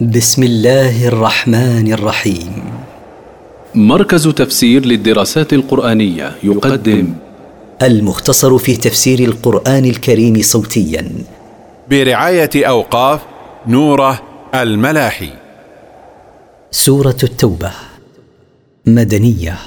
[0.00, 2.52] بسم الله الرحمن الرحيم.
[3.74, 7.14] مركز تفسير للدراسات القرآنية يقدم
[7.82, 11.12] المختصر في تفسير القرآن الكريم صوتيا.
[11.90, 13.20] برعاية أوقاف
[13.66, 14.22] نوره
[14.54, 15.30] الملاحي.
[16.70, 17.70] سورة التوبة.
[18.86, 19.58] مدنية.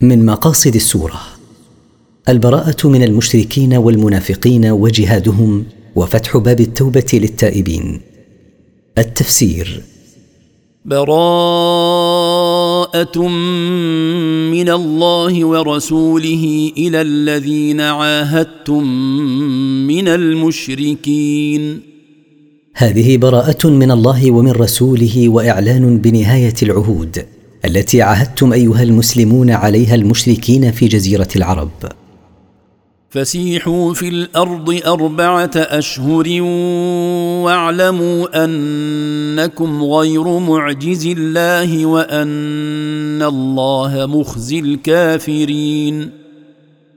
[0.00, 1.20] من مقاصد السورة.
[2.28, 5.64] البراءة من المشركين والمنافقين وجهادهم
[5.96, 8.07] وفتح باب التوبة للتائبين.
[9.00, 9.82] التفسير.
[10.84, 11.18] براءة
[14.50, 18.84] من الله ورسوله إلى الذين عاهدتم
[19.86, 21.80] من المشركين.
[22.74, 27.24] هذه براءة من الله ومن رسوله وإعلان بنهاية العهود
[27.64, 31.70] التي عاهدتم أيها المسلمون عليها المشركين في جزيرة العرب.
[33.10, 36.42] فسيحوا في الأرض أربعة أشهر
[37.44, 46.10] واعلموا أنكم غير معجز الله وأن الله مخزي الكافرين.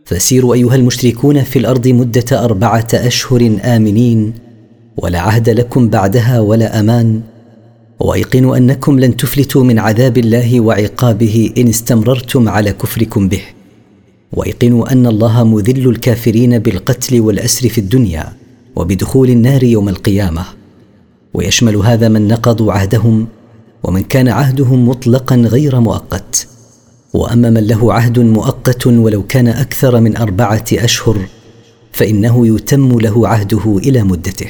[0.05, 4.33] فسيروا أيها المشركون في الأرض مدة أربعة أشهر آمنين
[4.97, 7.21] ولا عهد لكم بعدها ولا أمان
[7.99, 13.41] وأيقنوا أنكم لن تفلتوا من عذاب الله وعقابه إن استمررتم على كفركم به.
[14.33, 18.33] وأيقنوا أن الله مذل الكافرين بالقتل والأسر في الدنيا
[18.75, 20.45] وبدخول النار يوم القيامة.
[21.33, 23.27] ويشمل هذا من نقضوا عهدهم
[23.83, 26.47] ومن كان عهدهم مطلقا غير مؤقت.
[27.13, 31.17] وأما من له عهد مؤقت ولو كان أكثر من أربعة أشهر
[31.91, 34.49] فإنه يتم له عهده إلى مدته.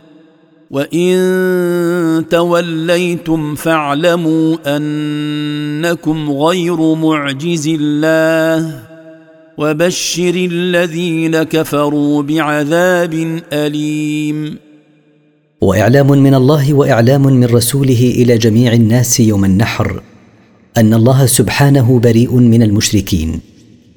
[0.71, 8.79] وان توليتم فاعلموا انكم غير معجز الله
[9.57, 14.57] وبشر الذين كفروا بعذاب اليم
[15.61, 20.01] واعلام من الله واعلام من رسوله إلى جميع الناس يوم النحر
[20.77, 23.39] ان الله سبحانه بريء من المشركين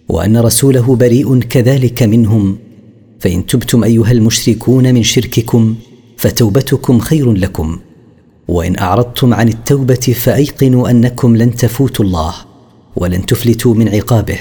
[0.08, 2.58] وان رسوله بريء كذلك منهم
[3.20, 5.74] فان تبتم ايها المشركون من شرككم
[6.24, 7.78] فتوبتكم خير لكم.
[8.48, 12.34] وإن أعرضتم عن التوبة فأيقنوا أنكم لن تفوتوا الله
[12.96, 14.38] ولن تفلتوا من عقابه.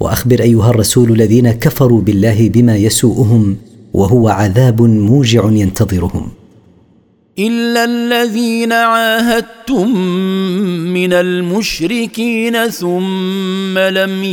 [0.00, 3.56] وأخبر أيها الرسول الذين كفروا بالله بما يسوءهم
[3.94, 6.28] وهو عذاب موجع ينتظرهم.
[7.38, 9.96] الا الذين عاهدتم
[10.94, 14.24] من المشركين ثم لم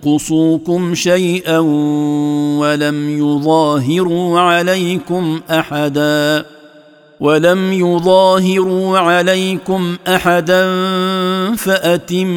[0.00, 1.58] ينقصوكم شيئا
[2.58, 6.44] ولم يظاهروا عليكم احدا
[7.20, 10.66] ولم يظاهروا عليكم احدا
[11.56, 12.28] فاتموا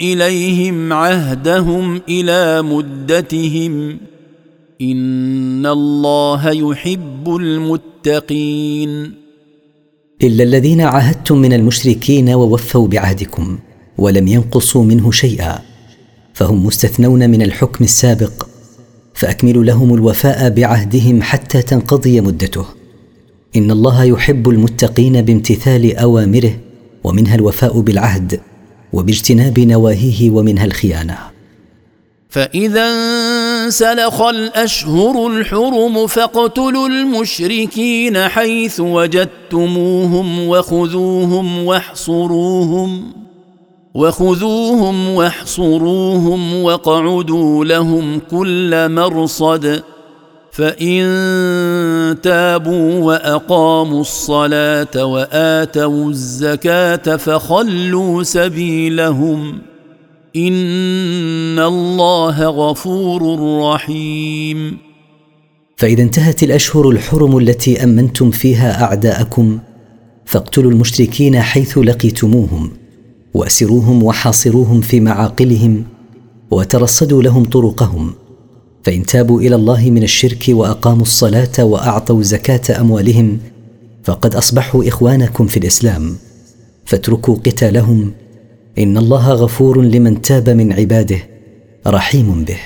[0.00, 3.98] اليهم عهدهم إلى مدتهم
[4.80, 9.14] ان الله يحب المتقين
[10.22, 13.58] الا الذين عاهدتم من المشركين ووفوا بعهدكم
[13.98, 15.58] ولم ينقصوا منه شيئا
[16.34, 18.46] فهم مستثنون من الحكم السابق
[19.14, 22.66] فاكملوا لهم الوفاء بعهدهم حتى تنقضي مدته.
[23.56, 26.56] ان الله يحب المتقين بامتثال اوامره
[27.04, 28.40] ومنها الوفاء بالعهد
[28.92, 31.18] وباجتناب نواهيه ومنها الخيانه.
[32.28, 32.86] فاذا
[33.64, 43.12] انسلخ الأشهر الحرم فاقتلوا المشركين حيث وجدتموهم وخذوهم واحصروهم
[43.94, 49.82] وخذوهم واحصروهم واقعدوا لهم كل مرصد
[50.52, 51.04] فإن
[52.22, 59.73] تابوا وأقاموا الصلاة وآتوا الزكاة فخلوا سبيلهم.
[60.36, 64.78] ان الله غفور رحيم.
[65.76, 69.58] فإذا انتهت الأشهر الحرم التي أمنتم فيها أعداءكم
[70.24, 72.70] فاقتلوا المشركين حيث لقيتموهم
[73.34, 75.84] وأسروهم وحاصروهم في معاقلهم
[76.50, 78.14] وترصدوا لهم طرقهم.
[78.82, 83.38] فإن تابوا إلى الله من الشرك وأقاموا الصلاة وأعطوا زكاة أموالهم
[84.04, 86.16] فقد أصبحوا إخوانكم في الإسلام.
[86.84, 88.12] فاتركوا قتالهم
[88.78, 91.18] إن الله غفور لمن تاب من عباده
[91.86, 92.58] رحيم به.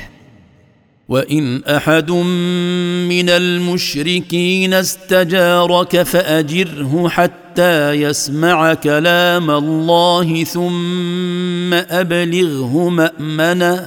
[1.09, 13.87] وإن أحد من المشركين استجارك فأجره حتى يسمع كلام الله ثم أبلغه مأمنة.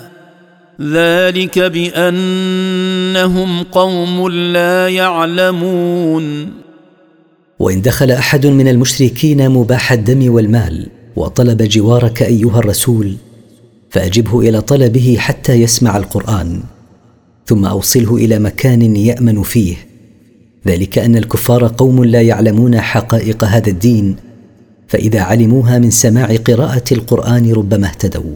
[0.82, 6.52] ذلك بأنهم قوم لا يعلمون.
[7.60, 13.16] وإن دخل أحد من المشركين مباح الدم والمال وطلب جوارك أيها الرسول
[13.90, 16.60] فأجبه إلى طلبه حتى يسمع القرآن
[17.46, 19.76] ثم أوصله إلى مكان يأمن فيه.
[20.68, 24.16] ذلك أن الكفار قوم لا يعلمون حقائق هذا الدين
[24.88, 28.36] فإذا علموها من سماع قراءة القرآن ربما اهتدوا.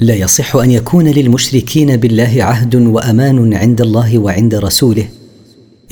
[0.00, 5.08] لا يصح أن يكون للمشركين بالله عهد وأمان عند الله وعند رسوله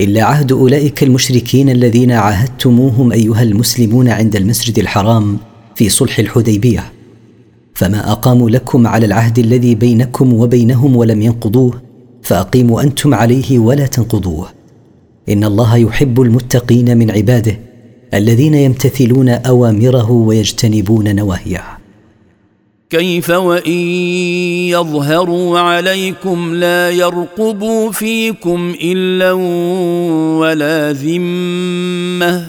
[0.01, 5.39] إلا عهد أولئك المشركين الذين عاهدتموهم أيها المسلمون عند المسجد الحرام
[5.75, 6.93] في صلح الحديبية.
[7.75, 11.83] فما أقاموا لكم على العهد الذي بينكم وبينهم ولم ينقضوه
[12.23, 14.49] فأقيموا أنتم عليه ولا تنقضوه.
[15.29, 17.59] إن الله يحب المتقين من عباده
[18.15, 21.76] الذين يمتثلون أوامره ويجتنبون نواهيه.
[22.91, 23.79] كيف وإن
[24.71, 29.33] يظهروا عليكم لا يرقبوا فيكم إلا
[30.41, 32.47] ولا ذمة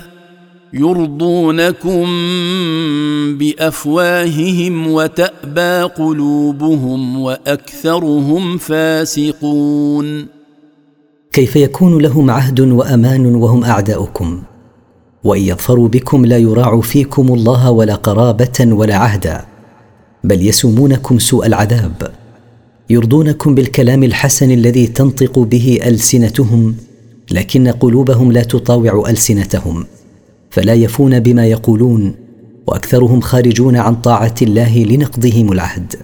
[0.74, 2.06] يرضونكم
[3.38, 10.28] بأفواههم وتأبى قلوبهم وأكثرهم فاسقون.
[11.34, 14.42] كيف يكون لهم عهد وأمان وهم أعداؤكم؟
[15.24, 19.56] وإن يظفروا بكم لا يراعوا فيكم الله ولا قرابة ولا عهدا.
[20.27, 22.12] بل يسومونكم سوء العذاب
[22.89, 26.75] يرضونكم بالكلام الحسن الذي تنطق به ألسنتهم
[27.31, 29.85] لكن قلوبهم لا تطاوع ألسنتهم
[30.50, 32.15] فلا يفون بما يقولون
[32.68, 35.95] وأكثرهم خارجون عن طاعة الله لنقضهم العهد.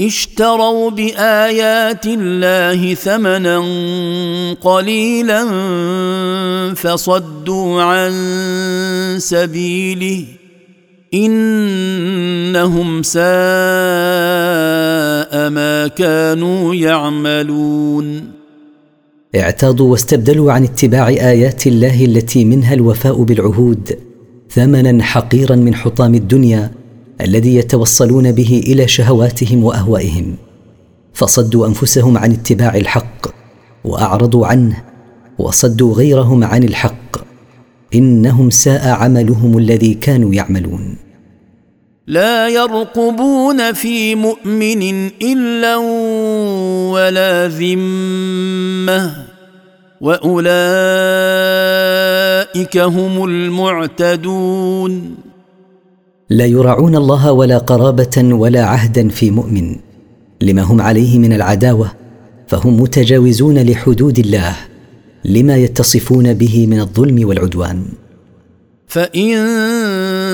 [0.00, 3.58] اشتروا بآيات الله ثمنا
[4.60, 5.44] قليلا
[6.74, 8.12] فصدوا عن
[9.18, 10.24] سبيله
[11.16, 13.20] إنهم ساء
[15.50, 18.24] ما كانوا يعملون.
[19.36, 23.98] اعتاضوا واستبدلوا عن اتباع آيات الله التي منها الوفاء بالعهود
[24.50, 26.70] ثمنا حقيرا من حطام الدنيا
[27.20, 30.36] الذي يتوصلون به إلى شهواتهم وأهوائهم.
[31.14, 33.26] فصدوا أنفسهم عن اتباع الحق
[33.84, 34.82] وأعرضوا عنه
[35.38, 37.16] وصدوا غيرهم عن الحق.
[37.94, 41.05] إنهم ساء عملهم الذي كانوا يعملون.
[42.06, 45.76] لا يرقبون في مؤمن إلا
[46.94, 49.26] ولا ذمة
[50.00, 50.46] وأولئك
[52.78, 55.14] هم المعتدون.
[56.30, 59.76] لا يراعون الله ولا قرابة ولا عهدا في مؤمن.
[60.42, 61.90] لما هم عليه من العداوة
[62.46, 64.56] فهم متجاوزون لحدود الله.
[65.24, 67.82] لما يتصفون به من الظلم والعدوان.
[68.86, 69.36] فإن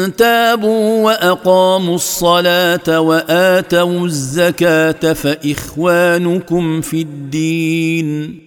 [0.08, 8.38] تابوا وأقاموا الصلاة وآتوا الزكاة فإخوانكم في الدين.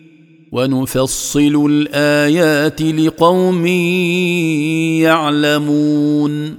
[0.51, 3.67] ونفصل الآيات لقوم
[5.01, 6.55] يعلمون.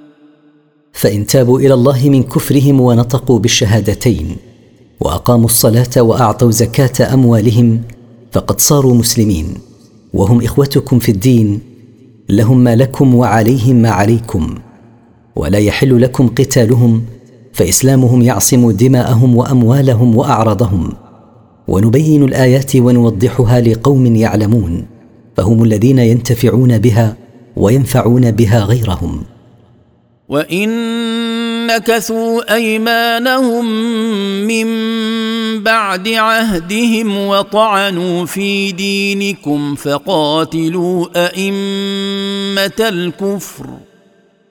[0.92, 4.36] فإن تابوا إلى الله من كفرهم ونطقوا بالشهادتين
[5.00, 7.82] وأقاموا الصلاة وأعطوا زكاة أموالهم
[8.32, 9.54] فقد صاروا مسلمين.
[10.14, 11.60] وهم إخوتكم في الدين
[12.28, 14.54] لهم ما لكم وعليهم ما عليكم.
[15.36, 17.04] ولا يحل لكم قتالهم
[17.52, 20.92] فإسلامهم يعصم دماءهم وأموالهم وأعراضهم.
[21.68, 24.86] ونبين الآيات ونوضحها لقوم يعلمون
[25.36, 27.16] فهم الذين ينتفعون بها
[27.56, 29.22] وينفعون بها غيرهم.
[30.28, 30.68] وإن
[31.66, 33.66] نكثوا أيمانهم
[34.46, 34.66] من
[35.62, 43.66] بعد عهدهم وطعنوا في دينكم فقاتلوا أئمة الكفر.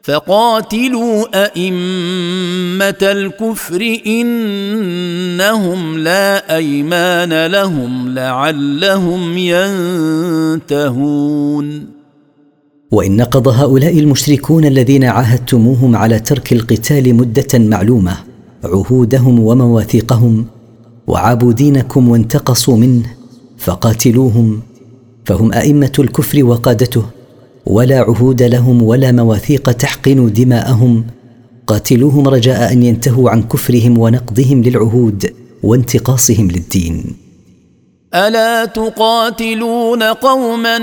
[0.05, 9.38] فقاتلوا أئمة الكفر إنهم لا أيمان لهم لعلهم
[10.67, 11.88] ينتهون.
[12.91, 18.17] وإن نقض هؤلاء المشركون الذين عاهدتموهم على ترك القتال مدة معلومة
[18.63, 20.45] عهودهم ومواثيقهم
[21.07, 23.05] وعابوا دينكم وانتقصوا منه
[23.57, 24.62] فقاتلوهم
[25.25, 27.14] فهم أئمة الكفر وقادته.
[27.65, 31.05] ولا عهود لهم ولا مواثيق تحقن دماءهم.
[31.67, 37.15] قاتلوهم رجاء أن ينتهوا عن كفرهم ونقضهم للعهود وانتقاصهم للدين.
[38.15, 40.77] ألا تقاتلون قوما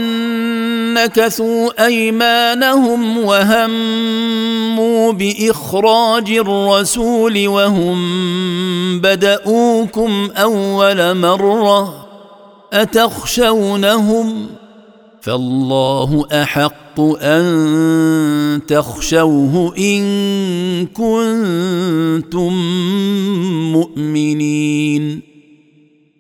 [0.94, 7.98] نكثوا أيمانهم وهموا بإخراج الرسول وهم
[9.00, 12.06] بدأوكم أول مرة
[12.72, 14.46] أتخشونهم؟
[15.22, 20.02] فالله أحق أن تخشوه إن
[20.86, 22.52] كنتم
[23.72, 25.22] مؤمنين.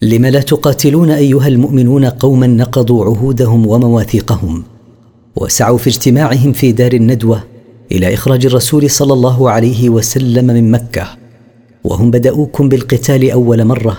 [0.02, 4.64] لم لا تقاتلون أيها المؤمنون قوما نقضوا عهودهم ومواثيقهم
[5.36, 7.44] وسعوا في اجتماعهم في دار الندوة
[7.92, 11.08] إلى إخراج الرسول صلى الله عليه وسلم من مكة
[11.84, 13.98] وهم بدأوكم بالقتال أول مرة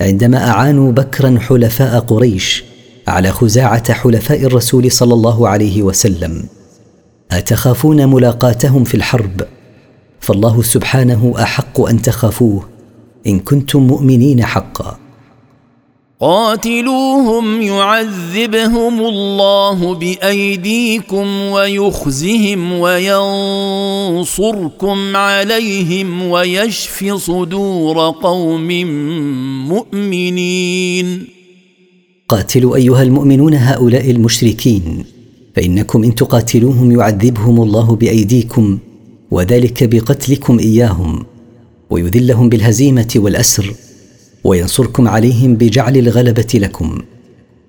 [0.00, 2.75] عندما أعانوا بكرا حلفاء قريش
[3.08, 6.44] على خزاعة حلفاء الرسول صلى الله عليه وسلم
[7.32, 9.46] أتخافون ملاقاتهم في الحرب؟
[10.20, 12.68] فالله سبحانه أحق أن تخافوه
[13.26, 14.98] إن كنتم مؤمنين حقا.
[16.20, 22.72] قاتلوهم يعذبهم الله بأيديكم ويخزهم
[24.10, 28.68] وينصركم عليهم ويشف صدور قوم
[29.68, 31.35] مؤمنين.
[32.28, 35.04] قاتلوا أيها المؤمنون هؤلاء المشركين
[35.56, 38.78] فإنكم إن تقاتلوهم يعذبهم الله بأيديكم
[39.30, 41.24] وذلك بقتلكم إياهم
[41.90, 43.74] ويذلهم بالهزيمة والأسر
[44.44, 46.98] وينصركم عليهم بجعل الغلبة لكم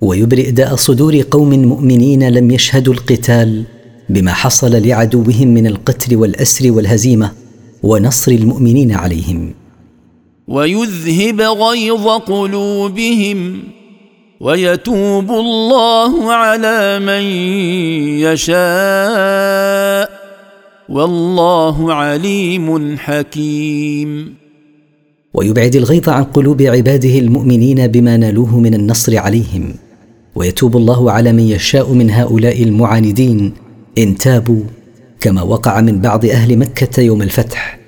[0.02, 3.64] ويبرئ داء صدور قوم مؤمنين لم يشهدوا القتال
[4.10, 7.32] بما حصل لعدوهم من القتل والأسر والهزيمة
[7.84, 9.54] ونصر المؤمنين عليهم.
[10.48, 13.76] ويذهب غيظ قلوبهم.
[14.41, 17.22] ويتوب الله على من
[18.22, 20.10] يشاء
[20.89, 24.36] والله عليم حكيم.
[25.34, 29.74] ويبعد الغيظ عن قلوب عباده المؤمنين بما نالوه من النصر عليهم.
[30.36, 33.53] ويتوب الله على من يشاء من هؤلاء المعاندين
[33.98, 34.63] إن تابوا
[35.20, 37.79] كما وقع من بعض أهل مكة يوم الفتح.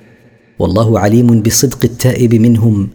[0.60, 2.89] والله عليم بصدق التائب منهم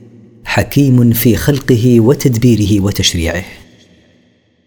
[0.54, 3.44] حكيم في خلقه وتدبيره وتشريعه.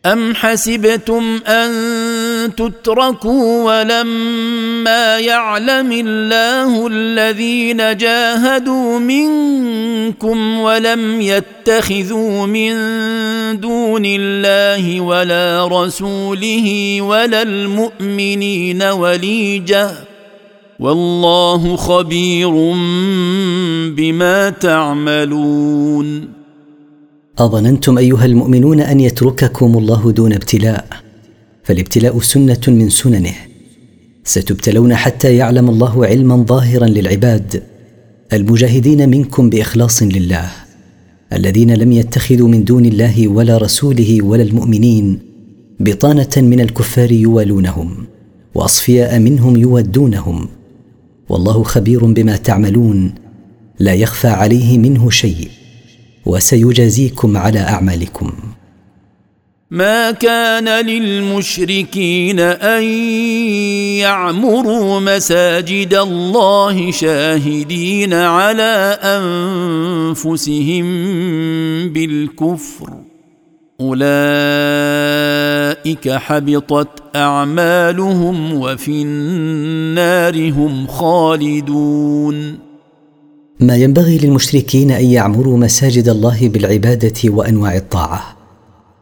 [0.06, 12.74] ام حسبتم ان تتركوا ولما يعلم الله الذين جاهدوا منكم ولم يتخذوا من
[13.60, 20.07] دون الله ولا رسوله ولا المؤمنين وليجه
[20.80, 22.50] والله خبير
[23.96, 26.28] بما تعملون.
[27.40, 30.88] أظننتم أيها المؤمنون أن يترككم الله دون ابتلاء
[31.64, 33.34] فالابتلاء سنة من سننه.
[34.24, 37.64] ستبتلون حتى يعلم الله علما ظاهرا للعباد.
[38.34, 40.52] المجاهدين منكم بإخلاص لله.
[41.34, 45.20] الذين لم يتخذوا من دون الله ولا رسوله ولا المؤمنين
[45.80, 48.08] بطانة من الكفار يوالونهم
[48.56, 50.48] وأصفياء منهم يودونهم.
[51.30, 53.16] والله خبير بما تعملون
[53.80, 55.48] لا يخفى عليه منه شيء
[56.26, 58.34] وسيجازيكم على أعمالكم.
[59.72, 62.84] ما كان للمشركين أن
[64.04, 70.86] يعمروا مساجد الله شاهدين على أنفسهم
[71.90, 73.07] بالكفر.
[73.82, 74.10] أولئك
[76.10, 82.58] حبطت أعمالهم وفي النار هم خالدون.
[83.60, 88.38] ما ينبغي للمشركين أن يعمروا مساجد الله بالعبادة وأنواع الطاعة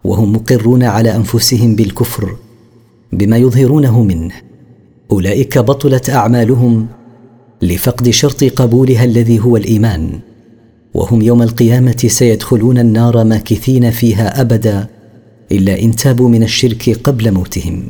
[0.04, 2.36] وهم مقرون على أنفسهم بالكفر
[3.14, 4.34] بما يظهرونه منه.
[5.12, 6.88] أولئك بطلت أعمالهم
[7.62, 10.20] لفقد شرط قبولها الذي هو الإيمان.
[10.96, 14.88] وهم يوم القيامة سيدخلون النار ماكثين فيها أبدا
[15.52, 17.84] إلا إن تابوا من الشرك قبل موتهم.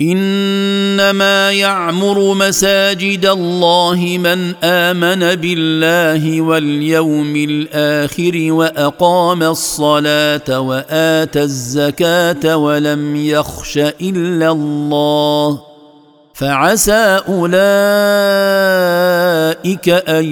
[0.00, 13.78] إنما يعمر مساجد الله من آمن بالله واليوم الآخر وأقام الصلاة وآتى الزكاة ولم يخش
[13.78, 15.69] إلا الله.
[16.40, 17.48] فعسى أولئك
[19.88, 20.24] أن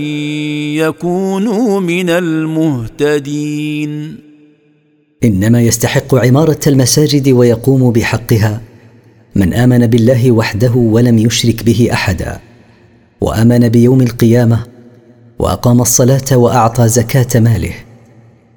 [0.82, 3.90] يكونوا من المهتدين.
[5.24, 8.60] إنما يستحق عمارة المساجد ويقوم بحقها
[9.34, 12.40] من آمن بالله وحده ولم يشرك به أحدا
[13.20, 14.66] وآمن بيوم القيامة
[15.38, 17.74] وأقام الصلاة وأعطى زكاة ماله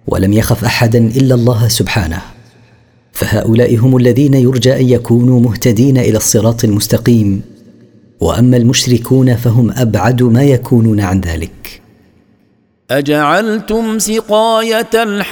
[0.08, 2.22] ولم يخف أحدا إلا الله سبحانه.
[3.14, 7.42] فهؤلاء هم الذين يرجى أن يكونوا مهتدين إلى الصراط المستقيم.
[8.20, 11.82] وأما المشركون فهم أبعد ما يكونون عن ذلك.
[12.92, 15.32] أجعلتم سقاية الحاج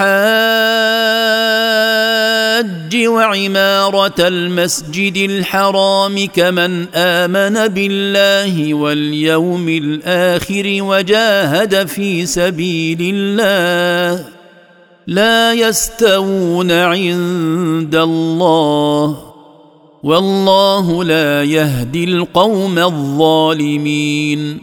[3.07, 14.38] وعمارة المسجد الحرام كمن آمن بالله واليوم الآخر وجاهد في سبيل الله.
[15.09, 19.17] لا يستوون عند الله
[20.03, 24.57] والله لا يهدي القوم الظالمين.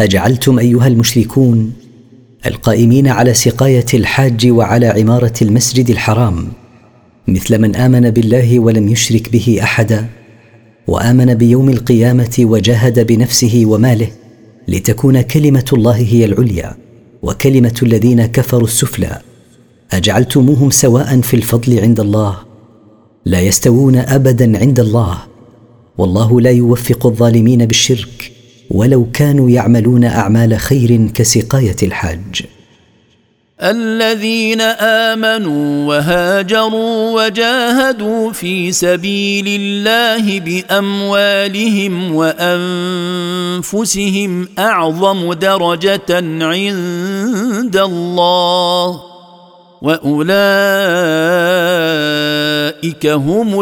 [0.00, 1.72] أجعلتم أيها المشركون
[2.46, 6.48] القائمين على سقاية الحاج وعلى عمارة المسجد الحرام
[7.28, 10.06] مثل من آمن بالله ولم يشرك به أحدا
[10.86, 14.08] وآمن بيوم القيامة وجاهد بنفسه وماله
[14.68, 16.76] لتكون كلمة الله هي العليا
[17.22, 19.20] وكلمة الذين كفروا السفلى.
[19.96, 22.38] أجعلتموهم سواء في الفضل عند الله؟
[23.24, 25.18] لا يستوون ابدا عند الله.
[25.98, 28.32] والله لا يوفق الظالمين بالشرك
[28.70, 32.42] ولو كانوا يعملون أعمال خير كسقاية الحاج.
[33.62, 34.60] الذين
[35.10, 42.14] آمنوا وهاجروا وجاهدوا في سبيل الله بأموالهم
[43.54, 46.10] وأنفسهم أعظم درجة
[46.40, 49.13] عند الله.
[49.84, 50.24] وأولئك
[53.06, 53.60] هم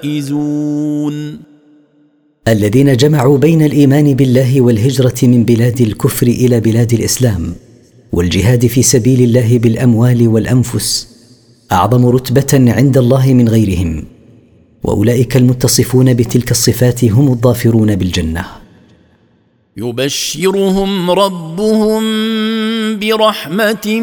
[0.00, 1.14] الفائزون.
[2.48, 7.54] الذين جمعوا بين الإيمان بالله والهجرة من بلاد الكفر إلى بلاد الإسلام
[8.12, 11.08] والجهاد في سبيل الله بالأموال والأنفس
[11.72, 14.04] أعظم رتبة عند الله من غيرهم
[14.82, 18.63] وأولئك المتصفون بتلك الصفات هم الظافرون بالجنة.
[19.76, 22.02] يبشرهم ربهم
[22.98, 24.00] برحمة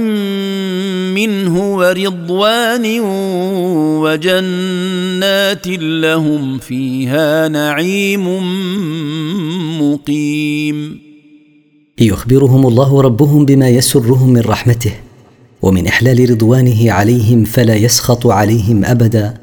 [1.15, 2.99] منه ورضوان
[4.03, 8.27] وجنات لهم فيها نعيم
[9.81, 10.99] مقيم.
[11.99, 14.93] يخبرهم الله ربهم بما يسرهم من رحمته
[15.61, 19.33] ومن إحلال رضوانه عليهم فلا يسخط عليهم أبدا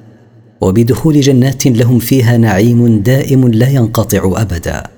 [0.61, 4.98] وبدخول جنات لهم فيها نعيم دائم لا ينقطع أبدا.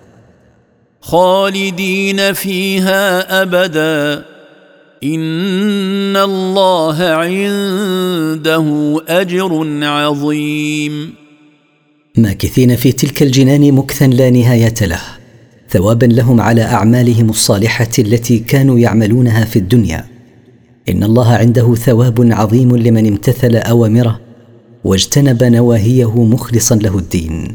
[1.00, 4.24] خالدين فيها أبدا.
[5.04, 8.64] إن الله عنده
[9.08, 11.14] أجر عظيم.
[12.16, 15.00] ماكثين في تلك الجنان مكثا لا نهاية له.
[15.70, 20.04] ثوابا لهم على أعمالهم الصالحة التي كانوا يعملونها في الدنيا.
[20.88, 24.20] إن الله عنده ثواب عظيم لمن امتثل أوامره
[24.84, 27.54] واجتنب نواهيه مخلصا له الدين.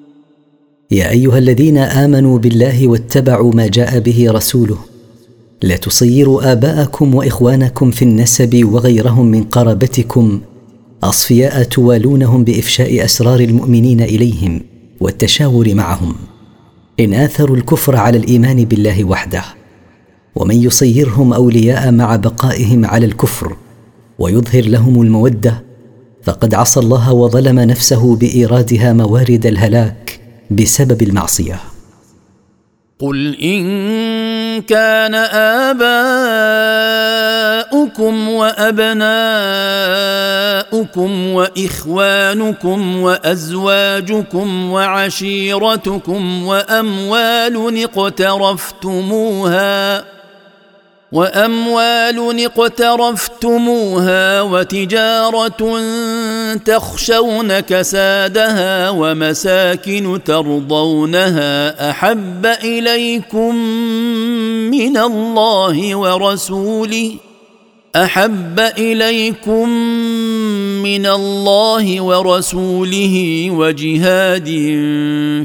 [0.91, 4.77] يا أيها الذين آمنوا بالله واتبعوا ما جاء به رسوله.
[5.61, 10.41] لا تصيروا آباءكم وإخوانكم في النسب وغيرهم من قرابتكم.
[11.03, 14.61] أصفياء توالونهم بإفشاء أسرار المؤمنين إليهم
[14.99, 16.15] والتشاور معهم.
[16.99, 19.43] إن آثروا الكفر على الإيمان بالله وحده.
[20.35, 23.55] ومن يصيرهم أولياء مع بقائهم على الكفر
[24.19, 25.63] ويظهر لهم المودة
[26.23, 30.10] فقد عصى الله وظلم نفسه بإيرادها موارد الهلاك.
[30.51, 31.59] بسبب المعصية.
[32.99, 35.15] قل إن كان
[37.95, 38.87] آباؤكم وأبناؤكم
[41.27, 48.91] وإخوانكم وأزواجكم وعشيرتكم وأموال اقترفتموها
[51.11, 55.81] وأموال اقترفتموها وتجارة
[56.65, 63.55] تخشون كسادها ومساكن ترضونها أحب إليكم
[64.71, 67.11] من الله ورسوله
[67.95, 69.69] أحب إليكم
[70.83, 74.49] من الله ورسوله وجهاد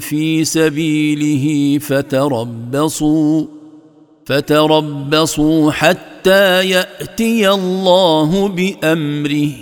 [0.00, 3.55] في سبيله فتربصوا
[4.26, 9.52] فتربصوا حتى يأتي الله بأمره.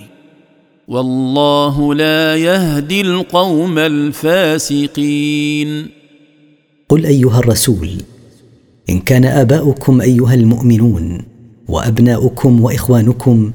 [0.88, 5.70] والله لا يهدي القوم الفاسقين.
[6.88, 7.90] قل أيها الرسول
[8.90, 11.22] إن كان آباؤكم أيها المؤمنون
[11.68, 13.52] وأبناؤكم وإخوانكم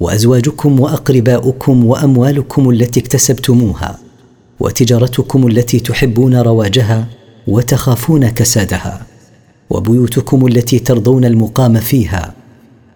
[0.00, 3.98] وأزواجكم وأقرباؤكم وأموالكم التي اكتسبتموها
[4.60, 7.06] وتجارتكم التي تحبون رواجها
[7.46, 9.06] وتخافون كسادها
[9.70, 12.34] وبيوتكم التي ترضون المقام فيها.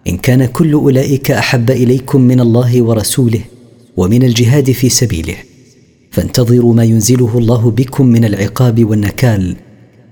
[0.07, 3.41] إن كان كل أولئك أحب إليكم من الله ورسوله
[3.97, 5.35] ومن الجهاد في سبيله
[6.11, 9.55] فانتظروا ما ينزله الله بكم من العقاب والنكال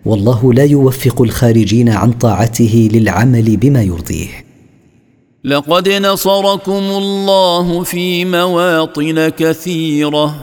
[0.06, 4.28] والله لا يوفق الخارجين عن طاعته للعمل بما يرضيه.
[5.44, 10.36] لقد نصركم الله في مواطن كثيرة.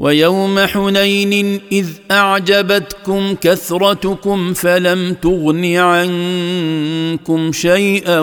[0.00, 8.20] ويوم حنين إذ أعجبتكم كثرتكم فلم تغن عنكم شيئا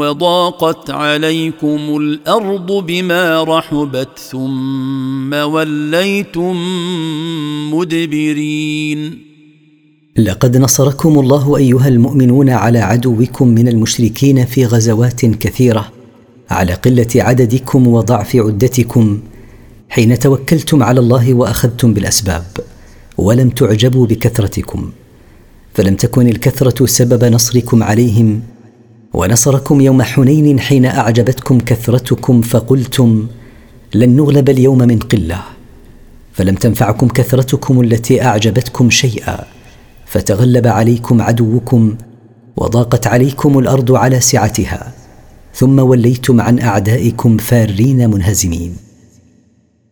[0.00, 6.56] وضاقت عليكم الأرض بما رحبت ثم وليتم
[7.74, 9.18] مدبرين.
[10.16, 15.92] لقد نصركم الله أيها المؤمنون على عدوكم من المشركين في غزوات كثيرة
[16.50, 19.20] على قلة عددكم وضعف عدتكم
[19.90, 22.44] حين توكلتم على الله وأخذتم بالأسباب
[23.18, 24.90] ولم تعجبوا بكثرتكم
[25.74, 28.42] فلم تكن الكثرة سبب نصركم عليهم
[29.14, 33.26] ونصركم يوم حنين حين أعجبتكم كثرتكم فقلتم
[33.94, 35.42] لن نغلب اليوم من قلة
[36.32, 39.44] فلم تنفعكم كثرتكم التي أعجبتكم شيئا
[40.06, 41.94] فتغلب عليكم عدوكم
[42.56, 44.92] وضاقت عليكم الأرض على سعتها
[45.54, 48.89] ثم وليتم عن أعدائكم فارين منهزمين.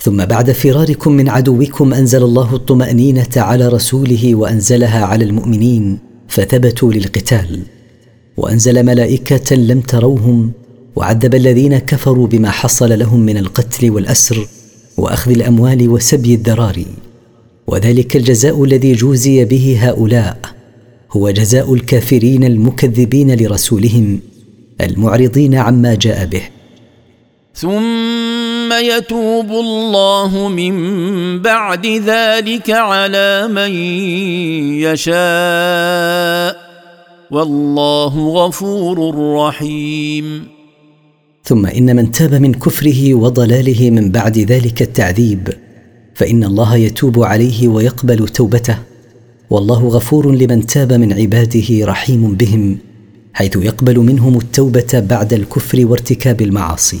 [0.00, 7.60] ثم بعد فراركم من عدوكم أنزل الله الطمأنينة على رسوله وأنزلها على المؤمنين فثبتوا للقتال.
[8.36, 10.52] وأنزل ملائكة لم تروهم
[10.96, 14.46] وعذب الذين كفروا بما حصل لهم من القتل والأسر
[14.96, 16.86] وأخذ الأموال وسبي الذراري
[17.66, 20.38] وذلك الجزاء الذي جوزي به هؤلاء
[21.12, 24.20] هو جزاء الكافرين المكذبين لرسولهم
[24.80, 26.42] المعرضين عما جاء به.
[27.54, 28.29] ثم
[28.80, 30.74] يتوب الله من
[31.42, 33.70] بعد ذلك على من
[34.86, 36.56] يشاء
[37.30, 40.46] والله غفور رحيم.
[41.44, 45.48] ثم إن من تاب من كفره وضلاله من بعد ذلك التعذيب
[46.14, 48.76] فإن الله يتوب عليه ويقبل توبته
[49.50, 52.78] والله غفور لمن تاب من عباده رحيم بهم
[53.32, 57.00] حيث يقبل منهم التوبة بعد الكفر وارتكاب المعاصي.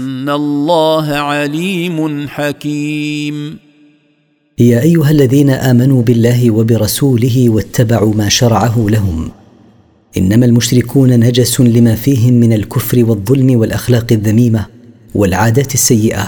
[0.21, 3.57] ان الله عليم حكيم.
[4.59, 9.31] يا ايها الذين امنوا بالله وبرسوله واتبعوا ما شرعه لهم.
[10.17, 14.65] انما المشركون نجس لما فيهم من الكفر والظلم والاخلاق الذميمه
[15.15, 16.27] والعادات السيئه.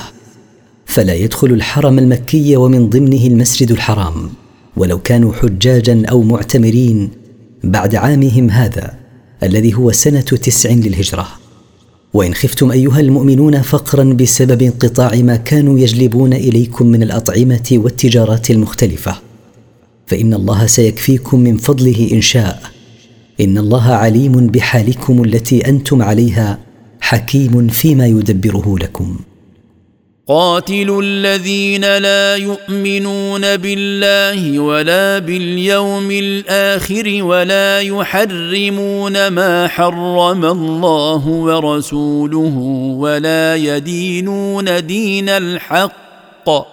[0.86, 4.30] فلا يدخل الحرم المكي ومن ضمنه المسجد الحرام.
[4.78, 7.10] ولو كانوا حجاجا أو معتمرين
[7.64, 8.94] بعد عامهم هذا
[9.44, 11.43] الذي هو سنه تسع للهجره.
[12.14, 19.16] وإن خفتم أيها المؤمنون فقرا بسبب انقطاع ما كانوا يجلبون إليكم من الأطعمة والتجارات المختلفة.
[20.08, 22.64] فإن الله سيكفيكم من فضله إن شاء.
[23.42, 26.60] إن الله عليم بحالكم التي أنتم عليها
[27.02, 29.20] حكيم فيما يدبره لكم.
[30.28, 42.58] قاتلوا الذين لا يؤمنون بالله ولا باليوم الآخر ولا يحرمون ما حرم الله ورسوله
[43.00, 46.73] ولا يدينون دين الحق.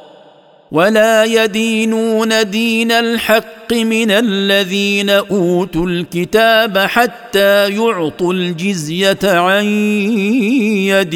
[0.73, 9.65] ولا يدينون دين الحق من الذين أوتوا الكتاب حتى يعطوا الجزية عن
[10.87, 11.15] يد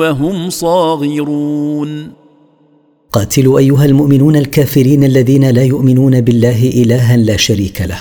[0.00, 2.12] وهم صاغرون.
[3.12, 8.00] قاتلوا أيها المؤمنون الكافرين الذين لا يؤمنون بالله إلها لا شريك له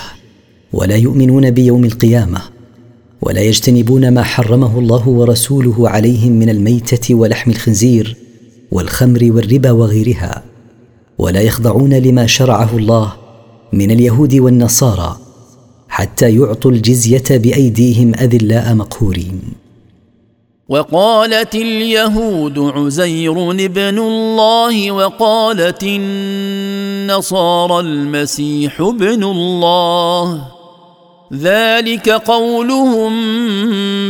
[0.73, 2.41] ولا يؤمنون بيوم القيامة
[3.21, 8.24] ولا يجتنبون ما حرمه الله ورسوله عليهم من الميتة ولحم الخنزير
[8.71, 10.43] والخمر والربا وغيرها
[11.17, 13.13] ولا يخضعون لما شرعه الله
[13.73, 15.17] من اليهود والنصارى
[15.89, 19.41] حتى يعطوا الجزية بأيديهم أذلاء مقهورين.
[20.69, 30.47] وقالت اليهود عزير ابن الله وقالت النصارى المسيح ابن الله
[31.33, 33.13] ذلك قولهم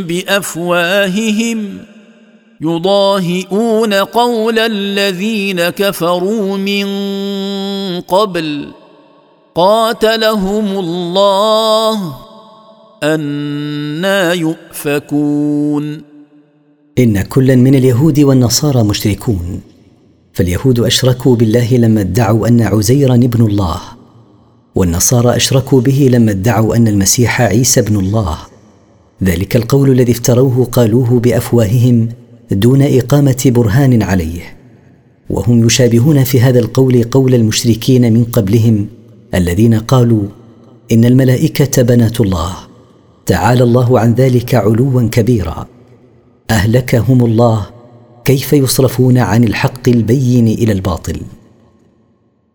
[0.04, 1.80] بأفواههم.
[2.62, 6.86] يضاهئون قول الذين كفروا من
[8.02, 8.72] قبل.
[9.56, 12.16] قاتلهم الله.
[13.04, 16.02] أنا يؤفكون.
[17.00, 19.62] إن كلا من اليهود والنصارى مشركون.
[20.34, 23.82] فاليهود أشركوا بالله لما ادعوا أن عزيرا ابن الله.
[24.76, 28.38] والنصارى أشركوا به لما ادعوا أن المسيح عيسى ابن الله.
[29.24, 32.10] ذلك القول الذي افتروه قالوه بأفواههم
[32.52, 34.42] دون إقامة برهان عليه.
[35.30, 38.88] وهم يشابهون في هذا القول قول المشركين من قبلهم
[39.34, 40.24] الذين قالوا
[40.92, 42.56] إن الملائكة بنات الله
[43.26, 45.68] تعالى الله عن ذلك علوا كبيرا.
[46.50, 47.66] أهلكهم الله
[48.26, 51.22] كيف يصرفون عن الحق البين إلى الباطل؟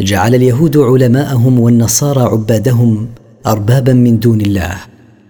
[0.00, 3.08] جعل اليهود علماءهم والنصارى عبادهم
[3.46, 4.76] اربابا من دون الله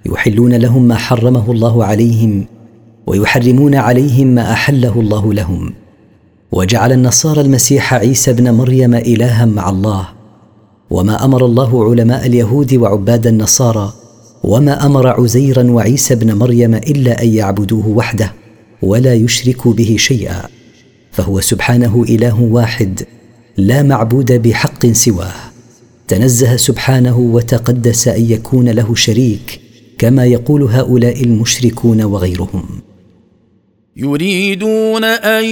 [0.06, 2.46] يحلون لهم ما حرمه الله عليهم
[3.06, 5.74] ويحرمون عليهم ما أحله الله لهم.
[6.52, 10.08] وجعل النصارى المسيح عيسى ابن مريم إلها مع الله.
[10.90, 13.92] وما أمر الله علماء اليهود وعباد النصارى
[14.44, 18.32] وما أمر عزيرا وعيسى ابن مريم إلا أن يعبدوه وحده
[18.82, 20.42] ولا يشركوا به شيئا
[21.12, 23.02] فهو سبحانه إله واحد
[23.58, 25.34] لا معبود بحق سواه.
[26.08, 29.60] تنزه سبحانه وتقدس أن يكون له شريك
[29.98, 32.64] كما يقول هؤلاء المشركون وغيرهم.
[33.96, 35.44] يريدون أن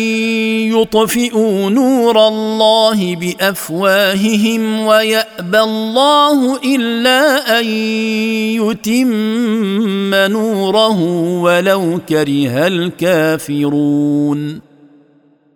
[0.72, 7.66] يطفئوا نور الله بأفواههم ويأبى الله إلا أن
[8.62, 11.00] يتم نوره
[11.40, 14.60] ولو كره الكافرون.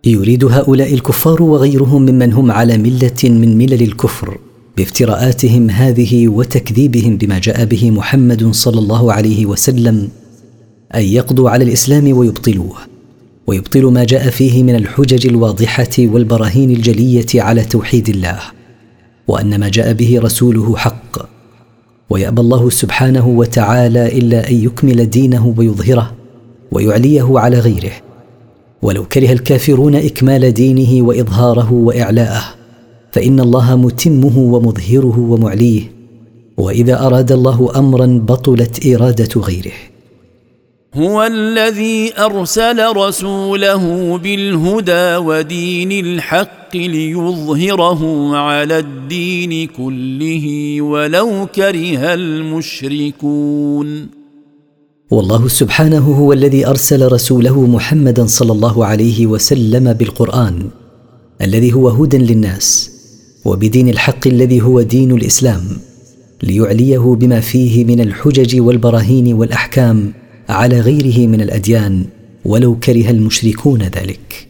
[0.04, 4.38] يريد هؤلاء الكفار وغيرهم ممن هم على ملة من ملل الكفر
[4.76, 10.08] بافتراءاتهم هذه وتكذيبهم بما جاء به محمد صلى الله عليه وسلم
[10.94, 12.76] أن يقضوا على الإسلام ويبطلوه
[13.46, 18.40] ويبطلوا ما جاء فيه من الحجج الواضحة والبراهين الجلية على توحيد الله
[19.28, 21.28] وأن ما جاء به رسوله حق
[22.10, 26.12] ويأبى الله سبحانه وتعالى إلا أن يكمل دينه ويظهره
[26.72, 27.92] ويعليه على غيره.
[28.82, 32.42] ولو كره الكافرون إكمال دينه وإظهاره وإعلاءه
[33.12, 35.92] فإن الله متمه ومظهره ومعليه
[36.56, 39.72] وإذا أراد الله امرا بطلت إرادة غيره.
[40.94, 54.19] هو الذي أرسل رسوله بالهدى ودين الحق ليظهره على الدين كله ولو كره المشركون.
[55.10, 60.70] والله سبحانه هو الذي أرسل رسوله محمدا صلى الله عليه وسلم بالقرآن
[61.42, 62.90] الذي هو هدى للناس
[63.44, 65.62] وبدين الحق الذي هو دين الإسلام
[66.42, 70.12] ليعليه بما فيه من الحجج والبراهين والأحكام
[70.48, 72.04] على غيره من الأديان
[72.44, 74.49] ولو كره المشركون ذلك.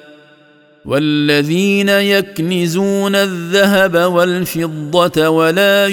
[0.85, 5.87] والذين يكنزون الذهب والفضة ولا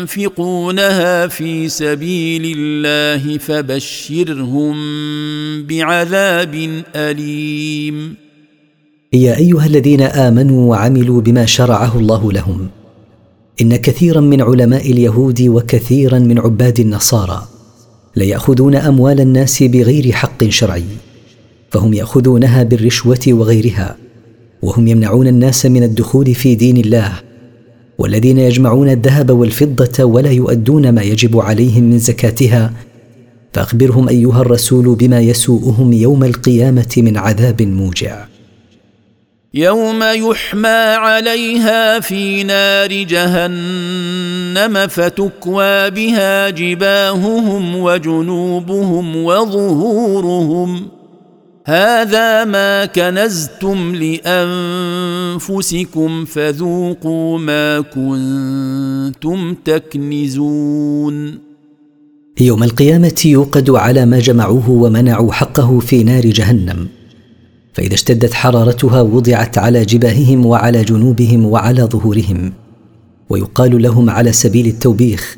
[0.00, 4.76] ينفقونها في سبيل الله فبشرهم
[5.62, 8.14] بعذاب أليم.
[9.12, 12.68] يا أيها الذين آمنوا وعملوا بما شرعه الله لهم.
[13.60, 17.48] إن كثيرا من علماء اليهود وكثيرا من عباد النصارى
[18.16, 20.84] ليأخذون أموال الناس بغير حق شرعي.
[21.74, 23.96] فهم يأخذونها بالرشوة وغيرها
[24.62, 27.12] وهم يمنعون الناس من الدخول في دين الله
[27.98, 32.72] والذين يجمعون الذهب والفضة ولا يؤدون ما يجب عليهم من زكاتها
[33.52, 38.24] فأخبرهم أيها الرسول بما يسوءهم يوم القيامة من عذاب موجع.
[39.54, 40.68] يوم يحمى
[41.06, 50.88] عليها في نار جهنم فتكوى بها جباههم وجنوبهم وظهورهم.
[51.66, 53.94] هذا ما كنزتم
[55.34, 61.38] لأنفسكم فذوقوا ما كنتم تكنزون.
[62.40, 66.88] يوم القيامة يوقد على ما جمعوه ومنعوا حقه في نار جهنم.
[67.72, 72.52] فإذا اشتدت حرارتها وضعت على جباههم وعلى جنوبهم وعلى ظهورهم.
[73.28, 75.36] ويقال لهم على سبيل التوبيخ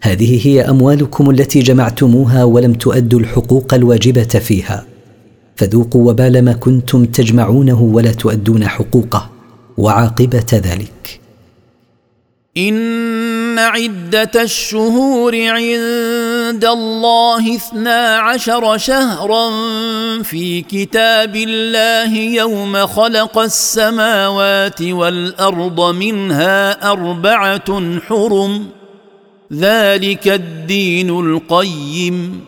[0.00, 4.97] هذه هي أموالكم التي جمعتموها ولم تؤدوا الحقوق الواجبة فيها.
[5.58, 9.30] فذوقوا وبال ما كنتم تجمعونه ولا تؤدون حقوقه
[9.78, 11.20] وعاقبة ذلك.
[12.56, 19.50] إن عدة الشهور عند الله اثنا عشر شهرا
[20.22, 28.66] في كتاب الله يوم خلق السماوات والأرض منها أربعة حرم
[29.52, 32.47] ذلك الدين القيم.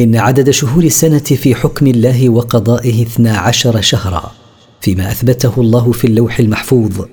[0.00, 4.32] إن عدد شهور السنة في حكم الله وقضائه اثنا عشر شهرا
[4.80, 7.04] فيما أثبته الله في اللوح المحفوظ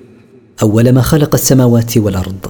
[0.62, 2.46] أول ما خلق السماوات والأرض.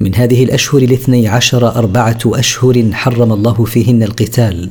[0.00, 4.70] من هذه الأشهر الاثني عشر أربعة أشهر حرم الله فيهن القتال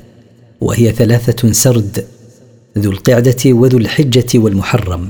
[0.61, 2.05] وهي ثلاثة سرد
[2.77, 5.09] ذو القعدة وذو الحجة والمحرم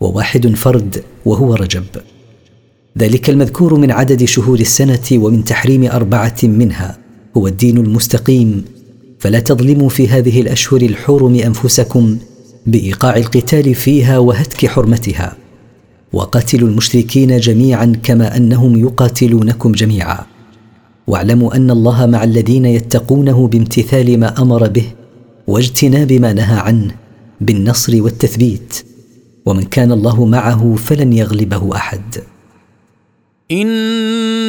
[0.00, 1.84] وواحد فرد وهو رجب.
[2.98, 6.98] ذلك المذكور من عدد شهور السنة ومن تحريم أربعة منها
[7.36, 8.64] هو الدين المستقيم
[9.20, 12.18] فلا تظلموا في هذه الأشهر الحرم أنفسكم
[12.66, 15.36] بإيقاع القتال فيها وهتك حرمتها.
[16.12, 20.18] وقاتلوا المشركين جميعا كما أنهم يقاتلونكم جميعا.
[21.06, 24.84] واعلموا أن الله مع الذين يتقونه بامتثال ما أمر به
[25.46, 26.94] واجتناب ما نهى عنه
[27.40, 28.84] بالنصر والتثبيت.
[29.46, 32.16] ومن كان الله معه فلن يغلبه أحد.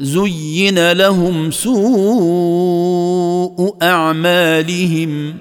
[0.00, 1.76] زين لهم سوء
[3.82, 5.34] اعمالهم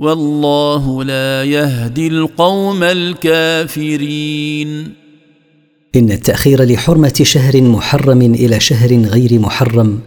[0.00, 4.20] والله لا يهدي القوم الكافرين
[5.96, 10.00] إن التأخير لحرمة شهر محرم إلى شهر غير محرم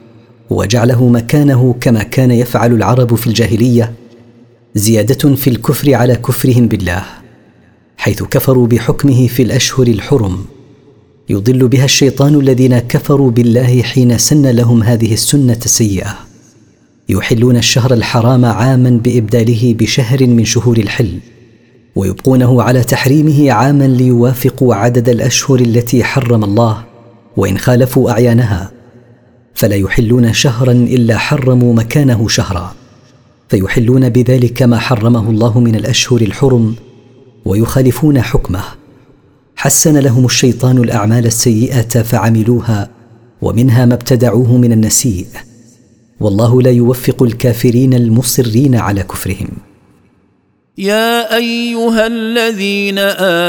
[0.49, 3.93] وجعله مكانه كما كان يفعل العرب في الجاهلية
[4.75, 7.03] زيادة في الكفر على كفرهم بالله
[7.97, 10.45] حيث كفروا بحكمه في الأشهر الحرم.
[11.29, 16.17] يضل بها الشيطان الذين كفروا بالله حين سن لهم هذه السنة السيئه
[17.09, 21.19] يحلون الشهر الحرام عاما بإبداله بشهر من شهور الحل
[21.95, 26.83] ويبقونه على تحريمه عاما ليوافقوا عدد الأشهر التي حرم الله
[27.37, 28.71] وإن خالفوا أعيانها
[29.53, 32.73] فلا يحلون شهرا إلا حرموا مكانه شهرا.
[33.49, 36.75] فيحلون بذلك ما حرمه الله من الأشهر الحرم
[37.45, 38.63] ويخالفون حكمه.
[39.55, 42.89] حسن لهم الشيطان الأعمال السيئة فعملوها
[43.41, 45.27] ومنها ما ابتدعوه من النسيء.
[46.19, 49.49] والله لا يوفق الكافرين المصرين على كفرهم.
[50.77, 52.99] يا أيها الذين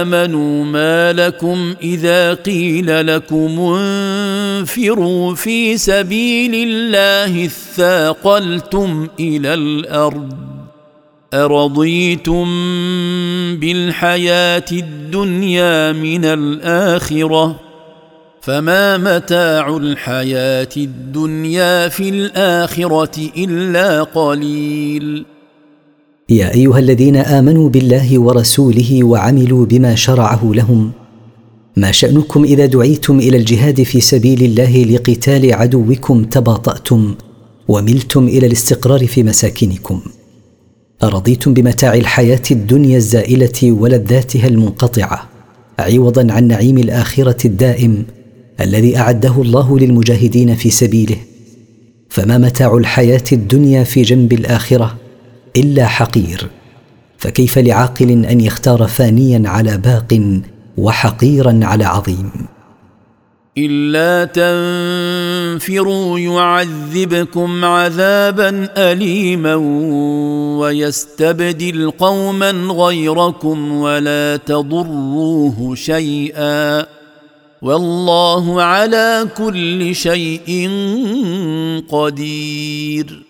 [0.00, 10.53] آمنوا ما لكم إذا قيل لكم انفروا في سبيل الله اثاقلتم إلى الأرض
[11.34, 12.44] ارضيتم
[13.60, 17.60] بالحياة الدنيا من الاخره
[18.40, 25.24] فما متاع الحياة الدنيا في الاخره الا قليل.
[26.28, 30.92] يا ايها الذين امنوا بالله ورسوله وعملوا بما شرعه لهم
[31.76, 37.14] ما شانكم اذا دعيتم إلى الجهاد في سبيل الله لقتال عدوكم تباطاتم
[37.68, 40.00] وملتم إلى الاستقرار في مساكنكم
[41.02, 45.28] أرضيتم بمتاع الحياة الدنيا الزائلة ولذاتها المنقطعة
[45.78, 48.04] عوضا عن نعيم الآخرة الدائم
[48.60, 51.16] الذي أعده الله للمجاهدين في سبيله.
[52.08, 54.96] فما متاع الحياة الدنيا في جنب الآخرة
[55.56, 56.50] إلا حقير
[57.18, 60.40] فكيف لعاقل أن يختار فانيا على باق
[60.76, 62.30] وحقيرا على عظيم؟
[63.58, 69.54] إلا تنفروا يعذبكم عذابا اليما
[70.58, 76.86] ويستبدل قوما غيركم ولا تضروه شيئا
[77.62, 80.70] والله على كل شيء
[81.88, 83.24] قدير.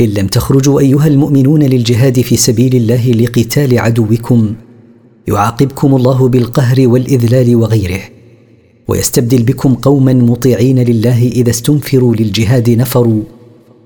[0.00, 4.54] إن لم تخرجوا أيها المؤمنون للجهاد في سبيل الله لقتال عدوكم
[5.28, 8.13] يعاقبكم الله بالقهر والإذلال وغيره.
[8.88, 13.22] ويستبدل بكم قوما مطيعين لله إذا استنفروا للجهاد نفروا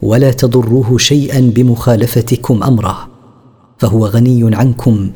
[0.03, 3.09] ولا تضروه شيئا بمخالفتكم أمره.
[3.79, 5.11] فهو غني عنكم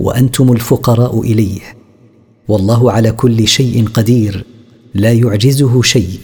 [0.00, 1.60] وأنتم الفقراء إليه.
[2.48, 4.44] والله على كل شيء قدير
[4.94, 6.18] لا يعجزه شيء.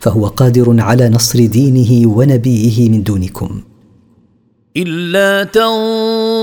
[0.00, 3.60] فهو قادر على نصر دينه ونبيه من دونكم.
[4.76, 5.44] إلا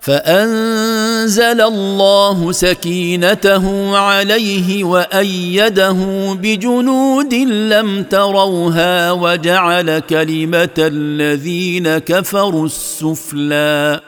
[0.00, 5.92] فأنزل الله سكينته عليه وأيده
[6.34, 14.00] بجنود لم تروها وجعل كلمة الذين كفروا السفلى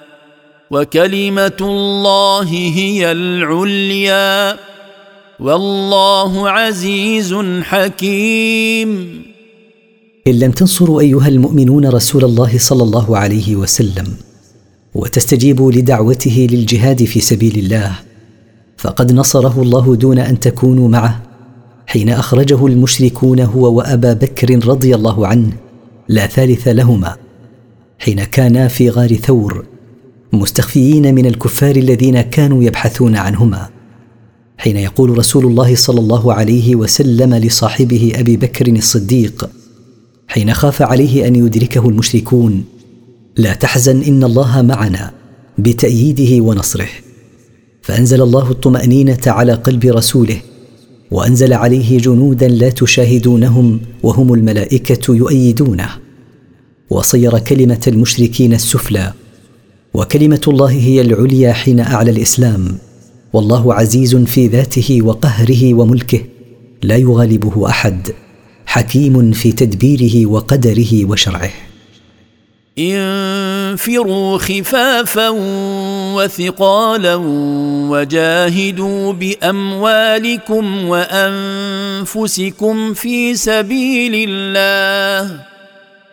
[0.71, 4.57] وكلمة الله هي العليا
[5.41, 9.23] والله عزيز حكيم.
[10.27, 14.32] إن لم تنصروا أيها المؤمنون رسول الله صلى الله عليه وسلم
[14.95, 17.93] وتستجيبوا لدعوته للجهاد في سبيل الله.
[18.77, 21.23] فقد نصره الله دون أن تكونوا معه.
[21.87, 25.53] حين أخرجه المشركون هو وأبا بكر رضي الله عنه
[26.09, 27.17] لا ثالث لهما.
[27.99, 29.65] حين كانا في غار ثور
[30.33, 33.69] مستخفيين من الكفار الذين كانوا يبحثون عنهما.
[34.59, 39.51] حين يقول رسول الله صلى الله عليه وسلم لصاحبه أبي بكر الصديق
[40.29, 42.65] حين خاف عليه أن يدركه المشركون
[43.37, 45.13] لا تحزن إن الله معنا
[45.59, 46.89] بتأييده ونصره.
[47.83, 50.37] فأنزل الله الطمأنينة على قلب رسوله
[51.11, 55.89] وأنزل عليه جنودا لا تشاهدونهم وهم الملائكة يؤيدونه.
[56.91, 59.13] وصير كلمة المشركين السفلى
[59.95, 62.79] وكلمة الله هي العليا حين أعلى الإسلام.
[63.33, 66.21] والله عزيز في ذاته وقهره وملكه
[66.83, 68.09] لا يغالبه أحد
[68.67, 71.51] حكيم في تدبيره وقدره وشرعه.
[72.79, 75.29] انفروا خفافا
[76.17, 77.15] وثقالا
[77.91, 85.41] وجاهدوا بأموالكم وأنفسكم في سبيل الله.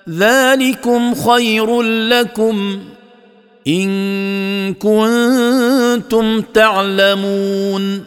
[0.09, 2.79] ذلكم خير لكم
[3.67, 8.03] إن كنتم تعلمون.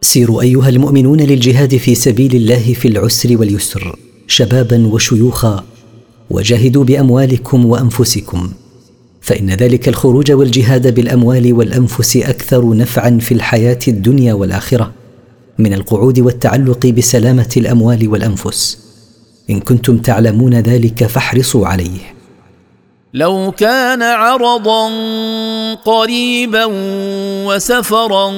[0.00, 3.96] سيروا أيها المؤمنون للجهاد في سبيل الله في العسر واليسر
[4.28, 5.64] شبابا وشيوخا.
[6.30, 8.50] وجاهدوا بأموالكم وأنفسكم
[9.20, 14.92] فإن ذلك الخروج والجهاد بالأموال والأنفس أكثر نفعا في الحياة الدنيا والآخرة
[15.58, 18.78] من القعود والتعلق بسلامة الأموال والأنفس.
[19.50, 22.16] إن كنتم تعلمون ذلك فاحرصوا عليه.
[23.14, 24.90] لو كان عرضا
[25.74, 26.64] قريبا
[27.46, 28.32] وسفرا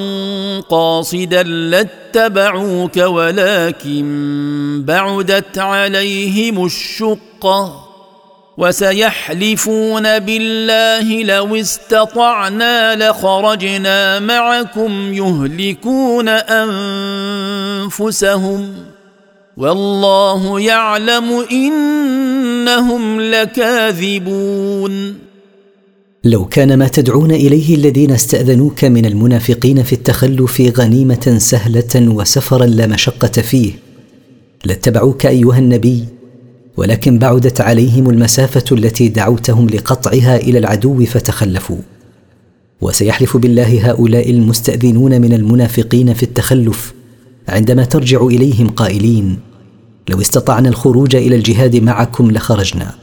[0.69, 6.65] قاصدا لاتبعوك ولكن بعدت عليهم
[7.39, 7.85] الشقه
[8.57, 16.29] وسيحلفون بالله لو استطعنا لخرجنا معكم يهلكون
[17.87, 18.73] أنفسهم
[19.57, 25.15] والله يعلم إنهم لكاذبون.
[26.23, 32.87] لو كان ما تدعون إليه الذين استأذنوك من المنافقين في التخلف غنيمة سهلة وسفرا لا
[32.87, 33.73] مشقة فيه
[34.65, 36.18] لاتبعوك أيها النبي.
[36.79, 41.77] ولكن بعدت عليهم المسافة التي دعوتهم لقطعها إلى العدو فتخلفوا.
[42.81, 46.93] وسيحلف بالله هؤلاء المستأذنون من المنافقين في التخلف
[47.47, 49.37] عندما ترجع إليهم قائلين
[50.09, 52.95] لو استطعنا الخروج إلى الجهاد معكم لخرجنا.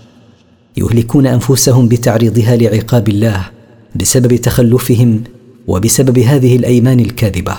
[0.77, 3.47] يهلكون أنفسهم بتعريضها لعقاب الله
[3.95, 5.23] بسبب تخلفهم
[5.67, 7.57] وبسبب هذه الأيمان الكاذبة.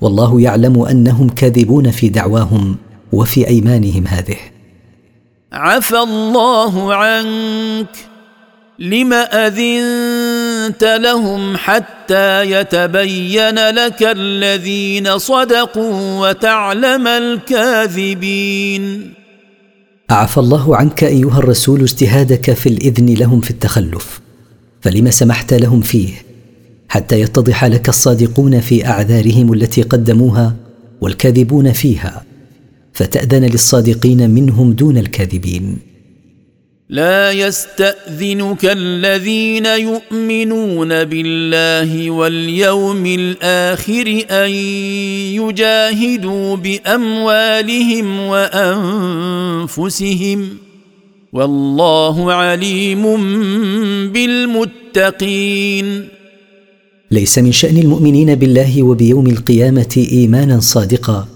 [0.00, 2.76] والله يعلم أنهم كاذبون في دعواهم
[3.12, 4.51] وفي أيمانهم هذه.
[5.52, 7.86] عفى الله عنك
[8.78, 18.82] لم أذنت لهم حتى يتبين لك الذين صدقوا وتعلم الكاذبين.
[20.10, 24.20] عفى الله عنك أيها الرسول اجتهادك في الإذن لهم في التخلف
[24.80, 26.12] فلم سمحت لهم فيه
[26.88, 30.54] حتى يتضح لك الصادقون في أعذارهم التي قدموها
[31.00, 32.22] والكاذبون فيها.
[32.92, 35.78] فتأذن للصادقين منهم دون الكاذبين.
[36.88, 44.50] لا يستأذنك الذين يؤمنون بالله واليوم الآخر أن
[45.40, 48.20] يجاهدوا بأموالهم
[49.66, 50.48] وأنفسهم
[51.32, 53.02] والله عليم
[54.12, 56.08] بالمتقين.
[57.10, 61.31] ليس من شأن المؤمنين بالله وبيوم القيامة إيمانا صادقا.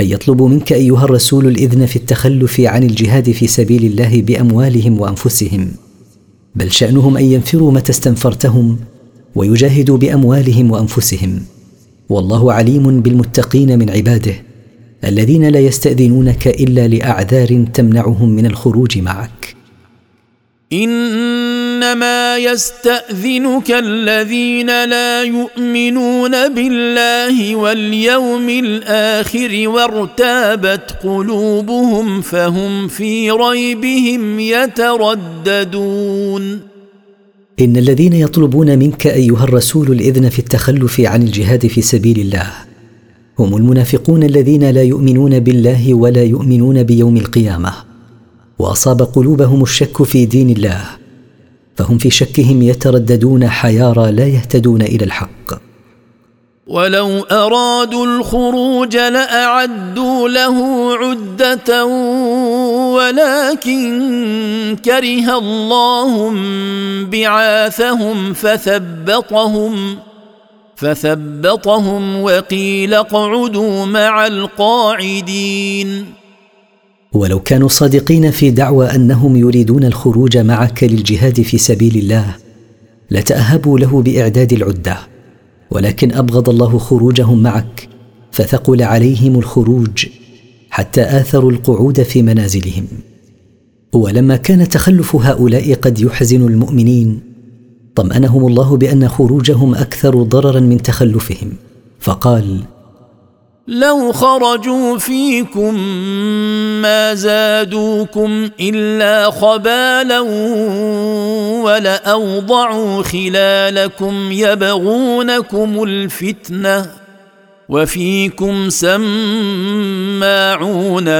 [0.00, 5.68] ان يطلبوا منك أيها الرسول الإذن في التخلف عن الجهاد في سبيل الله بأموالهم وأنفسهم.
[6.54, 8.78] بل شأنهم أن ينفروا متى استنفرتهم
[9.34, 11.42] ويجاهدوا بأموالهم وأنفسهم.
[12.08, 14.34] والله عليم بالمتقين من عباده
[15.04, 19.54] الذين لا يستأذنونك إلا لأعذار تمنعهم من الخروج معك.
[21.84, 35.94] إنما يستأذنك الذين لا يؤمنون بالله واليوم الآخر وارتابت قلوبهم فهم في ريبهم يترددون.
[37.60, 42.50] إن الذين يطلبون منك أيها الرسول الإذن في التخلف عن الجهاد في سبيل الله
[43.38, 47.72] هم المنافقون الذين لا يؤمنون بالله ولا يؤمنون بيوم القيامة
[48.58, 51.03] وأصاب قلوبهم الشك في دين الله
[51.76, 55.64] فهم في شكهم يترددون حيارى لا يهتدون إلى الحق.
[56.66, 61.86] ولو أرادوا الخروج لأعدوا له عدة
[62.94, 66.32] ولكن كره الله
[67.10, 69.98] بعاثهم فثبطهم
[70.76, 76.14] فثبطهم وقيل اقعدوا مع القاعدين.
[77.14, 82.36] ولو كانوا صادقين في دعوى أنهم يريدون الخروج معك للجهاد في سبيل الله
[83.10, 84.98] لتأهبوا له بإعداد العدة.
[85.70, 87.88] ولكن أبغض الله خروجهم معك
[88.32, 90.06] فثقل عليهم الخروج
[90.70, 92.86] حتى آثروا القعود في منازلهم.
[93.92, 97.20] ولما كان تخلف هؤلاء قد يحزن المؤمنين
[97.94, 101.52] طمأنهم الله بأن خروجهم أكثر ضررا من تخلفهم.
[102.00, 102.64] فقال
[103.68, 105.74] لو خرجوا فيكم
[106.82, 110.20] ما زادوكم إلا خبالا
[111.64, 116.90] ولأوضعوا خلالكم يبغونكم الفتنة
[117.68, 119.00] وفيكم سماعون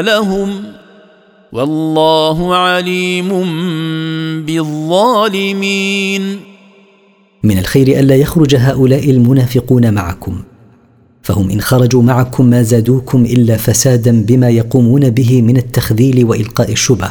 [0.01, 0.65] لهم
[1.53, 3.29] والله عليم
[4.47, 6.41] بالظالمين.
[7.43, 10.43] من الخير ألا يخرج هؤلاء المنافقون معكم.
[11.25, 17.11] فهم إن خرجوا معكم ما زادوكم إلا فسادا بما يقومون به من التخذيل وإلقاء الشبه.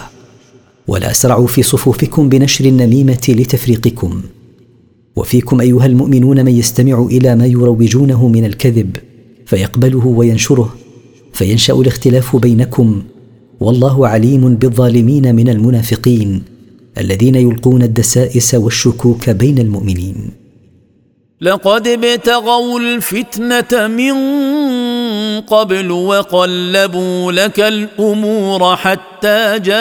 [0.88, 4.22] ولا أسرعوا في صفوفكم بنشر النميمة لتفريقكم.
[5.16, 8.98] وفيكم أيها المؤمنون من يستمع إلى ما يروجونه من الكذب
[9.46, 10.76] فيقبله وينشره
[11.34, 13.04] فينشأ الاختلاف بينكم.
[13.60, 16.42] والله عليم بالظالمين من المنافقين
[16.98, 20.43] الذين يلقون الدسائس والشكوك بين المؤمنين.
[21.44, 24.14] لقد ابتغوا الفتنة من
[25.42, 29.74] قبل وقلبوا لك الأمور حتى جاء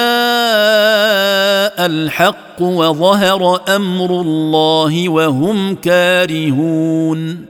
[1.86, 7.46] الحق وظهر أمر الله وهم كارهون.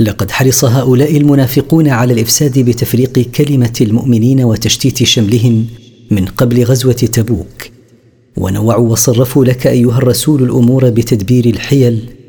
[0.00, 5.66] لقد حرص هؤلاء المنافقون على الإفساد بتفريق كلمة المؤمنين وتشتيت شملهم
[6.10, 7.70] من قبل غزوة تبوك
[8.36, 12.23] ونوعوا وصرفوا لك أيها الرسول الأمور بتدبير الحيل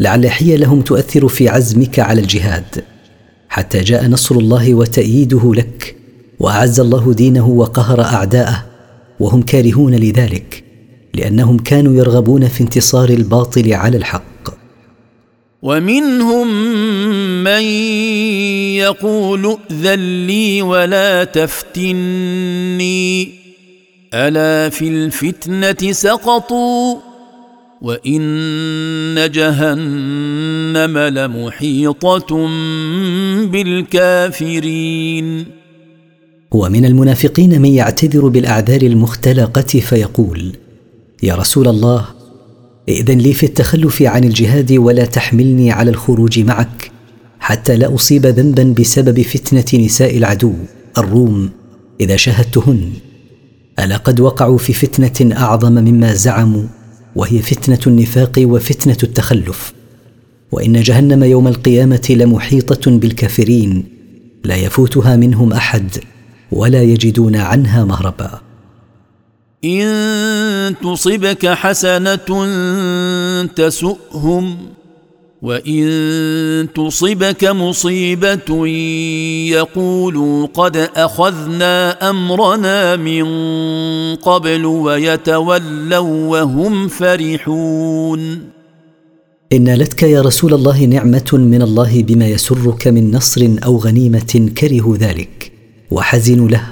[0.00, 2.84] لعل حيلهم تؤثر في عزمك على الجهاد
[3.48, 5.96] حتى جاء نصر الله وتأييده لك
[6.40, 8.66] وأعز الله دينه وقهر أعداءه
[9.20, 10.64] وهم كارهون لذلك
[11.14, 14.30] لأنهم كانوا يرغبون في انتصار الباطل على الحق.
[15.62, 16.48] ومنهم
[17.44, 17.62] من
[18.80, 23.28] يقول ائذن لي ولا تفتني
[24.14, 27.09] ألا في الفتنة سقطوا؟
[27.82, 32.48] وان جهنم لمحيطه
[33.46, 35.44] بالكافرين
[36.52, 40.52] ومن المنافقين من يعتذر بالاعذار المختلقه فيقول
[41.22, 42.06] يا رسول الله
[42.88, 46.90] ائذن لي في التخلف عن الجهاد ولا تحملني على الخروج معك
[47.40, 50.54] حتى لا اصيب ذنبا بسبب فتنه نساء العدو
[50.98, 51.50] الروم
[52.00, 52.92] اذا شاهدتهن.
[53.78, 56.64] الا قد وقعوا في فتنه اعظم مما زعموا
[57.16, 59.72] وهي فتنة النفاق وفتنة التخلف.
[60.52, 63.84] وإن جهنم يوم القيامة لمحيطة بالكافرين
[64.44, 65.90] لا يفوتها منهم أحد
[66.52, 68.40] ولا يجدون عنها مهربا.
[69.64, 72.16] إن تصبك حسنة
[73.44, 74.56] تسؤهم
[75.42, 78.66] وان تصبك مصيبه
[79.48, 83.24] يقولوا قد اخذنا امرنا من
[84.16, 88.38] قبل ويتولوا وهم فرحون
[89.52, 94.96] ان نالتك يا رسول الله نعمه من الله بما يسرك من نصر أو غنيمه كرهوا
[94.96, 95.52] ذلك
[95.90, 96.62] وحزنوا له.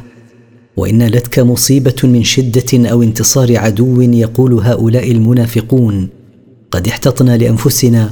[0.77, 6.09] وان نالتك مصيبه من شده أو انتصار عدو يقول هؤلاء المنافقون
[6.71, 8.11] قد احتطنا لانفسنا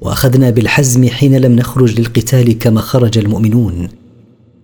[0.00, 3.88] وأخذنا بالحزم حين لم نخرج للقتال كما خرج المؤمنون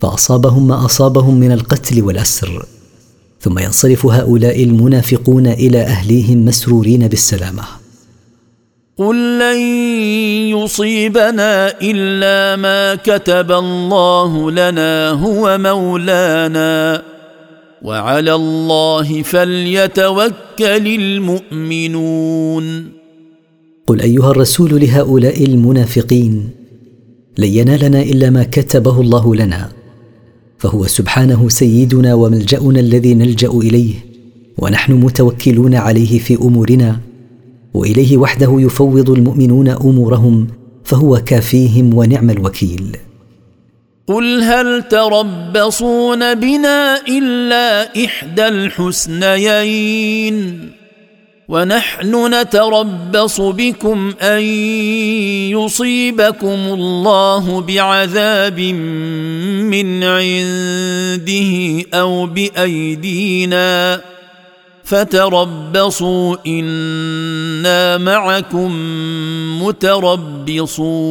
[0.01, 2.65] فأصابهم ما أصابهم من القتل والأسر.
[3.41, 7.63] ثم ينصرف هؤلاء المنافقون إلى أهليهم مسرورين بالسلامة.
[8.97, 9.57] قل لن
[10.57, 17.03] يصيبنا إلا ما كتب الله لنا هو مولانا.
[17.81, 22.96] وعلى الله فليتوكل المؤمنون.
[23.87, 26.49] قل أيها الرسول لهؤلاء المنافقين
[27.37, 29.69] لن ينالنا إلا ما كتبه الله لنا
[30.57, 33.93] فهو سبحانه سيدنا وملجأنا الذي نلجأ إليه
[34.57, 36.99] ونحن متوكلون عليه في أمورنا
[37.73, 40.47] وإليه وحده يفوض المؤمنون أمورهم
[40.83, 42.97] فهو كافيهم ونعم الوكيل.
[44.07, 49.97] قل هل تربصون بنا إلا إحدى الحسنيين؟
[51.49, 54.41] ونحن نتربص بكم أن
[55.55, 64.01] يصيبكم الله بعذاب من عنده أو بأيدينا
[64.83, 68.71] فتربصوا إنا معكم
[69.63, 71.07] متربصون.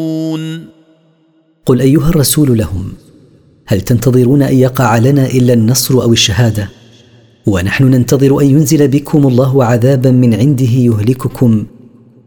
[1.66, 2.93] قل أيها الرسول لهم
[3.66, 6.76] هل تنتظرون أن يقع لنا إلا النصر أو الشهادة؟
[7.47, 11.66] ونحن ننتظر أن ينزل بكم الله عذابا من عنده يهلككم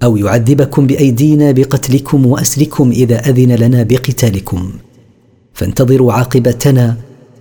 [0.03, 4.71] أو يعذبكم بأيدينا بقتلكم وأسركم إذا أذن لنا بقتالكم.
[5.53, 6.97] فانتظروا عاقبتنا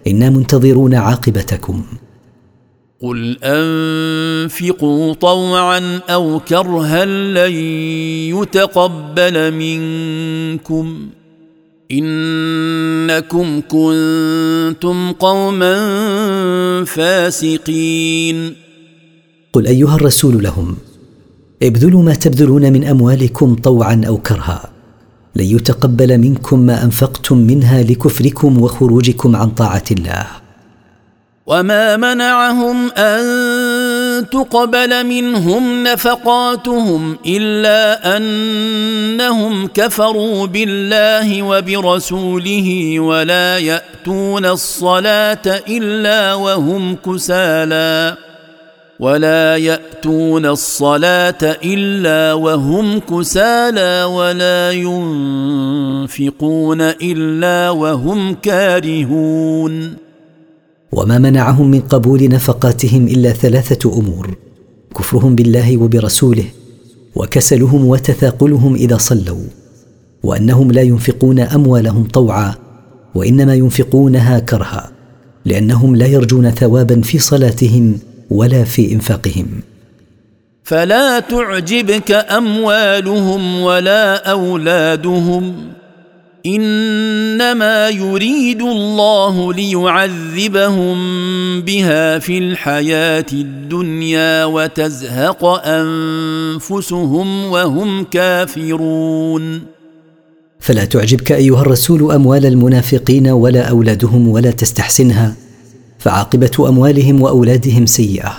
[0.07, 1.83] إنا منتظرون عاقبتكم.
[3.03, 7.53] قل أنفقوا طوعا أو كرها لن
[8.37, 11.09] يتقبل منكم.
[11.93, 15.75] إنكم كنتم قوما
[16.85, 18.55] فاسقين.
[19.53, 20.77] قل أيها الرسول لهم
[21.63, 24.71] ابذلوا ما تبذلون من أموالكم طوعا أو كرها
[25.37, 30.27] لن يتقبل منكم ما أنفقتم منها لكفركم وخروجكم عن طاعة الله.
[31.47, 33.25] وما منعهم أن
[34.21, 48.17] تقبل منهم نفقاتهم إلا أنهم كفروا بالله وبرسوله ولا يأتون الصلاة إلا وهم كسالى
[49.01, 60.08] ولا يأتون الصلاة إلا وهم كسالى ولا ينفقون إلا وهم كارهون.
[60.93, 64.37] وما منعهم من قبول نفقاتهم إلا ثلاثة أمور
[64.99, 66.45] كفرهم بالله وبرسوله
[67.15, 69.45] وكسلهم وتثاقلهم إذا صلوا
[70.23, 72.55] وأنهم لا ينفقون أموالهم طوعا
[73.15, 74.91] وإنما ينفقونها كرها
[75.45, 77.99] لأنهم لا يرجون ثوابا في صلاتهم
[78.31, 79.47] ولا في إنفاقهم.
[80.65, 85.55] فلا تعجبك أموالهم ولا أولادهم.
[86.47, 90.99] إنما يريد الله ليعذبهم
[91.61, 99.63] بها في الحياة الدنيا وتزهق أنفسهم وهم كافرون.
[100.61, 105.35] فلا تعجبك أيها الرسول أموال المنافقين ولا أولادهم ولا تستحسنها
[105.99, 108.33] فعاقبة أموالهم وأولادهم سيئة.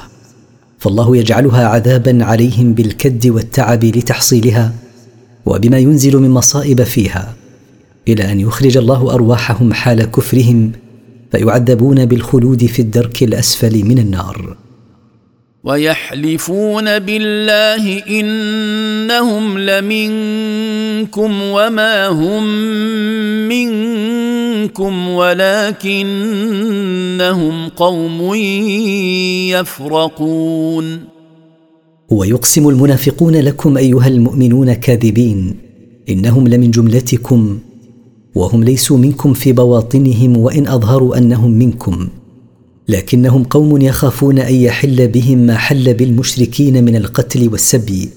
[0.79, 4.73] فالله يجعلها عذابا عليهم بالكد والتعب لتحصيلها
[5.45, 7.33] وبما ينزل من مصائب فيها.
[8.13, 10.71] إلى أن يخرج الله أرواحهم حال كفرهم
[11.31, 14.57] فيعذبون بالخلود في الدرك الأسفل من النار.
[15.63, 22.43] ويحلفون بالله إنهم لمنكم وما هم
[23.47, 26.09] منكم ولكنهم
[27.67, 28.35] قوم
[29.53, 30.99] يفرقون.
[32.09, 35.55] ويقسم المنافقون لكم أيها المؤمنون كاذبين
[36.09, 37.59] إنهم لمن جملتكم
[38.35, 42.07] وهم ليسوا منكم في بواطنهم وإن أظهروا أنهم منكم.
[42.87, 48.09] لكنهم قوم يخافون أن يحل بهم ما حل بالمشركين من القتل والسبي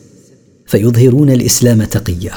[0.67, 2.33] فيظهرون الإسلام تقية.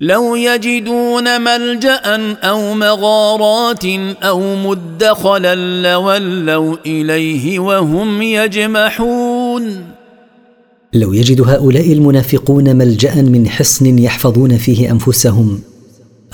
[0.00, 2.00] لو يجدون ملجأ
[2.42, 3.84] أو مغارات
[4.22, 9.84] أو مدخلا لولوا إليه وهم يجمحون.
[10.94, 15.60] لو يجد هؤلاء المنافقون ملجا من حصن يحفظون فيه أنفسهم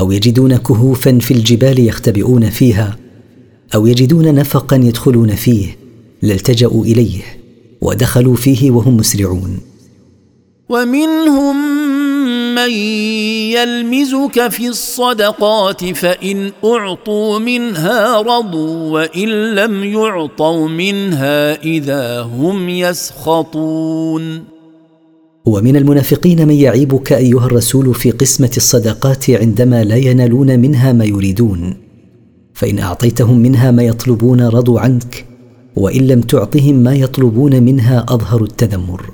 [0.01, 2.97] أو يجدون كهوفا في الجبال يختبئون فيها
[3.74, 5.76] أو يجدون نفقا يدخلون فيه
[6.22, 7.22] لالتجأوا إليه
[7.80, 9.61] ودخلوا فيه وهم مسرعون.
[10.68, 11.57] ومنهم
[12.55, 12.70] من
[13.51, 24.55] يلمزك في الصدقات فإن أعطوا منها رضوا وإن لم يعطوا منها إذا هم يسخطون.
[25.47, 31.74] ومن المنافقين من يعيبك أيها الرسول في قسمة الصدقات عندما لا ينالون منها ما يريدون.
[32.55, 35.26] فإن أعطيتهم منها ما يطلبون رضوا عنك
[35.76, 39.11] وإن لم تعطهم ما يطلبون منها أظهروا التذمر.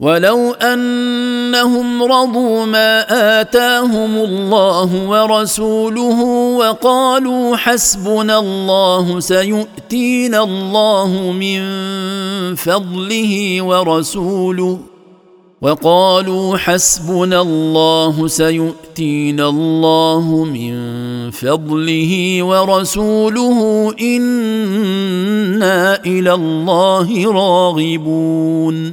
[0.00, 3.00] ولو أنهم رضوا ما
[3.40, 6.20] آتاهم الله ورسوله
[6.58, 11.60] وقالوا حسبنا الله سيؤتينا الله من
[12.54, 14.93] فضله ورسوله
[15.64, 20.74] وقالوا حسبنا الله سيؤتينا الله من
[21.30, 23.58] فضله ورسوله
[24.00, 28.92] إنا إلى الله راغبون.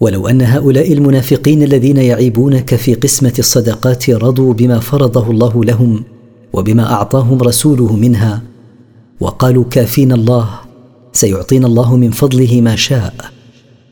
[0.00, 6.04] ولو أن هؤلاء المنافقين الذين يعيبونك في قسمة الصدقات رضوا بما فرضه الله لهم
[6.52, 8.42] وبما أعطاهم رسوله منها
[9.20, 10.48] وقالوا كافينا الله
[11.12, 13.35] سيعطينا الله من فضله ما شاء.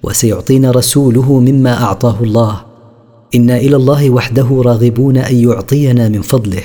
[0.04, 2.60] وسيعطينا رسوله مما أعطاه الله.
[3.34, 6.62] أنا إلى الله وحده راغبون أن يعطينا من فضله.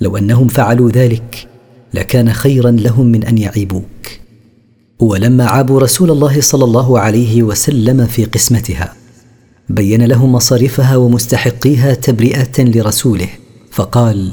[0.00, 1.48] لو أنهم فعلوا ذلك
[1.94, 3.84] لكان خيرا لهم من أن يعيبوك.
[5.00, 8.94] ولما عابوا رسول الله صلى الله عليه وسلم في قسمتها
[9.68, 13.28] بين لهم مصارفها ومستحقيها تبرئة لرسوله
[13.70, 14.32] فقال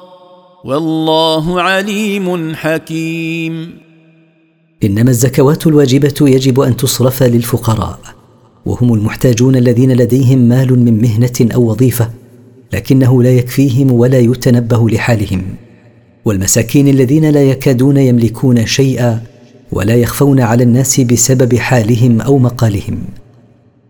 [0.65, 3.69] والله عليم حكيم.
[4.83, 7.99] إنما الزكوات الواجبة يجب أن تصرف للفقراء
[8.65, 12.09] وهم المحتاجون الذين لديهم مال من مهنة أو وظيفة
[12.73, 15.43] لكنه لا يكفيهم ولا يتنبه لحالهم.
[16.25, 19.23] والمساكين الذين لا يكادون يملكون شيئا
[19.71, 23.03] ولا يخفون على الناس بسبب حالهم أو مقالهم.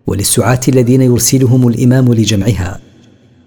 [0.07, 2.79] وللسعاة الذين يرسلهم الإمام لجمعها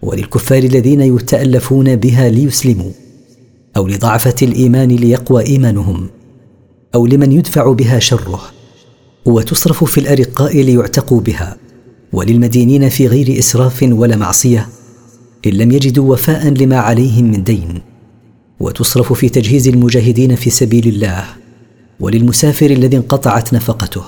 [0.03, 2.91] وللكفار الذين يتألفون بها ليسلموا.
[3.77, 6.09] أو لضعفة الإيمان ليقوى إيمانهم
[6.95, 8.41] أو لمن يدفع بها شره
[9.25, 11.57] وتصرف في الأرقاء ليعتقوا بها
[12.13, 14.69] وللمدينين في غير إسراف ولا معصية
[15.47, 17.81] إن لم يجدوا وفاء لما عليهم من دين
[18.61, 21.25] وتصرف في تجهيز المجاهدين في سبيل الله
[22.01, 24.03] وللمسافر الذي انقطعت نفقته.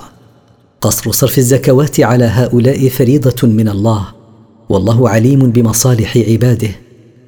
[0.81, 4.07] قصر صرف الزكوات على هؤلاء فريضة من الله
[4.69, 6.69] والله عليم بمصالح عباده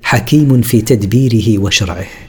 [0.01, 2.28] حكيم في تدبيره وشرعه.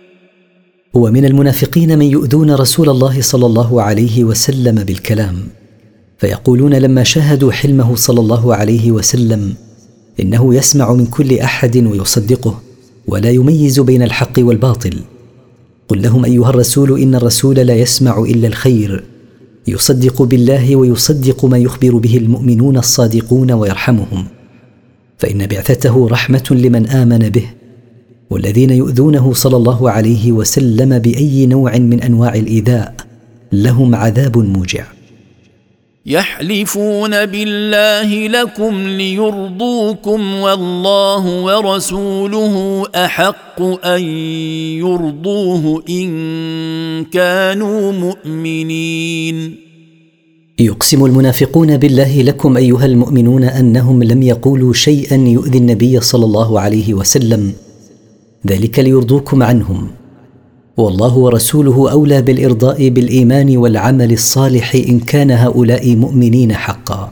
[0.93, 5.35] ومن المنافقين من يؤذون رسول الله صلى الله عليه وسلم بالكلام
[6.17, 9.53] فيقولون لما شاهدوا حلمه صلى الله عليه وسلم
[10.19, 12.61] إنه يسمع من كل أحد ويصدقه
[13.07, 14.99] ولا يميز بين الحق والباطل.
[15.87, 19.03] قل لهم أيها الرسول إن الرسول لا يسمع إلا الخير
[19.67, 24.25] يصدق بالله ويصدق ما يخبر به المؤمنون الصادقون ويرحمهم
[25.17, 27.45] فإن بعثته رحمة لمن آمن به
[28.31, 32.95] والذين يؤذونه صلى الله عليه وسلم بأي نوع من أنواع الإيذاء
[33.51, 34.85] لهم عذاب موجع.
[36.05, 44.01] يحلفون بالله لكم ليرضوكم والله ورسوله أحق أن
[44.79, 46.09] يرضوه إن
[47.05, 49.55] كانوا مؤمنين.
[50.59, 56.93] يقسم المنافقون بالله لكم أيها المؤمنون أنهم لم يقولوا شيئا يؤذي النبي صلى الله عليه
[56.93, 57.53] وسلم
[58.47, 59.91] ذلك ليرضوكم عنهم.
[60.77, 67.11] والله ورسوله أولى بالإرضاء بالإيمان والعمل الصالح إن كان هؤلاء مؤمنين حقا.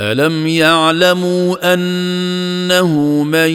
[0.00, 3.50] ألم يعلموا أنه من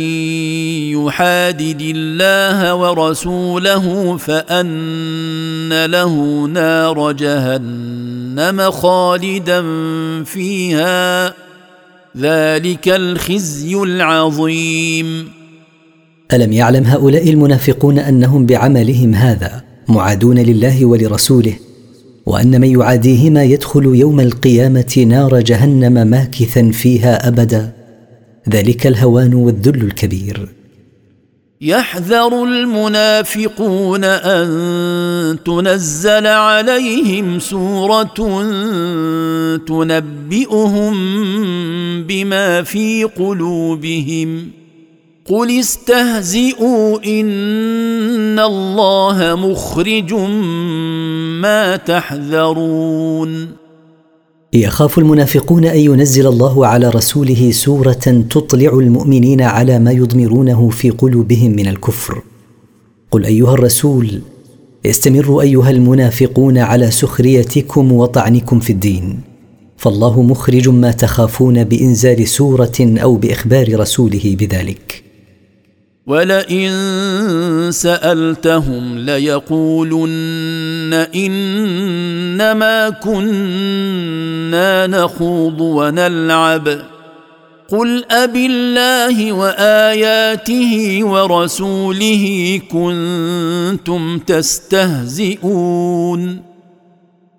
[0.98, 9.64] يحادد الله ورسوله فأن له نار جهنم خالدا
[10.24, 11.34] فيها
[12.18, 15.41] ذلك الخزي العظيم.
[16.34, 21.54] ألم يعلم هؤلاء المنافقون أنهم بعملهم هذا معادون لله ولرسوله؟
[22.26, 27.72] وأن من يعاديهما يدخل يوم القيامة نار جهنم ماكثا فيها أبدا؟
[28.50, 30.50] ذلك الهوان والذل الكبير.
[31.62, 38.44] يحذر المنافقون أن تنزل عليهم سورة
[39.68, 40.94] تنبئهم
[42.04, 44.61] بما في قلوبهم.
[45.32, 50.14] قل استهزئوا ان الله مخرج
[51.42, 53.48] ما تحذرون
[54.54, 61.52] يخاف المنافقون ان ينزل الله على رسوله سوره تطلع المؤمنين على ما يضمرونه في قلوبهم
[61.52, 62.22] من الكفر
[63.12, 64.22] قل ايها الرسول
[64.86, 69.20] استمروا ايها المنافقون على سخريتكم وطعنكم في الدين.
[69.78, 75.11] فالله مخرج ما تخافون بانزال سوره أو باخبار رسوله بذلك.
[76.08, 76.70] ولئن
[77.72, 86.68] سألتهم ليقولن إنما كنا نخوض ونلعب.
[87.70, 92.26] قل ابي الله وآياته ورسوله
[92.72, 95.42] كنتم تستهزئون.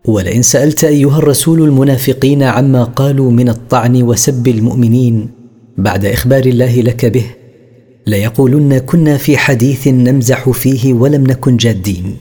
[0.04, 5.30] ولئن سألت أيها الرسول المنافقين عما قالوا من الطعن وسب المؤمنين
[5.78, 7.41] بعد إخبار الله لك به
[8.07, 12.16] ليقولن كنا في حديث نمزح فيه ولم نكن جادين.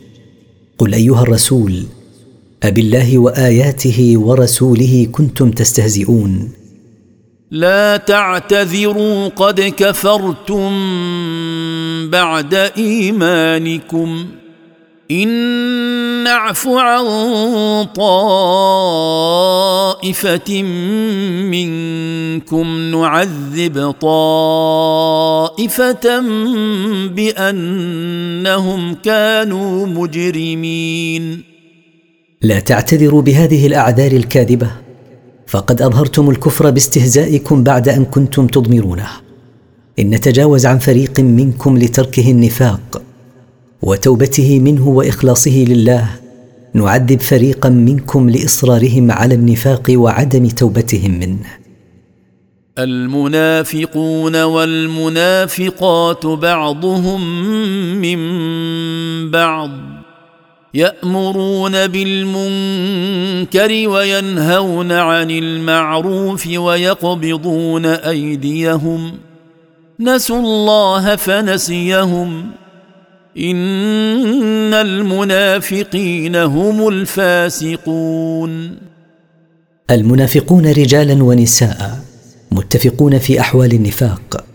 [0.78, 1.84] قل أيها الرسول
[2.64, 6.50] أبالله وآياته ورسوله كنتم تستهزئون.
[7.52, 10.72] لا تعتذروا قد كفرتم
[12.10, 14.26] بعد إيمانكم.
[15.12, 15.30] إن
[16.24, 17.06] نعف عن
[17.96, 18.24] طائفة
[21.52, 25.00] منكم نعذب طائفة
[27.08, 31.44] بأنهم كانوا مجرمين.
[32.42, 34.72] لا تعتذروا بهذه الأعذار الكاذبة.
[35.48, 39.08] فقد أظهرتم الكفر باستهزائكم بعد أن كنتم تضمرونه.
[40.00, 43.02] إن نتجاوز عن فريق منكم لتركه النفاق.
[43.82, 46.10] وتوبته منه وإخلاصه لله
[46.74, 51.40] نعذب فريقا منكم لإصرارهم على النفاق وعدم توبتهم منه.
[52.80, 57.22] المنافقون والمنافقات بعضهم
[58.02, 58.22] من
[59.32, 59.72] بعض
[60.74, 69.12] يأمرون بالمنكر وينهون عن المعروف ويقبضون أيديهم
[70.00, 72.61] نسوا الله فنسيهم.
[73.38, 78.78] إن المنافقين هم الفاسقون.
[79.92, 82.00] المنافقون رجالا ونساء
[82.52, 84.46] متفقون في أحوال النفاق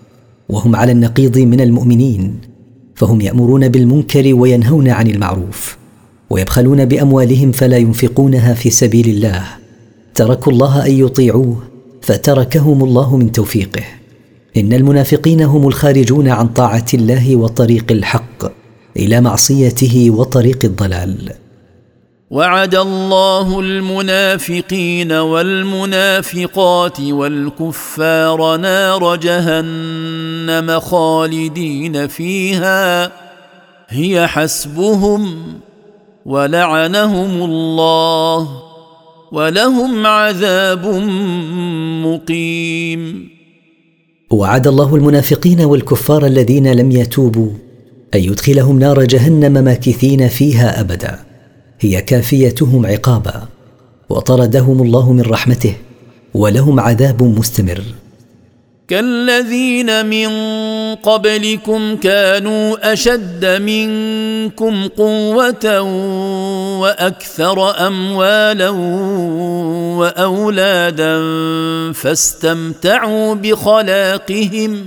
[0.48, 2.38] وهم على النقيض من المؤمنين
[2.94, 5.76] فهم يأمرون بالمنكر وينهون عن المعروف
[6.30, 9.44] ويبخلون بأموالهم فلا ينفقونها في سبيل الله.
[10.14, 11.62] تركوا الله أن يطيعوه
[12.02, 13.84] فتركهم الله من توفيقه.
[14.56, 18.55] إن المنافقين هم الخارجون عن طاعة الله وطريق الحق.
[18.96, 21.32] إلى معصيته وطريق الضلال.
[22.30, 33.12] وعد الله المنافقين والمنافقات والكفار نار جهنم خالدين فيها.
[33.88, 35.44] هي حسبهم
[36.26, 38.48] ولعنهم الله
[39.32, 40.86] ولهم عذاب
[42.06, 43.28] مقيم.
[44.30, 47.50] وعد الله المنافقين والكفار الذين لم يتوبوا
[48.14, 51.18] أن يدخلهم نار جهنم ماكثين فيها أبدا.
[51.80, 53.42] هي كافيتهم عقابا.
[54.08, 55.74] وطردهم الله من رحمته
[56.34, 57.82] ولهم عذاب مستمر.
[58.88, 60.28] كالذين من
[60.94, 65.80] قبلكم كانوا أشد منكم قوة
[66.80, 68.70] وأكثر أموالا
[69.98, 71.22] وأولادا
[71.92, 74.86] فاستمتعوا بخلاقهم.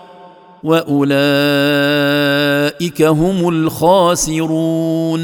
[0.63, 1.01] وأولئك
[3.01, 5.21] هم الخاسرون.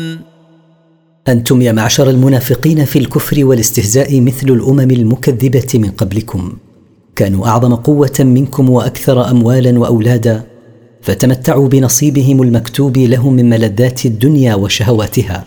[1.27, 6.53] أنتم يا معشر المنافقين في الكفر والاستهزاء مثل الأمم المكذبة من قبلكم.
[7.15, 10.43] كانوا أعظم قوة منكم وأكثر اموالا وأولادا
[11.01, 15.45] فتمتعوا بنصيبهم المكتوب لهم من ملذات الدنيا وشهواتها.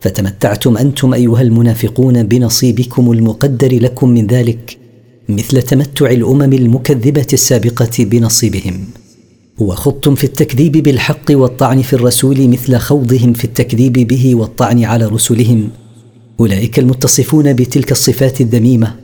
[0.00, 4.78] فتمتعتم أنتم أيها المنافقون بنصيبكم المقدر لكم من ذلك
[5.28, 8.84] مثل تمتع الأمم المكذبة السابقة بنصيبهم.
[9.58, 15.68] وخضتم في التكذيب بالحق والطعن في الرسول مثل خوضهم في التكذيب به والطعن على رسلهم.
[16.40, 18.94] أولئك المتصفون بتلك الصفات الذميمة.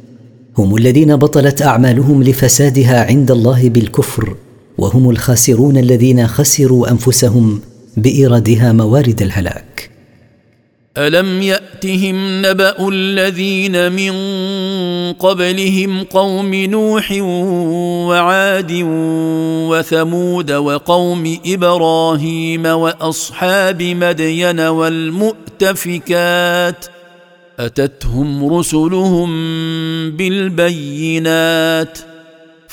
[0.58, 4.36] هم الذين بطلت أعمالهم لفسادها عند الله بالكفر.
[4.78, 7.60] وهم الخاسرون الذين خسروا أنفسهم
[7.96, 9.73] بإيرادها موارد الهلاك.
[10.98, 14.12] الم ياتهم نبا الذين من
[15.12, 17.12] قبلهم قوم نوح
[18.08, 18.72] وعاد
[19.70, 26.06] وثمود وقوم إبراهيم واصحاب مدين والمؤتفكات
[27.58, 29.30] اتتهم رسلهم
[30.10, 31.98] بالبينات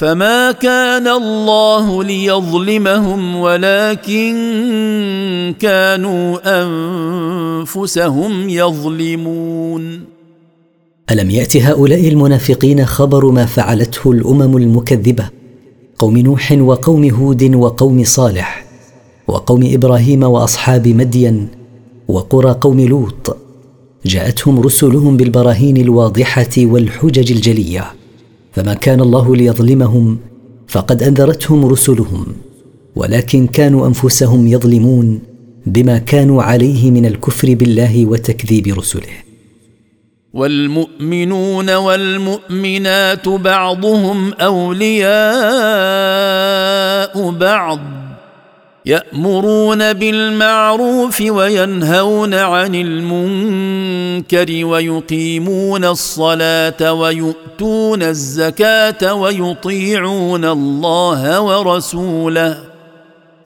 [0.01, 4.33] فما كان الله ليظلمهم ولكن
[5.59, 9.99] كانوا انفسهم يظلمون
[11.11, 15.29] الم يات هؤلاء المنافقين خبر ما فعلته الامم المكذبه
[15.99, 18.65] قوم نوح وقوم هود وقوم صالح
[19.27, 21.47] وقوم إبراهيم واصحاب مدين
[22.07, 23.37] وقرى قوم لوط
[24.05, 28.00] جاءتهم رسلهم بالبراهين الواضحه والحجج الجليه
[28.51, 30.17] فما كان الله ليظلمهم
[30.67, 32.25] فقد أنذرتهم رسلهم
[32.95, 35.19] ولكن كانوا أنفسهم يظلمون
[35.65, 39.13] بما كانوا عليه من الكفر بالله وتكذيب رسله.
[40.33, 45.11] والمؤمنون والمؤمنات بعضهم أولياء
[47.31, 47.79] بعض.
[48.85, 62.57] يأمرون بالمعروف وينهون عن المنكر ويقيمون الصلاة ويؤتون الزكاة ويطيعون الله ورسوله.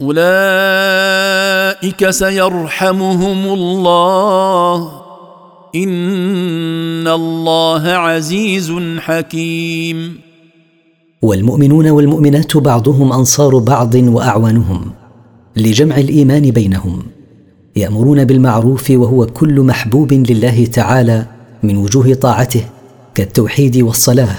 [0.01, 5.01] أولئك سيرحمهم الله.
[5.75, 10.19] إن الله عزيز حكيم.
[11.21, 15.04] والمؤمنون والمؤمنات بعضهم أنصار بعض وأعوانهم.
[15.57, 17.03] لجمع الإيمان بينهم
[17.75, 21.25] يأمرون بالمعروف وهو كل محبوب لله تعالى
[21.63, 22.61] من وجوه طاعته
[23.15, 24.35] كالتوحيد والصلاة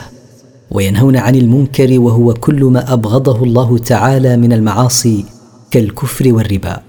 [0.70, 5.24] وينهون عن المنكر وهو كل ما أبغضه الله تعالى من المعاصي
[5.70, 6.80] كالكفر والربا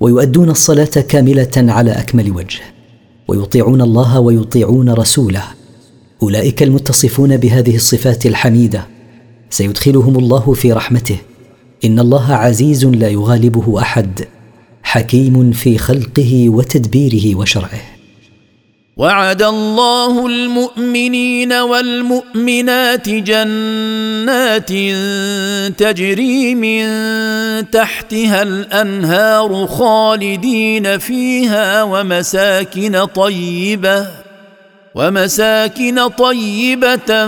[0.00, 2.60] ويؤدون الصلاة كاملة على أكمل وجه
[3.28, 5.42] ويطيعون الله ويطيعون رسوله
[6.22, 8.86] أولئك المتصفون بهذه الصفات الحميدة
[9.50, 11.16] سيدخلهم الله في رحمته
[11.84, 14.20] إن الله عزيز لا يغالبه أحد
[14.82, 17.82] حكيم في خلقه وتدبيره وشرعه.
[18.96, 24.68] وعد الله المؤمنين والمؤمنات جنات
[25.78, 26.84] تجري من
[27.70, 34.06] تحتها الأنهار خالدين فيها ومساكن طيبة
[34.94, 37.26] ومساكن طيبة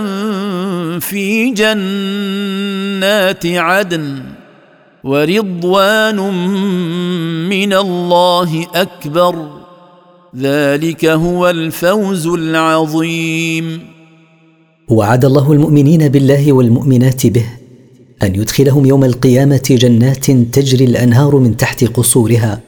[0.99, 4.23] في جنات عدن.
[5.07, 6.19] ورضوان
[7.49, 9.49] من الله أكبر.
[10.37, 13.79] ذلك هو الفوز العظيم.
[14.89, 17.45] وعد الله المؤمنين بالله والمؤمنات به
[18.23, 22.61] أن يدخلهم يوم القيامة جنات تجري الأنهار من تحت قصورها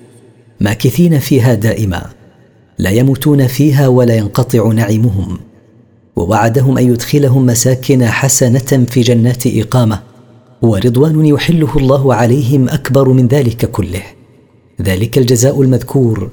[0.59, 2.05] ماكثين فيها دائما
[2.77, 5.39] لا يموتون فيها ولا ينقطع نعيمهم.
[6.15, 10.08] ووعدهم أن يدخلهم مساكن حسنة في جنات إقامة.
[10.61, 14.03] ورضوان يحله الله عليهم أكبر من ذلك كله.
[14.81, 16.29] ذلك الجزاء المذكور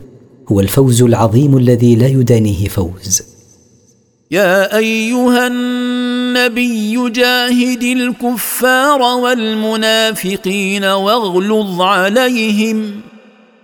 [0.52, 3.22] هو الفوز العظيم الذي لا يدانيه فوز.
[4.30, 13.00] يا أيها النبي جاهد الكفار والمنافقين واغلظ عليهم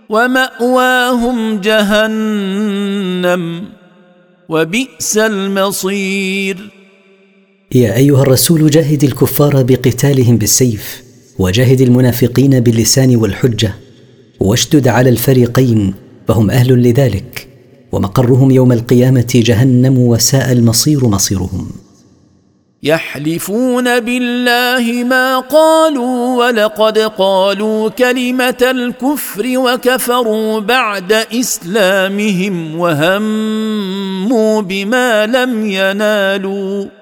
[0.08, 3.42] ومأواهم جهنم
[4.48, 6.81] وبئس المصير.
[7.74, 11.02] يا أيها الرسول جاهد الكفار بقتالهم بالسيف
[11.38, 13.74] وجاهد المنافقين باللسان والحجة
[14.40, 15.94] واشدد على الفريقين
[16.28, 17.48] فهم أهل لذلك
[17.92, 21.70] ومقرهم يوم القيامة جهنم وساء المصير مصيرهم.
[22.82, 37.01] يحلفون بالله ما قالوا ولقد قالوا كلمة الكفر وكفروا بعد إسلامهم وهموا بما لم ينالوا.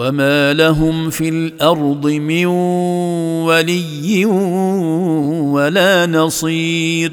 [0.00, 2.46] وما لهم في الأرض من
[3.46, 4.24] ولي
[5.54, 7.12] ولا نصير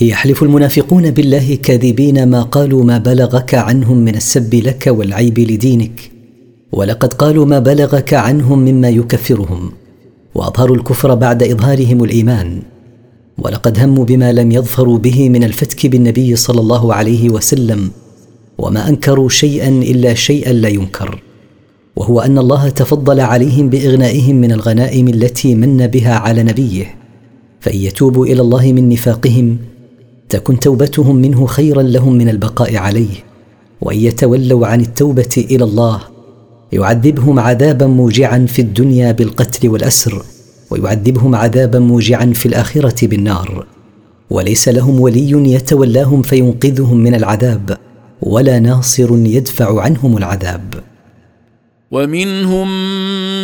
[0.00, 6.10] يحلف المنافقون بالله كاذبين ما قالوا ما بلغك عنهم من السب لك والعيب لدينك
[6.72, 9.72] ولقد قالوا ما بلغك عنهم مما يكفرهم
[10.34, 12.62] واظهروا الكفر بعد اظهارهم الايمان
[13.38, 17.90] ولقد هموا بما لم يظفروا به من الفتك بالنبي صلى الله عليه وسلم
[18.58, 21.29] وما انكروا شيئا الا شيئا لا ينكر
[22.00, 26.94] وهو أن الله تفضل عليهم بإغنائهم من الغنائم التي من بها على نبيه
[27.60, 29.58] فإن يتوبوا إلى الله من نفاقهم
[30.28, 33.14] تكن توبتهم منه خيرا لهم من البقاء عليه
[33.80, 36.00] وإن يتولوا عن التوبة إلى الله
[36.72, 40.22] يعذبهم عذابا موجعا في الدنيا بالقتل والأسر
[40.70, 43.66] ويعذبهم عذابا موجعا في الآخرة بالنار.
[44.30, 47.76] وليس لهم ولي يتولاهم فينقذهم من العذاب
[48.22, 50.89] ولا ناصر يدفع عنهم العذاب.
[51.90, 52.70] ومنهم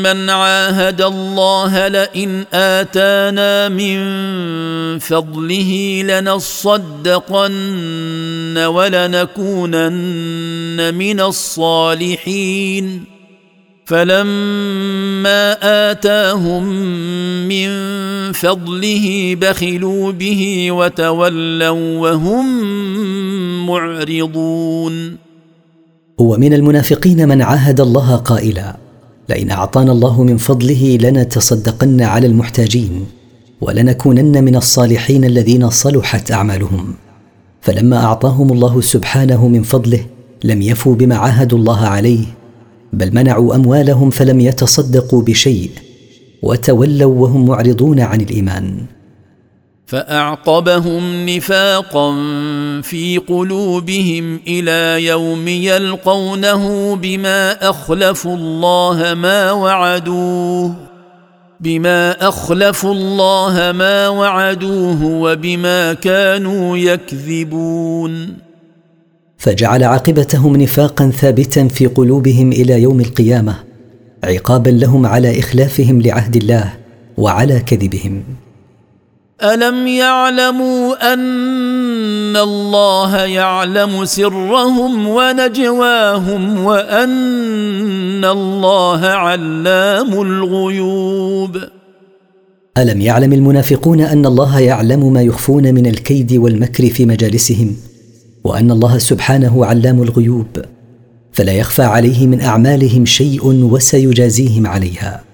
[0.02, 3.98] من عاهد الله لئن آتانا من
[4.98, 7.54] فضله لنصدقن
[8.58, 9.74] ولنكونن
[10.94, 13.04] من الصالحين.
[13.86, 15.56] فلما
[15.90, 16.64] آتاهم
[17.48, 17.68] من
[18.32, 22.46] فضله بخلوا به وتولوا وهم
[23.66, 25.25] معرضون.
[26.18, 28.76] ومن المنافقين من عاهد الله قائلا
[29.28, 33.06] لئن أعطانا الله من فضله لنتصدقن على المحتاجين
[33.60, 36.94] ولنكونن من الصالحين الذين صلحت أعمالهم.
[37.60, 40.06] فلما أعطاهم الله سبحانه من فضله
[40.44, 42.24] لم يفوا بما عاهدوا الله عليه
[42.92, 45.70] بل منعوا أموالهم فلم يتصدقوا بشيء
[46.42, 48.86] وتولوا وهم معرضون عن الإيمان.
[49.86, 52.12] فأعقبهم نفاقا
[52.82, 60.74] في قلوبهم إلى يوم يلقونه بما أخلفوا الله ما وعدوه
[61.60, 68.36] بما أخلفوا الله ما وعدوه وبما كانوا يكذبون.
[69.38, 73.54] فجعل عاقبتهم نفاقا ثابتا في قلوبهم إلى يوم القيامة
[74.24, 76.72] عقابا لهم على إخلافهم لعهد الله
[77.16, 78.22] وعلى كذبهم.
[79.42, 91.56] ألم يعلموا أن الله يعلم سرهم ونجواهم وأن الله علام الغيوب؟
[92.78, 97.76] ألم يعلم المنافقون أن الله يعلم ما يخفون من الكيد والمكر في مجالسهم
[98.44, 100.46] وأن الله سبحانه علام الغيوب
[101.32, 105.25] فلا يخفى عليه من أعمالهم شيء وسيجازيهم عليها؟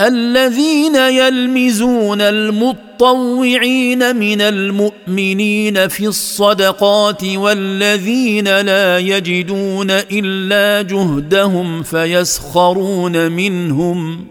[0.00, 14.24] الذين يلمزون المطوعين من المؤمنين في الصدقات والذين لا يجدون إلا جهدهم فيسخرون منهم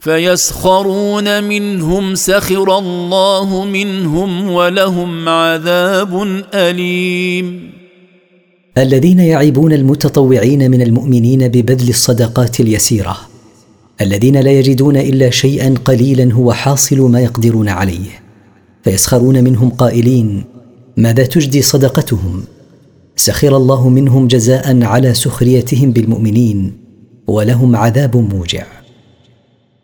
[0.00, 7.70] فيسخرون منهم سخر الله منهم ولهم عذاب أليم.
[8.78, 13.27] الذين يعيبون المتطوعين من المؤمنين ببذل الصدقات اليسيرة.
[14.00, 18.10] الذين لا يجدون إلا شيئا قليلا هو حاصل ما يقدرون عليه
[18.82, 20.44] فيسخرون منهم قائلين
[20.96, 22.42] ماذا تجدي صدقتهم؟
[23.16, 26.72] سخر الله منهم جزاء على سخريتهم بالمؤمنين
[27.26, 28.77] ولهم عذاب موجع.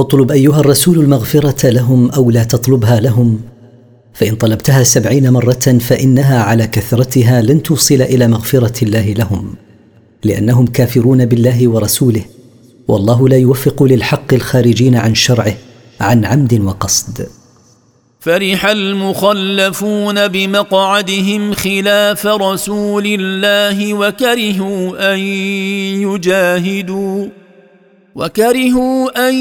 [0.00, 3.40] اطلب أيها الرسول المغفرة لهم أو لا تطلبها لهم.
[4.14, 9.54] فإن طلبتها سبعين مرة فإنها على كثرتها لن توصل إلى مغفرة الله لهم
[10.24, 12.24] لأنهم كافرون بالله ورسوله
[12.88, 15.54] والله لا يوفق للحق الخارجين عن شرعه
[16.00, 17.26] عن عمد وقصد.
[18.20, 25.18] فرح المخلفون بمقعدهم خلاف رسول الله وكرهوا أن
[26.08, 27.39] يجاهدوا.
[28.14, 29.34] وكرهوا أن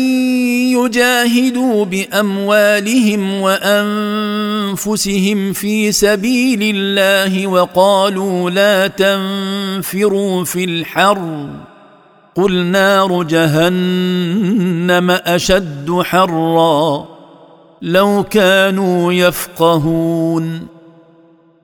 [0.73, 11.49] يجاهدوا بأموالهم وأنفسهم في سبيل الله وقالوا لا تنفروا في الحر.
[12.35, 17.07] قل نار جهنم أشد حرا.
[17.81, 20.67] لو كانوا يفقهون.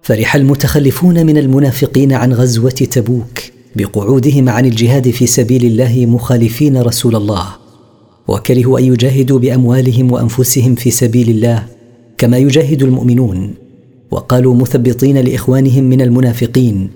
[0.02, 3.55] فرح المتخلفون من المنافقين عن غزوة تبوك.
[3.76, 7.48] بقعودهم عن الجهاد في سبيل الله مخالفين رسول الله.
[8.28, 11.66] وكرهوا أن يجاهدوا بأموالهم وأنفسهم في سبيل الله
[12.18, 13.54] كما يجاهد المؤمنون.
[14.12, 16.90] وقالوا مثبطين لإخوانهم من المنافقين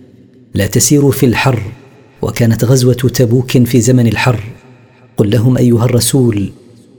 [0.53, 1.61] لا تسيروا في الحر
[2.21, 4.43] وكانت غزوة تبوك في زمن الحر.
[5.17, 6.49] قل لهم أيها الرسول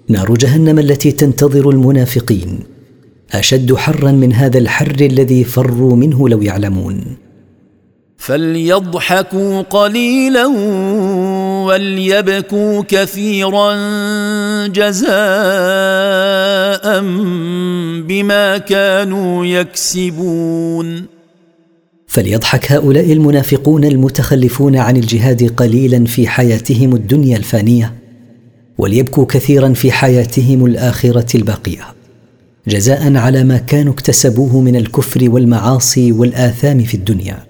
[0.09, 2.59] نار جهنم التي تنتظر المنافقين.
[3.33, 7.01] أشد حرا من هذا الحر الذي فروا منه لو يعلمون.
[8.21, 10.47] فليضحكوا قليلا
[11.67, 13.75] وليبكوا كثيرا
[14.67, 15.11] جزاء
[18.09, 21.05] بما كانوا يكسبون.
[22.07, 27.95] فليضحك هؤلاء المنافقون المتخلفون عن الجهاد قليلا في حياتهم الدنيا الفانية
[28.79, 31.85] وليبكوا كثيرا في حياتهم الآخرة الباقية
[32.69, 37.50] جزاء على ما كانوا اكتسبوه من الكفر والمعاصي والآثام في الدنيا.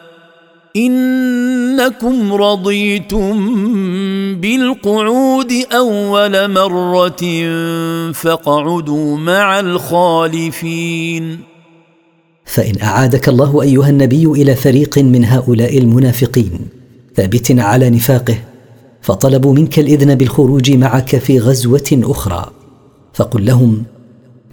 [0.75, 3.55] إنكم رضيتم
[4.35, 7.21] بالقعود أول مرة
[8.11, 11.39] فاقعدوا مع الخالفين.
[12.45, 16.51] فإن أعادك الله أيها النبي إلى فريق من هؤلاء المنافقين
[17.15, 18.37] ثابت على نفاقه
[19.01, 22.51] فطلبوا منك الإذن بالخروج معك في غزوة أخرى
[23.13, 23.83] فقل لهم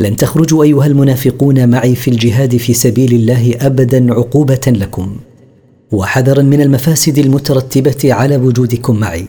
[0.00, 5.16] لن تخرجوا أيها المنافقون معي في الجهاد في سبيل الله ابدا عقوبة لكم.
[5.92, 9.28] وحذرا من المفاسد المترتبة على وجودكم معي.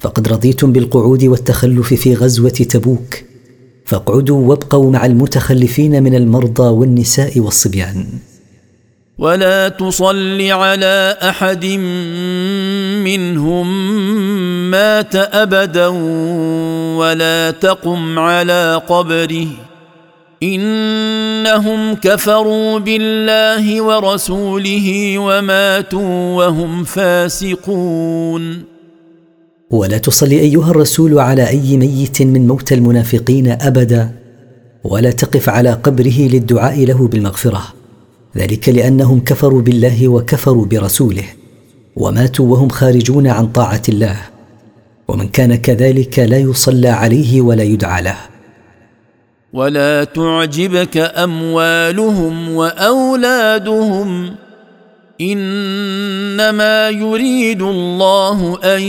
[0.00, 3.14] فقد رضيتم بالقعود والتخلف في غزوة تبوك.
[3.84, 8.06] فاقعدوا وابقوا مع المتخلفين من المرضى والنساء والصبيان.
[9.18, 11.64] ولا تصل على أحد
[13.04, 13.66] منهم
[14.70, 15.86] مات أبدا
[16.96, 19.46] ولا تقم على قبره.
[20.42, 28.64] إنهم كفروا بالله ورسوله وماتوا وهم فاسقون.
[29.70, 34.10] ولا تصل أيها الرسول على أي ميت من موتى المنافقين أبدا
[34.84, 37.62] ولا تقف على قبره للدعاء له بالمغفرة.
[38.36, 41.24] ذلك لأنهم كفروا بالله وكفروا برسوله
[41.96, 44.16] وماتوا وهم خارجون عن طاعة الله.
[45.08, 48.16] ومن كان كذلك لا يصلى عليه ولا يدعى له.
[49.56, 54.34] ولا تعجبك أموالهم وأولادهم
[55.20, 58.82] إنما يريد الله أن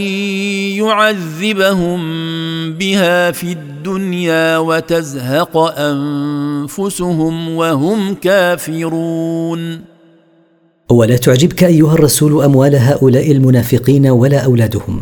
[0.83, 1.99] يعذبهم
[2.73, 9.81] بها في الدنيا وتزهق أنفسهم وهم كافرون.
[10.89, 15.01] ولا تعجبك أيها الرسول أموال هؤلاء المنافقين ولا أولادهم.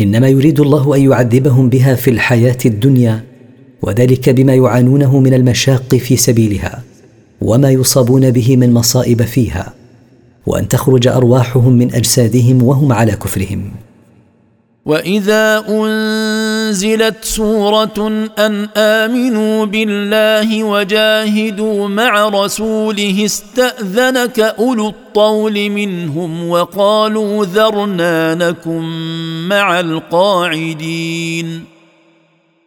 [0.00, 3.35] إنما يريد الله أن يعذبهم بها في الحياة الدنيا
[3.82, 6.82] وذلك بما يعانونه من المشاق في سبيلها
[7.40, 9.72] وما يصابون به من مصائب فيها
[10.46, 13.70] وأن تخرج أرواحهم من أجسادهم وهم على كفرهم.
[14.86, 28.34] وإذا أنزلت سورة أن آمنوا بالله وجاهدوا مع رسوله استأذنك أولو الطول منهم وقالوا ذرنا
[28.34, 28.82] نكن
[29.48, 31.75] مع القاعدين.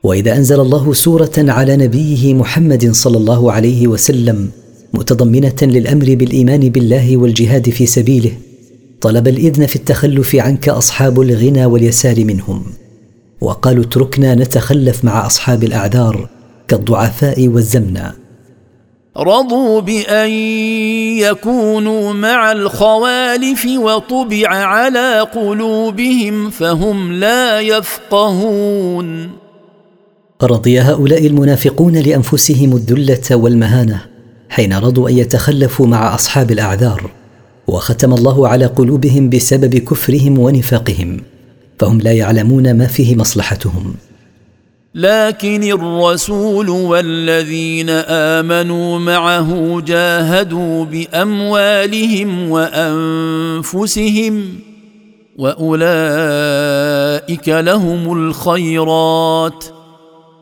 [0.03, 4.49] وإذا أنزل الله سورة على نبيه محمد صلى الله عليه وسلم
[4.93, 8.31] متضمنة للأمر بالإيمان بالله والجهاد في سبيله
[9.01, 12.63] طلب الإذن في التخلف عنك أصحاب الغنى واليسار منهم.
[13.41, 16.30] وقالوا اتركنا نتخلف مع أصحاب الأعذار
[16.67, 18.13] كالضعفاء والزمنه
[19.17, 20.30] رضوا بأن
[21.19, 29.30] يكونوا مع الخوالف وطبع على قلوبهم فهم لا يفقهون.
[30.44, 34.02] رضي هؤلاء المنافقون لأنفسهم الذلة والمهانة
[34.49, 37.11] حين رضوا أن يتخلفوا مع أصحاب الأعذار
[37.68, 41.22] وختم الله على قلوبهم بسبب كفرهم ونفاقهم
[41.80, 43.95] فهم لا يعلمون ما فيه مصلحتهم.
[44.95, 54.44] لكن الرسول والذين آمنوا معه جاهدوا بأموالهم وأنفسهم
[55.38, 55.80] وأولئك
[57.49, 59.78] لهم الخيرات.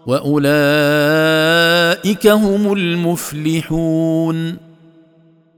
[0.07, 0.38] وأولئك
[2.27, 4.55] هم المفلحون.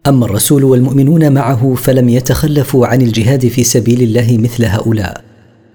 [0.08, 5.24] أما الرسول والمؤمنون معه فلم يتخلفوا عن الجهاد في سبيل الله مثل هؤلاء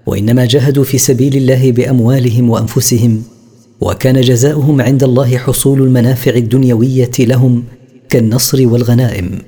[0.05, 3.23] وإنما جاهدوا في سبيل الله بأموالهم وأنفسهم
[3.81, 7.63] وكان جزاؤهم عند الله حصول المنافع الدنيوية لهم
[8.09, 9.39] كالنصر والغنائم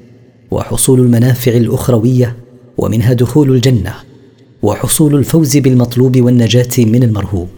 [0.51, 2.35] وحصول المنافع الأخروية
[2.77, 3.93] ومنها دخول الجنة
[4.61, 7.49] وحصول الفوز بالمطلوب والنجاة من المرهوب.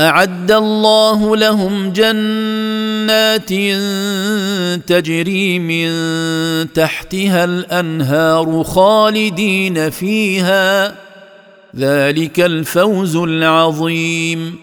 [0.00, 3.48] أعد الله لهم جنات
[4.88, 5.90] تجري من
[6.72, 10.94] تحتها الأنهار خالدين فيها.
[11.76, 14.54] ذلك الفوز العظيم.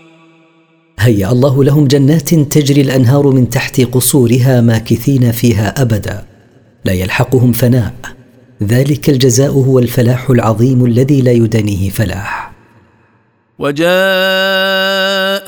[1.00, 6.24] هيا الله لهم جنات تجري الأنهار من تحت قصورها ماكثين فيها أبدا.
[6.86, 7.94] لا يلحقهم فناء.
[8.64, 12.47] ذلك الجزاء هو الفلاح العظيم الذي لا يدانيه فلاح.
[13.60, 13.88] وجاء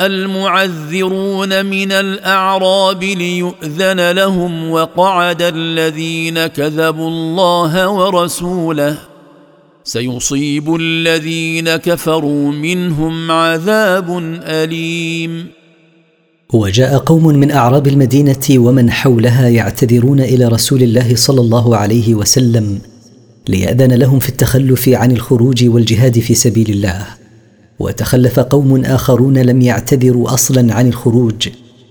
[0.06, 8.98] المعذرون من الأعراب ليؤذن لهم وقعد الذين كذبوا الله ورسوله.
[9.84, 15.48] سيصيب الذين كفروا منهم عذاب أليم.
[16.54, 22.80] وجاء قوم من أعراب المدينة ومن حولها يعتذرون إلى رسول الله صلى الله عليه وسلم
[23.48, 27.20] ليأذن لهم في التخلف عن الخروج والجهاد في سبيل الله.
[27.80, 31.50] وتخلف قوم آخرون لم يعتذروا أصلا عن الخروج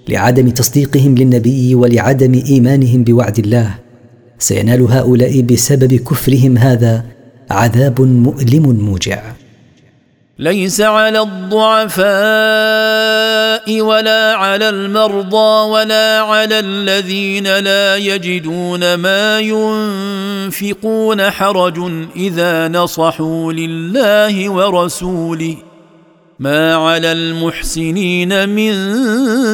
[0.09, 3.74] لعدم تصديقهم للنبي ولعدم إيمانهم بوعد الله.
[4.39, 7.05] سينال هؤلاء بسبب كفرهم هذا
[7.51, 9.23] عذاب مؤلم موجع.
[10.39, 12.06] ليس على الضعفاء
[13.81, 25.68] ولا على المرضى ولا على الذين لا يجدون ما ينفقون حرج إذا نصحوا لله ورسوله.
[26.40, 28.73] ما على المحسنين من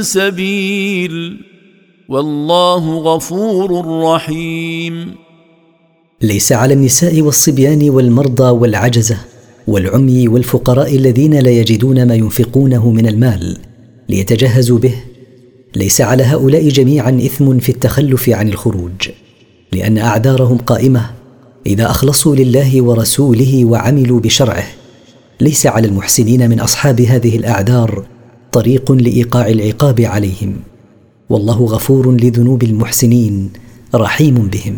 [0.02, 1.40] سبيل
[2.08, 5.14] والله غفور رحيم.
[6.22, 9.18] ليس على النساء والصبيان والمرضى والعجزة
[9.66, 13.58] والعمي والفقراء الذين لا يجدون ما ينفقونه من المال
[14.08, 14.94] ليتجهزوا به.
[15.76, 19.08] ليس على هؤلاء جميعا إثم في التخلف عن الخروج
[19.72, 21.10] لأن أعذارهم قائمة
[21.66, 24.83] إذا أخلصوا لله ورسوله وعملوا بشرعه
[25.40, 28.04] ليس على المحسنين من أصحاب هذه الأعذار
[28.52, 30.56] طريق لإيقاع العقاب عليهم.
[31.30, 33.52] والله غفور لذنوب المحسنين
[33.94, 34.76] رحيم بهم.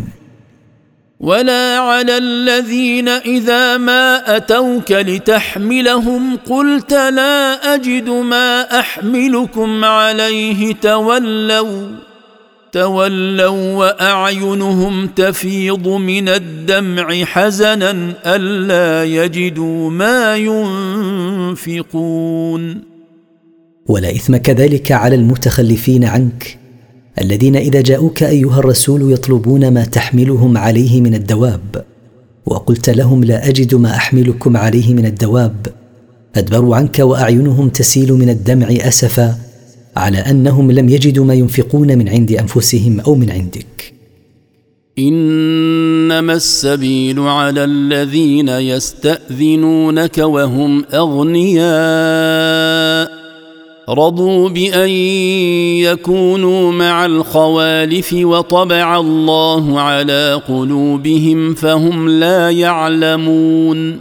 [1.21, 11.89] ولا على الذين إذا ما أتوك لتحملهم قلت لا أجد ما أحملكم عليه تولوا.
[12.77, 20.37] تولوا وأعينهم تفيض من الدمع حزنا ألا يجدوا ما
[21.57, 22.83] ينفقون.
[23.87, 26.59] ولا إثم كذلك على المتخلفين عنك
[27.21, 31.85] الذين إذا جاءوك أيها الرسول يطلبون ما تحملهم عليه من الدواب
[32.47, 35.67] وقلت لهم لا أجد ما أحملكم عليه من الدواب
[36.37, 39.46] أدبروا عنك وأعينهم تسيل من الدمع أسفا
[39.97, 43.93] على أنهم لم يجدوا ما ينفقون من عند أنفسهم أو من عندك.
[44.99, 51.67] إنما السبيل على الذين يستأذنونك وهم أغنياء.
[53.89, 54.89] رضوا بأن
[55.81, 64.01] يكونوا مع الخوالف وطبع الله على قلوبهم فهم لا يعلمون.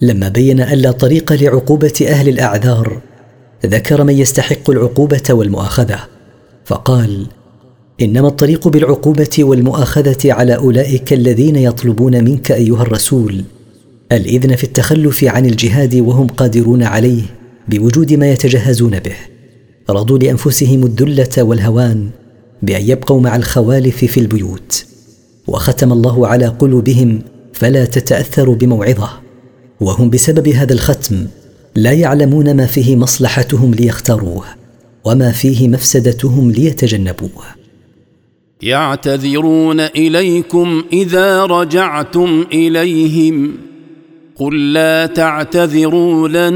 [0.00, 3.11] لما بين الا طريق لعقوبة أهل الأعذار
[3.66, 5.98] ذكر من يستحق العقوبة والمؤاخذة
[6.64, 7.26] فقال
[8.02, 13.44] إنما الطريق بالعقوبة والمؤاخذة على أولئك الذين يطلبون منك أيها الرسول
[14.12, 17.22] الإذن في التخلف عن الجهاد وهم قادرون عليه
[17.68, 19.16] بوجود ما يتجهزون به.
[19.90, 22.10] رضوا لأنفسهم الذلة والهوان
[22.62, 24.84] بأن يبقوا مع الخوالف في البيوت.
[25.46, 27.22] وختم الله على قلوبهم
[27.52, 29.10] فلا تتاثر بموعظة
[29.80, 31.26] وهم بسبب هذا الختم
[31.76, 34.44] لا يعلمون ما فيه مصلحتهم ليختاروه
[35.04, 37.44] وما فيه مفسدتهم ليتجنبوه.
[38.62, 43.52] يعتذرون إليكم إذا رجعتم إليهم.
[44.36, 46.54] قل لا تعتذروا لن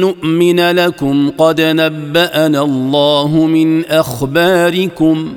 [0.00, 1.30] نؤمن لكم.
[1.38, 5.32] قد نبأنا الله من أخباركم.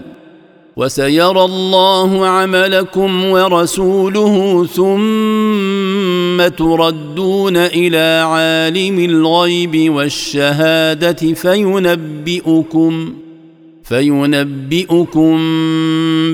[0.77, 13.13] وسيرى الله عملكم ورسوله ثم تردون إلى عالم الغيب والشهادة فينبئكم
[13.83, 15.37] فينبئكم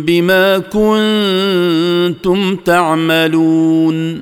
[0.06, 4.22] بما كنتم تعملون.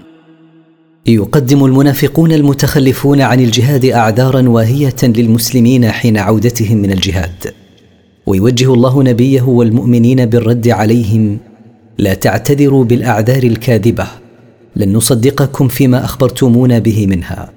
[1.07, 7.66] يقدم المنافقون المتخلفون عن الجهاد اعذارا واهية للمسلمين حين عودتهم من الجهاد.
[8.27, 11.37] ويوجه الله نبيه والمؤمنين بالرد عليهم
[11.97, 14.07] لا تعتذروا بالأعذار الكاذبة
[14.75, 17.51] لن نصدقكم فيما أخبرتمونا به منها.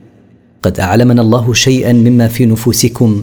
[0.62, 3.22] قد أعلمنا الله شيئا مما في نفوسكم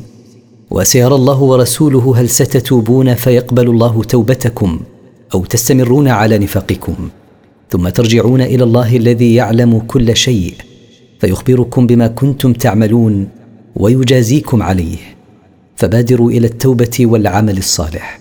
[0.72, 4.80] وسيرى الله ورسوله هل ستتوبون فيقبل الله توبتكم
[5.34, 6.95] أو تستمرون على نفاقكم.
[7.72, 10.53] ثم ترجعون إلى الله الذي يعلم كل شيء
[11.19, 13.28] فيخبركم بما كنتم تعملون
[13.76, 15.16] ويجازيكم عليه.
[15.78, 18.20] فبادروا إلى التوبة والعمل الصالح.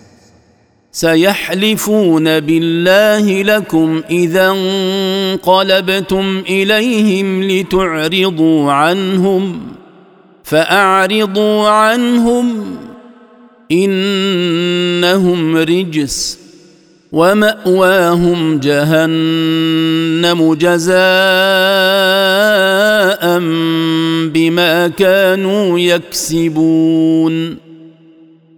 [0.92, 9.60] سيحلفون بالله لكم إذا انقلبتم إليهم لتعرضوا عنهم
[10.44, 12.76] فأعرضوا عنهم
[13.72, 16.45] إنهم رجس.
[17.12, 20.96] ومأواهم جهنم جزاء
[24.34, 27.56] بما كانوا يكسبون.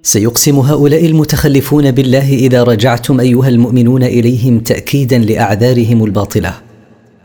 [0.03, 6.55] سيقسم هؤلاء المتخلفون بالله إذا رجعتم أيها المؤمنون إليهم تاكيدا لأعذارهم الباطلة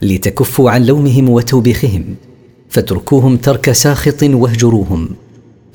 [0.01, 2.15] لتكفوا عن لومهم وتوبيخهم
[2.69, 5.09] فاتركوهم ترك ساخط واهجروهم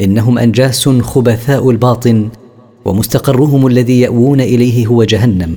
[0.01, 2.29] إنهم أنجاس خبثاء الباطن
[2.89, 5.57] ومستقرهم الذي يأوون إليه هو جهنم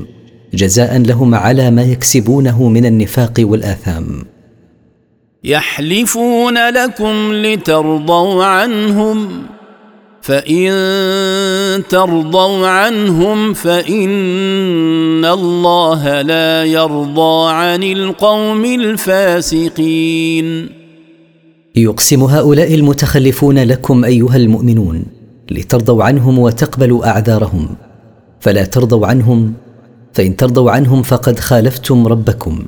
[0.54, 4.06] جزاء لهم على ما يكسبونه من النفاق والآثام.
[5.44, 9.28] يحلفون لكم لترضوا عنهم
[10.22, 10.72] فإن
[11.90, 20.48] ترضوا عنهم فإن الله لا يرضى عن القوم الفاسقين.
[21.76, 25.21] يقسم هؤلاء المتخلفون لكم أيها المؤمنون
[25.52, 27.68] لترضوا عنهم وتقبلوا أعذارهم.
[28.40, 29.54] فلا ترضوا عنهم
[30.14, 32.66] فإن ترضوا عنهم فقد خالفتم ربكم.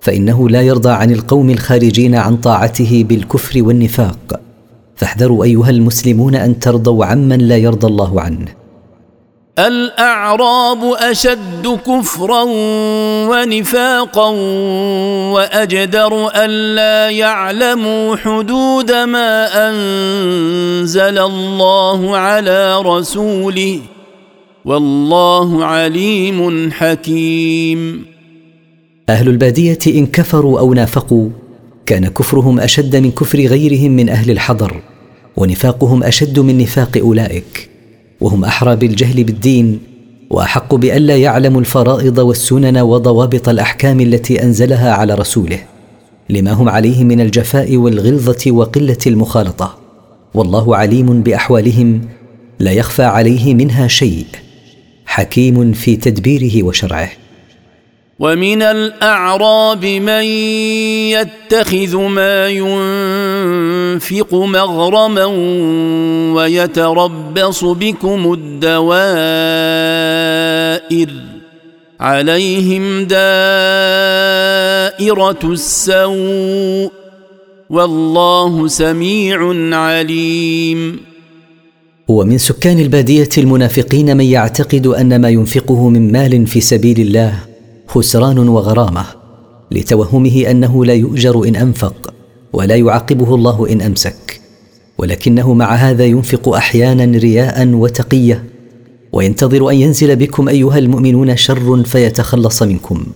[0.00, 4.40] فإنه لا يرضى عن القوم الخارجين عن طاعته بالكفر والنفاق.
[4.96, 8.63] فاحذروا أيها المسلمون أن ترضوا عمن لا يرضى الله عنه.
[9.58, 12.42] الأعراب أشد كفرا
[13.30, 14.28] ونفاقا
[15.30, 23.80] وأجدر ألا يعلموا حدود ما أنزل الله على رسوله
[24.64, 28.04] والله عليم حكيم.
[29.08, 31.28] أهل البادية إن كفروا أو نافقوا
[31.86, 34.82] كان كفرهم أشد من كفر غيرهم من أهل الحضر
[35.36, 37.73] ونفاقهم أشد من نفاق أولئك.
[38.20, 39.80] وهم أحرى بالجهل بالدين
[40.30, 45.58] وأحق بالا يعلموا الفرائض والسنن وضوابط الأحكام التي أنزلها على رسوله
[46.30, 49.78] لما هم عليه من الجفاء والغلظة وقلة المخالطة.
[50.34, 52.00] والله عليم بأحوالهم
[52.58, 54.26] لا يخفى عليه منها شيء
[55.06, 57.10] حكيم في تدبيره وشرعه.
[58.18, 60.24] ومن الأعراب من
[61.10, 65.24] يتخذ ما ينفق مغرما
[66.34, 68.84] ويتربص بكم الدوائر
[72.00, 73.18] عليهم دائرة
[75.44, 76.92] السوء
[77.70, 79.38] والله سميع
[79.76, 81.00] عليم.
[82.08, 87.53] ومن سكان البادية المنافقين من يعتقد أن ما ينفقه من مال في سبيل الله
[87.86, 89.04] خسران وغرامة
[89.70, 92.14] لتوهمه أنه لا يؤجر إن أنفق
[92.52, 94.40] ولا يعاقبه الله إن أمسك.
[94.98, 98.44] ولكنه مع هذا ينفق أحيانا رياء وتقية.
[99.12, 103.06] وينتظر أن ينزل بكم أيها المؤمنون شر فيتخلص منكم.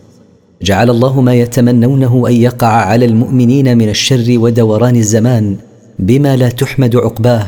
[0.62, 5.56] جعل الله ما يتمنونه أن يقع على المؤمنين من الشر ودوران الزمان
[5.98, 7.46] بما لا تحمد عقباه.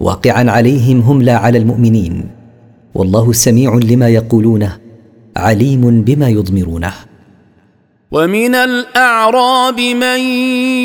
[0.00, 2.26] واقعا عليهم هم لا على المؤمنين.
[2.94, 4.85] والله سميع لما يقولونه.
[5.36, 6.92] عليم بما يضمرونه.
[8.10, 10.20] ومن الأعراب من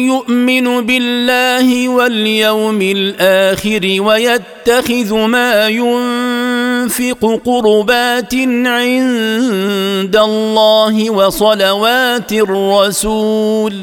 [0.06, 13.74] يؤمن بالله واليوم الآخر ويتخذ ما ينفق قربات عند الله وصلوات الرسول.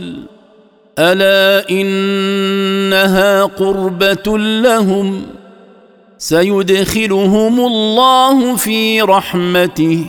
[0.99, 5.23] ألا إنها قربة لهم.
[6.19, 10.05] سيدخلهم الله في رحمته.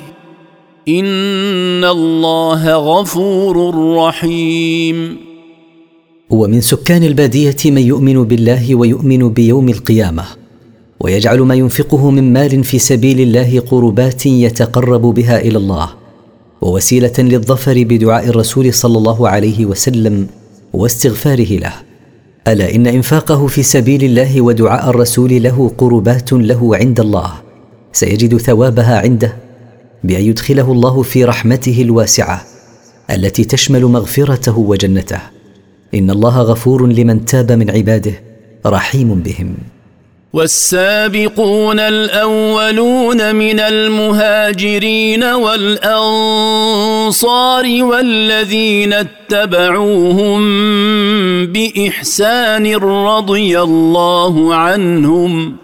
[0.88, 3.56] ان الله غفور
[3.96, 5.18] رحيم.
[6.30, 10.24] ومن سكان البادية من يؤمن بالله ويؤمن بيوم القيامة
[11.00, 15.90] ويجعل ما ينفقه من مال في سبيل الله قربات يتقرب بها إلى الله
[16.62, 20.28] ووسيلة للظفر بدعاء الرسول صلى الله عليه وسلم
[20.74, 21.74] واستغفاره له.
[22.48, 27.32] ألا إن إنفاقه في سبيل الله ودعاء الرسول له قربات له عند الله
[27.94, 29.49] سيجد ثوابها عنده.
[30.04, 32.46] بأن يدخله الله في رحمته الواسعة
[33.12, 35.20] التي تشمل مغفرته وجنته.
[35.94, 38.14] إن الله غفور لمن تاب من عباده
[38.66, 39.56] رحيم بهم.
[40.34, 46.24] والسابقون الأولون من المهاجرين والأنصار
[47.84, 50.42] والذين اتبعوهم
[51.46, 55.56] بإحسان رضي الله عنهم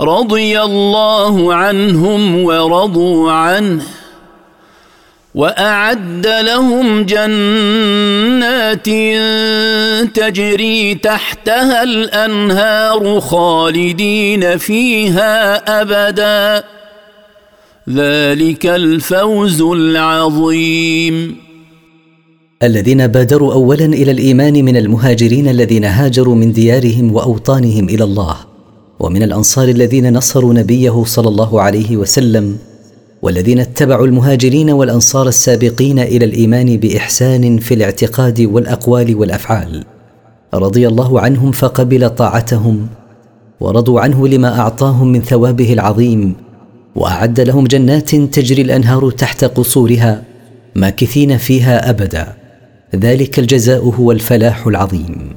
[0.00, 3.82] رضي الله عنهم ورضوا عنه
[5.34, 8.86] وأعد لهم جنات
[10.16, 16.64] تجري تحتها الأنهار خالدين فيها أبدا.
[17.90, 21.36] ذلك الفوز العظيم.
[22.62, 28.53] الذين بادروا اولا إلى الإيمان من المهاجرين الذين هاجروا من ديارهم وأوطانهم إلى الله.
[29.00, 32.56] ومن الأنصار الذين نصروا نبيه صلى الله عليه وسلم
[33.22, 39.84] والذين اتبعوا المهاجرين والأنصار السابقين إلى الإيمان بإحسان في الاعتقاد والأقوال والأفعال.
[40.54, 42.86] رضي الله عنهم فقبل طاعتهم
[43.60, 46.34] ورضوا عنه لما أعطاهم من ثوابه العظيم
[46.94, 50.22] وأعد لهم جنات تجري الأنهار تحت قصورها
[50.74, 52.36] ماكثين فيها أبدا.
[52.94, 55.36] ذلك الجزاء هو الفلاح العظيم.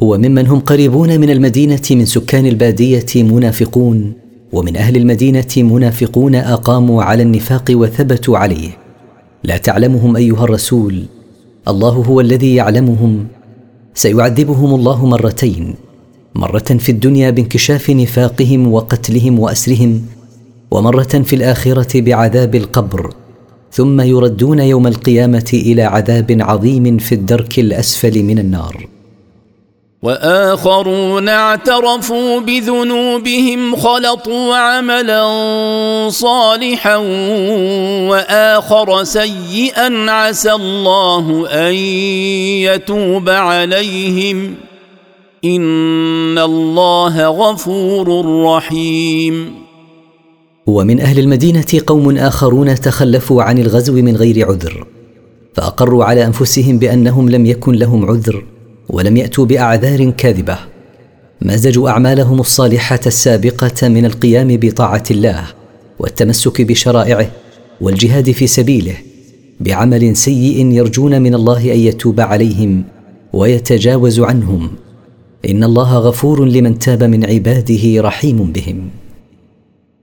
[0.00, 4.12] وممن هم قريبون من المدينة من سكان البادية منافقون
[4.52, 8.70] ومن أهل المدينة منافقون أقاموا على النفاق وثبتوا عليه.
[9.44, 11.02] لا تعلمهم أيها الرسول
[11.68, 13.26] الله هو الذي يعلمهم.
[13.94, 15.74] سيعذبهم الله مرتين
[16.34, 20.02] مرة في الدنيا بانكشاف نفاقهم وقتلهم وأسرهم
[20.70, 23.14] ومرة في الآخرة بعذاب القبر.
[23.72, 28.99] ثم يردون يوم القيامة إلى عذاب عظيم في الدرك الأسفل من النار.
[30.02, 35.24] وآخرون اعترفوا بذنوبهم خلطوا عملا
[36.08, 36.96] صالحا
[38.08, 41.74] وآخر سيئا عسى الله أن
[42.64, 44.54] يتوب عليهم.
[45.44, 49.54] إن الله غفور رحيم.
[50.66, 54.86] ومن أهل المدينة قوم آخرون تخلفوا عن الغزو من غير عذر
[55.54, 58.44] فأقروا على أنفسهم بأنهم لم يكن لهم عذر.
[58.90, 60.58] ولم يأتوا بأعذار كاذبة.
[61.42, 65.44] مزجوا أعمالهم الصالحه السابقة من القيام بطاعة الله
[65.98, 67.30] والتمسك بشرائعه
[67.80, 68.94] والجهاد في سبيله
[69.60, 72.84] بعمل سيء يرجون من الله أن يتوب عليهم
[73.32, 74.70] ويتجاوز عنهم.
[75.50, 78.90] إن الله غفور لمن تاب من عباده رحيم بهم.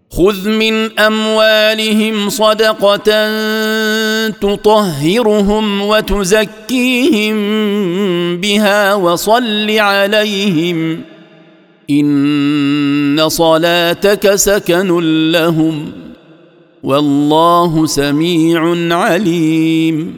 [0.09, 3.11] خذ من اموالهم صدقه
[4.29, 7.37] تطهرهم وتزكيهم
[8.37, 11.01] بها وصل عليهم
[11.89, 14.99] ان صلاتك سكن
[15.31, 15.91] لهم
[16.83, 20.13] والله سميع عليم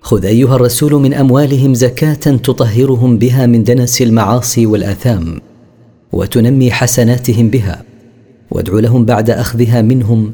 [0.00, 5.40] خذ ايها الرسول من اموالهم زكاه تطهرهم بها من دنس المعاصي والاثام
[6.12, 7.89] وتنمي حسناتهم بها
[8.50, 10.32] وادع لهم بعد أخذها منهم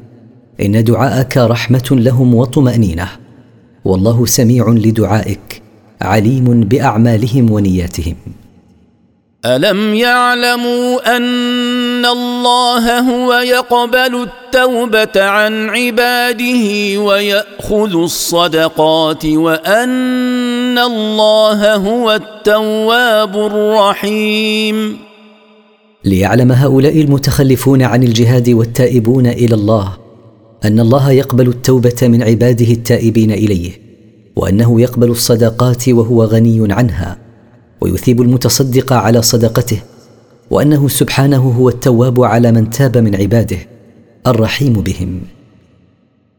[0.61, 3.09] إن دعاءك رحمة لهم وطمأنينة.
[3.85, 5.63] والله سميع لدعائك
[6.03, 8.17] عليم بأعمالهم ونياتهم.
[9.47, 23.37] ألم يعلموا أن الله هو يقبل التوبة عن عباده ويأخذ الصدقات وأن الله هو التواب
[23.37, 25.06] الرحيم.
[26.07, 29.97] ليعلم هؤلاء المتخلفون عن الجهاد والتائبون إلى الله
[30.65, 33.71] أن الله يقبل التوبة من عباده التائبين إليه
[34.37, 37.19] وأنه يقبل الصدقات وهو غني عنها
[37.81, 39.81] ويثيب المتصدق على صدقته
[40.51, 43.59] وأنه سبحانه هو التواب على من تاب من عباده
[44.27, 45.21] الرحيم بهم.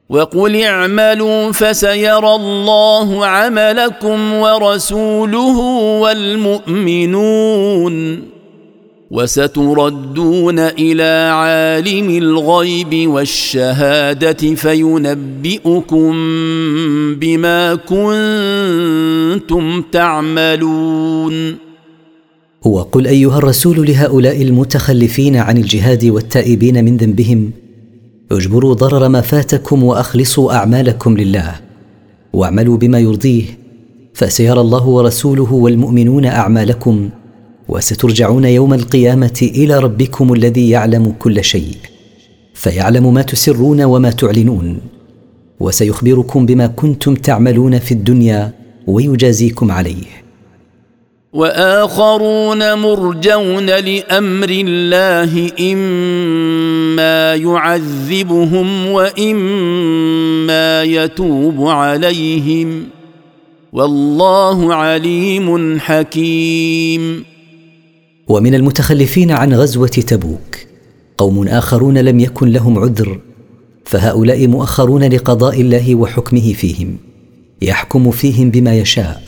[0.09, 5.59] وقل اعملوا فسيرى الله عملكم ورسوله
[6.01, 7.97] والمؤمنون.
[9.11, 16.13] وستردون إلى عالم الغيب والشهادة فينبئكم
[17.15, 21.55] بما كنتم تعملون.
[22.65, 27.51] وقل أيها الرسول لهؤلاء المتخلفين عن الجهاد والتائبين من ذنبهم
[28.31, 31.55] اجبروا ضرر ما فاتكم وأخلصوا أعمالكم لله
[32.33, 33.43] واعملوا بما يرضيه
[34.13, 37.09] فسيرى الله ورسوله والمؤمنون أعمالكم
[37.69, 41.75] وسترجعون يوم القيامة إلى ربكم الذي يعلم كل شيء
[42.53, 44.79] فيعلم ما تسرون وما تعلنون
[45.59, 48.53] وسيخبركم بما كنتم تعملون في الدنيا
[48.87, 50.27] ويجازيكم عليه.
[51.33, 62.83] وآخرون مرجون لأمر الله إما يعذبهم وإما يتوب عليهم.
[63.73, 67.36] والله عليم حكيم.
[68.27, 70.57] ومن المتخلفين عن غزوة تبوك.
[71.17, 73.19] قوم آخرون لم يكن لهم عذر
[73.85, 76.97] فهؤلاء مؤخرون لقضاء الله وحكمه فيهم.
[77.61, 79.23] يحكم فيهم بما يشاء.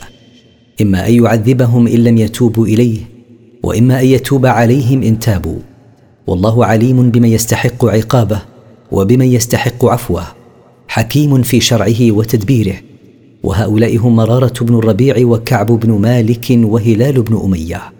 [0.80, 2.98] إما أن يعذبهم إن لم يتوبوا إليه
[3.62, 5.58] وإما أن يتوب عليهم إن تابوا.
[6.26, 8.42] والله عليم بمن يستحق عقابه
[8.92, 10.26] وبمن يستحق عفوه
[10.88, 12.76] حكيم في شرعه وتدبيره.
[13.42, 17.99] وهؤلاء هم مرارة بن الربيع وكعب بن مالك وهلال بن أمية.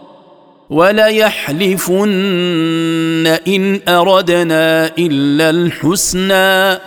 [0.71, 2.07] وليحلفن
[3.47, 6.79] إن أردنا إلا الحسنى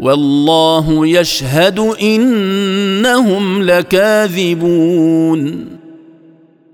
[0.00, 5.40] والله يشهد إنهم لكاذبون.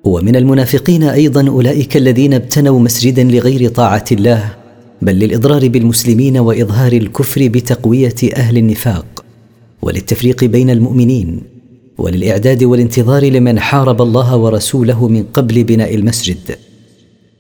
[0.05, 4.55] ومن المنافقين أيضا أولئك الذين ابتنوا مسجدا لغير طاعة الله
[5.03, 9.25] بل للإضرار بالمسلمين وإظهار الكفر بتقوية أهل النفاق
[9.83, 11.54] وللتفريق بين المؤمنين.
[11.99, 16.59] وللإعداد والانتظار لمن حارب الله ورسوله من قبل بناء المسجد.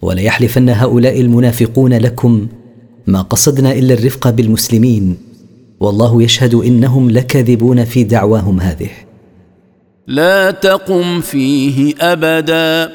[0.03, 2.47] وليحلفن هؤلاء المنافقون لكم
[3.07, 5.17] ما قصدنا إلا الرفق بالمسلمين.
[5.81, 8.91] والله يشهد إنهم لكاذبون في دعواهم هذه.
[10.07, 12.93] لا تقم فيه أبدا.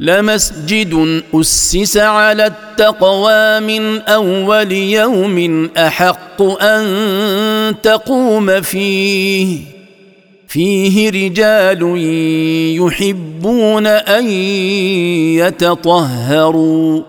[0.00, 6.84] لمسجد أسس على التقوى من أول يوم أحق أن
[7.82, 9.73] تقوم فيه.
[10.54, 11.82] فيه رجال
[12.78, 14.26] يحبون أن
[15.42, 17.02] يتطهروا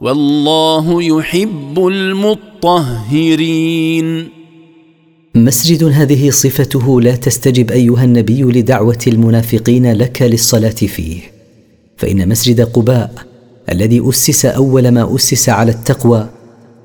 [0.00, 3.28] والله يحب المطهرين.
[5.34, 11.20] مسجد هذه صفته لا تستجب أيها النبي لدعوة المنافقين لك للصلاة فيه
[11.96, 13.14] فإن مسجد قباء
[13.72, 16.28] الذي أسس أول ما أسس على التقوى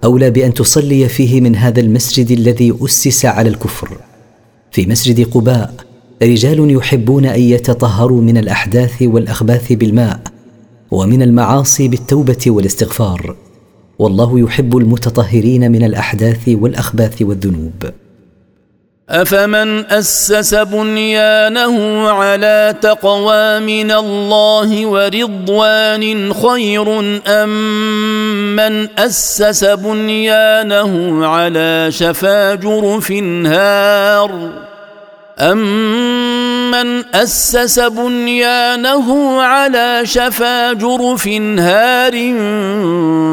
[0.04, 4.13] أولى بأن تصلي فيه من هذا المسجد الذي أسس على الكفر.
[4.74, 5.74] في مسجد قباء
[6.24, 10.20] رجال يحبون أن يتطهروا من الأحداث والأخباث بالماء
[10.92, 13.36] ومن المعاصي بالتوبة والاستغفار.
[14.00, 17.74] والله يحب المتطهرين من الأحداث والأخباث والذنوب.
[19.14, 27.50] أفمن أسس بنيانه على تقوى من الله ورضوان خير أم
[28.56, 34.50] من أسس بنيانه على شفا جرف نار
[35.40, 41.28] امن أسس بنيانه على شفا جرف
[41.60, 42.34] هار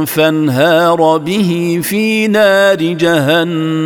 [0.07, 3.81] فانهار به في نار جهنم؟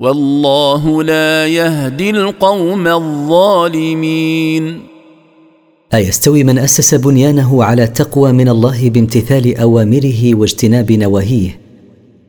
[0.00, 4.80] والله لا يهدي القوم الظالمين.
[5.94, 11.60] أيستوي من أسس بنيانه على تقوى من الله بامتثال أوامره واجتناب نواهيه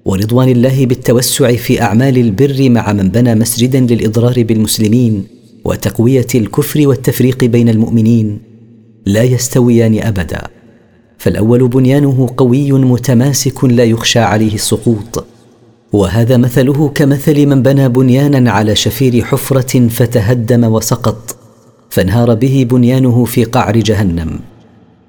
[0.05, 5.27] ورضوان الله بالتوسع في أعمال البر مع من بنى مسجدا للإضرار بالمسلمين
[5.65, 8.39] وتقوية الكفر والتفريق بين المؤمنين
[9.05, 10.41] لا يستويان ابدا
[11.17, 15.25] فالأول بنيانه قوي متماسك لا يخشى عليه السقوط.
[15.93, 21.35] وهذا مثله كمثل من بنى بنيانا على شفير حفرة فتهدم وسقط
[21.89, 24.39] فانهار به بنيانه في قعر جهنم.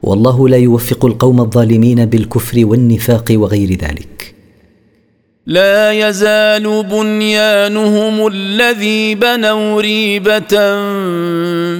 [0.02, 4.34] والله لا يوفق القوم الظالمين بالكفر والنفاق وغير ذلك.
[5.46, 10.54] لا يزال بنيانهم الذي بنوا ريبة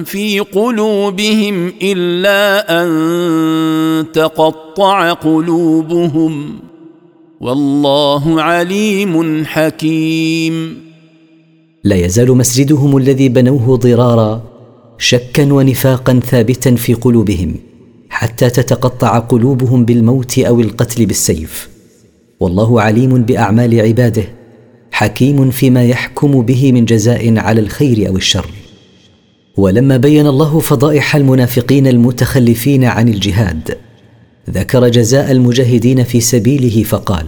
[0.03, 6.59] في قلوبهم إلا أن تقطع قلوبهم.
[7.41, 10.77] والله عليم حكيم.
[11.83, 14.43] لا يزال مسجدهم الذي بنوه ضرارا
[14.97, 17.55] شكا ونفاقا ثابتا في قلوبهم
[18.09, 21.69] حتى تتقطع قلوبهم بالموت أو القتل بالسيف.
[22.39, 24.23] والله عليم بأعمال عباده
[24.91, 28.49] حكيم فيما يحكم به من جزاء على الخير أو الشر.
[29.57, 33.77] ولما بين الله فضائح المنافقين المتخلفين عن الجهاد.
[34.53, 37.25] ذكر جزاء المجاهدين في سبيله فقال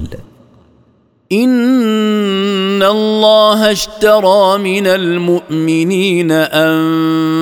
[1.32, 6.32] إن الله اشترى من المؤمنين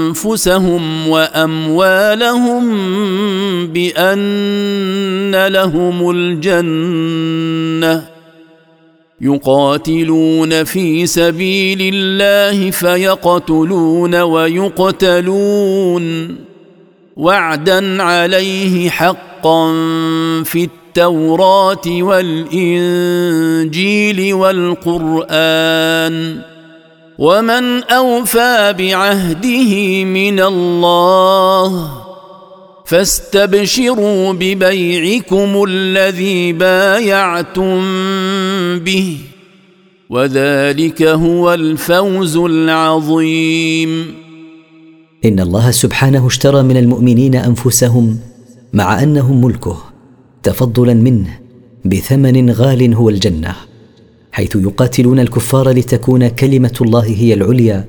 [0.10, 2.64] أنفسهم وأموالهم
[3.68, 8.04] بأن لهم الجنة
[9.22, 15.56] يقاتلون في سبيل الله فيقتلون ويقتلون
[17.18, 18.90] وعدا عليه
[19.42, 19.74] حقا
[20.44, 22.74] في التوراة والإنجيل
[24.34, 26.16] والقرآن
[27.20, 31.92] ومن أوفى بعهده من الله
[32.86, 37.80] فاستبشروا ببيعكم الذي بايعتم
[38.80, 39.18] به
[40.10, 44.16] وذلك هو الفوز العظيم.
[45.26, 48.31] إن الله سبحانه اشترى من المؤمنين أنفسهم
[48.74, 49.78] مع انهم ملكه
[50.44, 51.40] تفضلا منه
[51.86, 53.56] بثمن غال هو الجنة
[54.32, 57.86] حيث يقاتلون الكفار لتكون كلمة الله هي العليا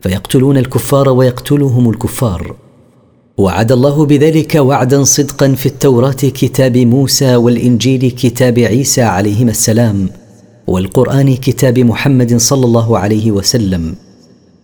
[0.00, 2.56] فيقتلون الكفار ويقتلهم الكفار.
[3.38, 10.08] وعد الله بذلك وعدا صدقا في التوراة كتاب موسى والإنجيل كتاب عيسى عليهما السلام
[10.66, 13.94] والقرآن كتاب محمد صلى الله عليه وسلم.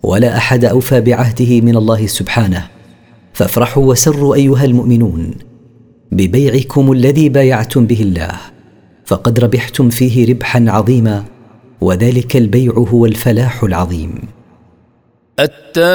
[0.02, 2.66] ولا أحد أوفى بعهده من الله سبحانه.
[3.32, 5.30] فافرحوا وسروا أيها المؤمنون.
[6.12, 8.32] ببيعكم الذي بايعتم به الله
[9.04, 11.24] فقد ربحتم فيه ربحا عظيما
[11.80, 14.36] وذلك البيع هو الفلاح العظيم.
[15.40, 15.86] التائبون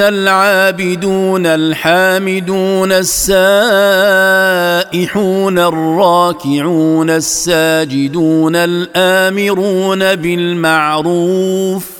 [0.00, 3.58] العابدون الحامدون السائحون
[5.58, 11.99] الراكعون الساجدون الآمرون بالمعروف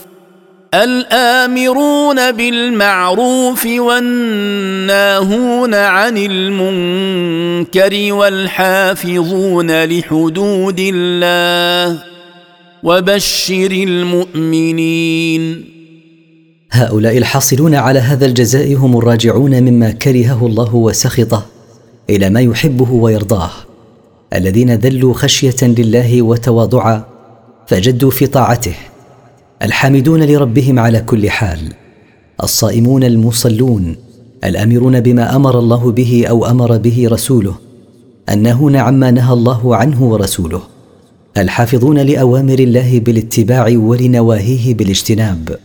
[0.74, 12.02] الآمرون بالمعروف والناهون عن المنكر والحافظون لحدود الله
[12.82, 15.64] وبشر المؤمنين.
[16.72, 21.46] هؤلاء الحاصلون على هذا الجزاء هم الراجعون مما كرهه الله وسخطه
[22.10, 23.50] إلى ما يحبه ويرضاه.
[24.34, 27.04] الذين ذلوا خشية لله وتواضعا
[27.66, 28.74] فجدوا في طاعته
[29.62, 31.58] الحامدون لربهم على كل حال.
[32.42, 33.96] الصائمون المصلون
[34.44, 37.54] الأمرون بما أمر الله به أو أمر به رسوله
[38.30, 40.62] الناهون عما نهى الله عنه ورسوله
[41.36, 45.58] الحافظون لأوامر الله بالاتباع ولنواهيه بالاجتناب.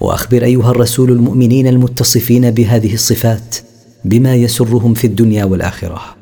[0.00, 3.56] وأخبر أيها الرسول المؤمنين المتصفين بهذه الصفات
[4.04, 6.21] بما يسرهم في الدنيا والآخرة.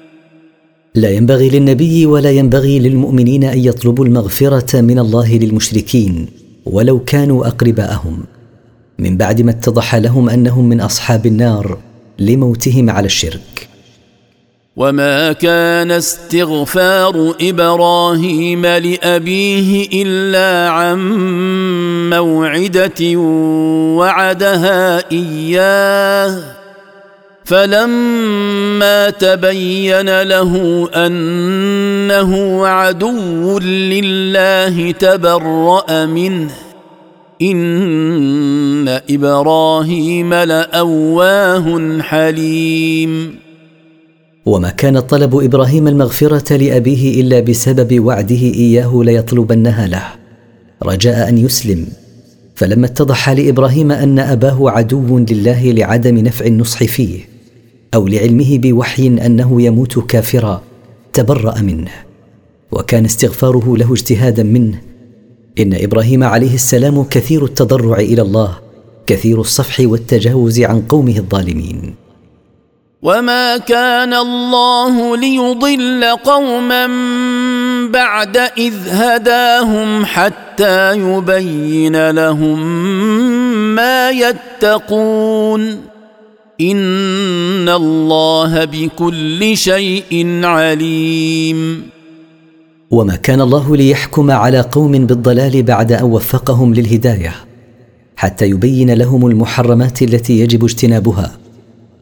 [0.95, 6.27] لا ينبغي للنبي ولا ينبغي للمؤمنين أن يطلبوا المغفرة من الله للمشركين
[6.65, 8.23] ولو كانوا أقرباءهم.
[8.99, 11.77] من بعد ما اتضح لهم أنهم من أصحاب النار
[12.19, 13.67] لموتهم على الشرك.
[14.75, 20.99] وما كان استغفار إبراهيم لأبيه إلا عن
[22.09, 23.17] موعدة
[23.97, 26.60] وعدها إياه.
[27.43, 36.49] فلما تبين له أنه عدو لله تبرأ منه.
[37.41, 43.35] إن إبراهيم لأواه حليم.
[44.45, 50.03] وما كان طلب إبراهيم المغفرة لأبيه إلا بسبب وعده إياه ليطلبنها له.
[50.83, 51.87] رجاء أن يسلم.
[52.55, 57.30] فلما اتضح لإبراهيم أن أباه عدو لله لعدم نفع النصح فيه
[57.93, 60.61] أو لعلمه بوحي أنه يموت كافرا
[61.13, 61.91] تبرأ منه.
[62.71, 64.81] وكان استغفاره له اجتهادا منه.
[65.59, 68.57] إن إبراهيم عليه السلام كثير التضرع إلى الله
[69.07, 71.95] كثير الصفح والتجاوز عن قومه الظالمين.
[73.01, 76.87] وما كان الله ليضل قوما
[77.87, 82.67] بعد إذ هداهم حتى يبين لهم
[83.75, 85.90] ما يتقون.
[86.61, 91.83] ان الله بكل شيء عليم.
[92.91, 97.33] وما كان الله ليحكم على قوم بالضلال بعد ان وفقهم للهدايه
[98.15, 101.31] حتى يبين لهم المحرمات التي يجب اجتنابها.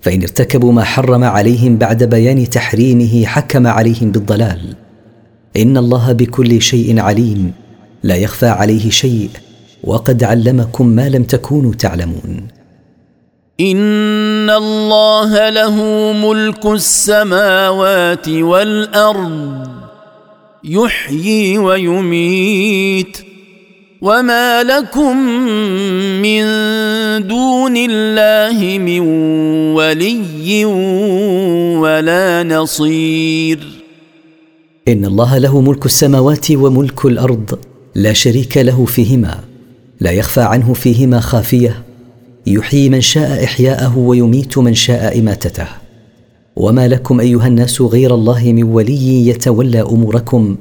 [0.02, 4.76] فان ارتكبوا ما حرم عليهم بعد بيان تحريمه حكم عليهم بالضلال.
[5.57, 7.52] ان الله بكل شيء عليم.
[8.03, 9.30] لا يخفى عليه شيء.
[9.84, 12.48] وقد علمكم ما لم تكونوا تعلمون.
[14.49, 15.76] ان الله له
[16.13, 19.67] ملك السماوات والارض.
[20.63, 23.17] يحيي ويميت.
[24.01, 25.17] وما لكم
[26.21, 26.43] من
[27.27, 28.99] دون الله من
[29.73, 30.65] ولي
[31.76, 33.59] ولا نصير.
[34.88, 37.59] ان الله له ملك السماوات وملك الأرض.
[37.95, 39.39] لا شريك له فيهما.
[39.99, 41.89] لا يخفى عنه فيهما خافيه.
[42.48, 45.68] يحيي من شاء إحياءه ويميت من شاء إماتته.
[46.56, 50.57] وما لكم أيها الناس غير الله من ولي يتولى أموركم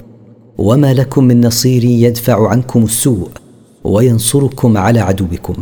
[0.59, 3.29] وما لكم من نصير يدفع عنكم السوء
[3.85, 5.55] وينصركم على عدوكم.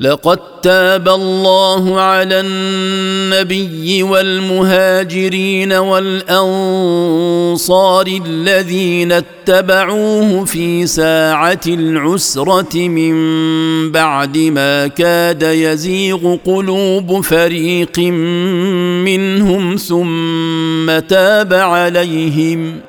[0.00, 6.86] لقد تاب الله على النبي والمهاجرين والأنصار
[8.06, 13.12] الذين اتبعوه في ساعة العسرة من
[13.92, 17.98] بعد ما كاد يزيغ قلوب فريق
[19.04, 22.80] منهم ثم تاب عليهم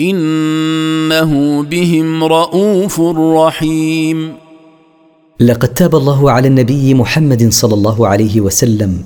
[0.00, 4.47] إنه بهم رءوف رحيم
[5.40, 9.02] لقد تاب الله على النبي محمد صلى الله عليه وسلم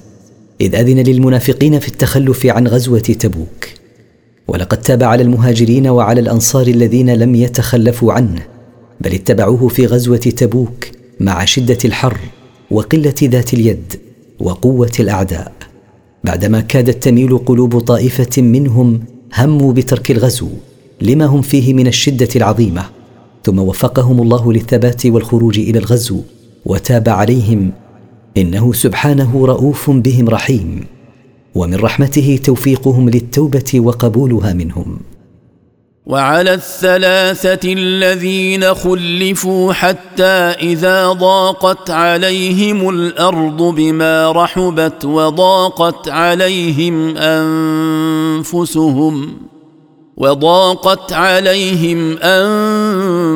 [0.61, 3.69] إذ أذن للمنافقين في التخلف عن غزوة تبوك.
[4.49, 8.43] ولقد تاب على المهاجرين وعلى الأنصار الذين لم يتخلفوا عنه
[9.01, 10.85] بل اتبعوه في غزوة تبوك
[11.21, 12.19] مع شدة الحر
[12.71, 13.95] وقلة ذات اليد
[14.41, 15.53] وقوة الأعداء.
[16.25, 19.01] بعدما كادت تميل قلوب طائفة منهم
[19.35, 20.49] هموا بترك الغزو
[21.01, 23.02] لما هم فيه من الشدة العظيمة.
[23.45, 26.21] ثم وفقهم الله للثبات والخروج إلى الغزو
[26.67, 27.73] وتاب عليهم
[28.37, 30.87] إنه سبحانه رؤوف بهم رحيم
[31.55, 35.01] ومن رحمته توفيقهم للتوبة وقبولها منهم.
[36.07, 40.23] وعلى الثلاثة الذين خلفوا حتى
[40.61, 47.17] إذا ضاقت عليهم الأرض بما رحبت وضاقت عليهم
[48.37, 49.37] أنفسهم
[50.17, 52.19] وضاقت عليهم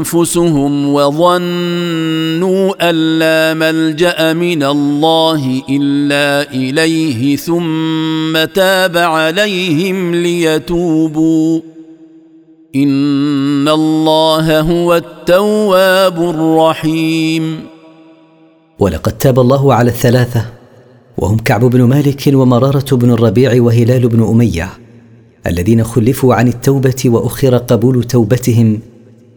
[0.03, 11.61] أنفسهم وظنوا أن لا ملجأ من الله إلا إليه ثم تاب عليهم ليتوبوا.
[12.77, 17.61] إن الله هو التواب الرحيم.
[18.79, 20.45] ولقد تاب الله على الثلاثة
[21.19, 24.86] وهم كعب بن مالك ومرارة بن الربيع وهلال بن أمية.
[25.47, 28.81] الذين خلفوا عن التوبة وأخر قبول توبتهم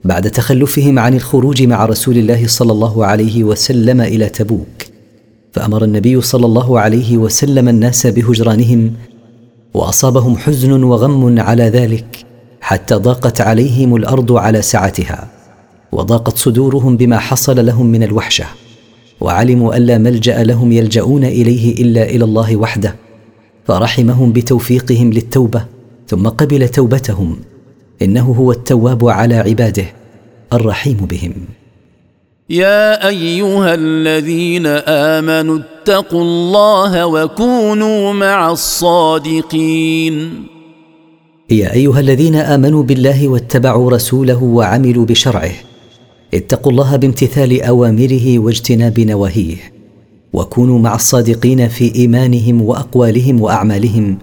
[0.04, 4.86] بعد تخلفهم عن الخروج مع رسول الله صلى الله عليه وسلم إلى تبوك.
[5.54, 8.94] فأمر النبي صلى الله عليه وسلم الناس بهجرانهم
[9.74, 12.26] وأصابهم حزن وغم على ذلك
[12.62, 15.28] حتى ضاقت عليهم الأرض على سعتها
[15.92, 18.46] وضاقت صدورهم بما حصل لهم من الوحشة.
[19.22, 22.96] وعلموا أن لا ملجأ لهم يلجؤون إليه إلا إلى الله وحده
[23.66, 25.79] فرحمهم بتوفيقهم للتوبة
[26.10, 27.36] ثم قبل توبتهم.
[28.02, 29.86] إنه هو التواب على عباده
[30.54, 31.34] الرحيم بهم.
[32.50, 34.66] يا أيها الذين
[35.16, 40.44] آمنوا اتقوا الله وكونوا مع الصادقين.
[41.50, 45.52] يا أيها الذين آمنوا بالله واتبعوا رسوله وعملوا بشرعه.
[46.34, 49.58] اتقوا الله بامتثال أوامره واجتناب نواهيه.
[50.34, 54.18] وكونوا مع الصادقين في إيمانهم وأقوالهم وأعمالهم.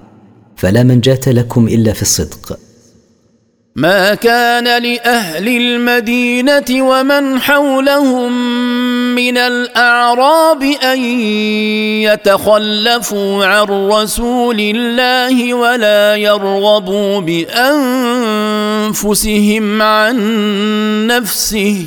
[0.57, 2.59] فلا منجاة لكم إلا في الصدق.
[3.77, 8.33] ما كان لأهل المدينة ومن حولهم
[9.15, 11.01] من الأعراب أن
[12.03, 17.21] يتخلفوا عن رسول الله ولا يرغبوا
[18.91, 20.17] بأنفسهم عن
[21.07, 21.87] نفسه.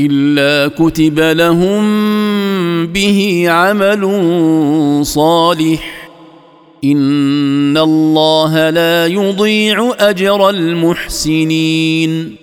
[0.00, 1.82] إلا كتب لهم
[2.86, 4.02] به عمل
[5.06, 6.10] صالح.
[6.84, 12.36] إن الله لا يضيع أجر المحسنين.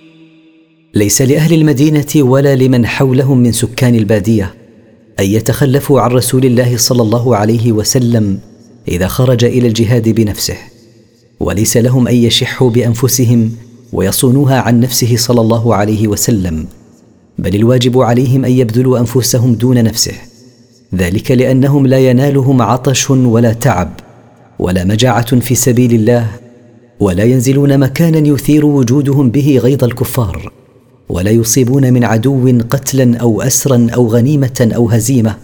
[0.93, 4.53] ليس لأهل المدينة ولا لمن حولهم من سكان البادية
[5.19, 8.39] أن يتخلفوا عن رسول الله صلى الله عليه وسلم
[8.87, 10.57] إذا خرج إلى الجهاد بنفسه.
[11.39, 13.51] وليس لهم أن يشحوا بأنفسهم
[13.93, 16.65] ويصونوها عن نفسه صلى الله عليه وسلم.
[17.39, 20.13] بل الواجب عليهم أن يبذلوا أنفسهم دون نفسه.
[20.95, 23.91] ذلك لأنهم لا ينالهم عطش ولا تعب
[24.59, 26.27] ولا مجاعة في سبيل الله
[26.99, 30.51] ولا ينزلون مكانا يثير وجودهم به غيظ الكفار
[31.09, 35.35] ولا يصيبون من عدو قتلا أو أسرا أو غنيمة أو هزيمة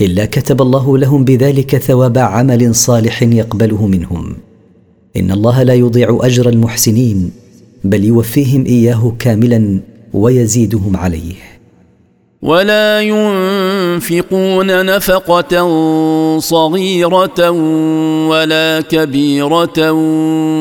[0.00, 4.36] إلا كتب الله لهم بذلك ثواب عمل صالح يقبله منهم.
[5.16, 7.30] إن الله لا يضيع أجر المحسنين
[7.84, 9.80] بل يوفيهم إياه كاملا
[10.14, 11.34] ويزيدهم عليه.
[12.42, 15.52] ولا ينفقون نفقة
[16.38, 17.50] صغيرة
[18.28, 19.92] ولا كبيرة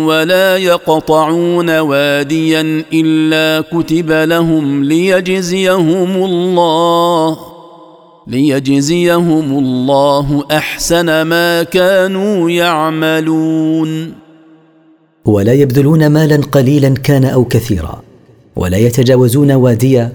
[0.05, 7.37] ولا يقطعون واديا إلا كتب لهم ليجزيهم الله
[8.27, 14.13] ليجزيهم الله أحسن ما كانوا يعملون.
[15.25, 18.08] ولا يبذلون مالا قليلا كان أو كثيرا.
[18.55, 20.13] ولا يتجاوزون واديا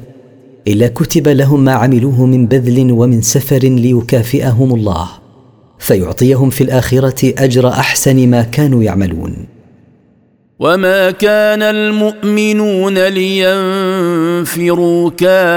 [0.68, 5.08] إلا كتب لهم ما عملوه من بذل ومن سفر ليكافئهم الله
[5.78, 9.46] فيعطيهم في الآخرة أجر أحسن ما كانوا يعملون.
[10.58, 13.40] وما كان المؤمنون لينفروا
[15.10, 15.54] كافة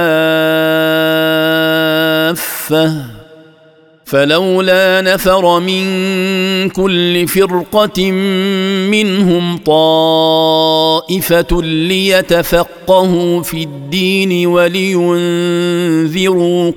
[4.08, 5.84] فلولا نفر من
[6.70, 8.12] كل فرقة
[8.92, 15.52] منهم طائفة ليتفقهوا في الدين ولينذروا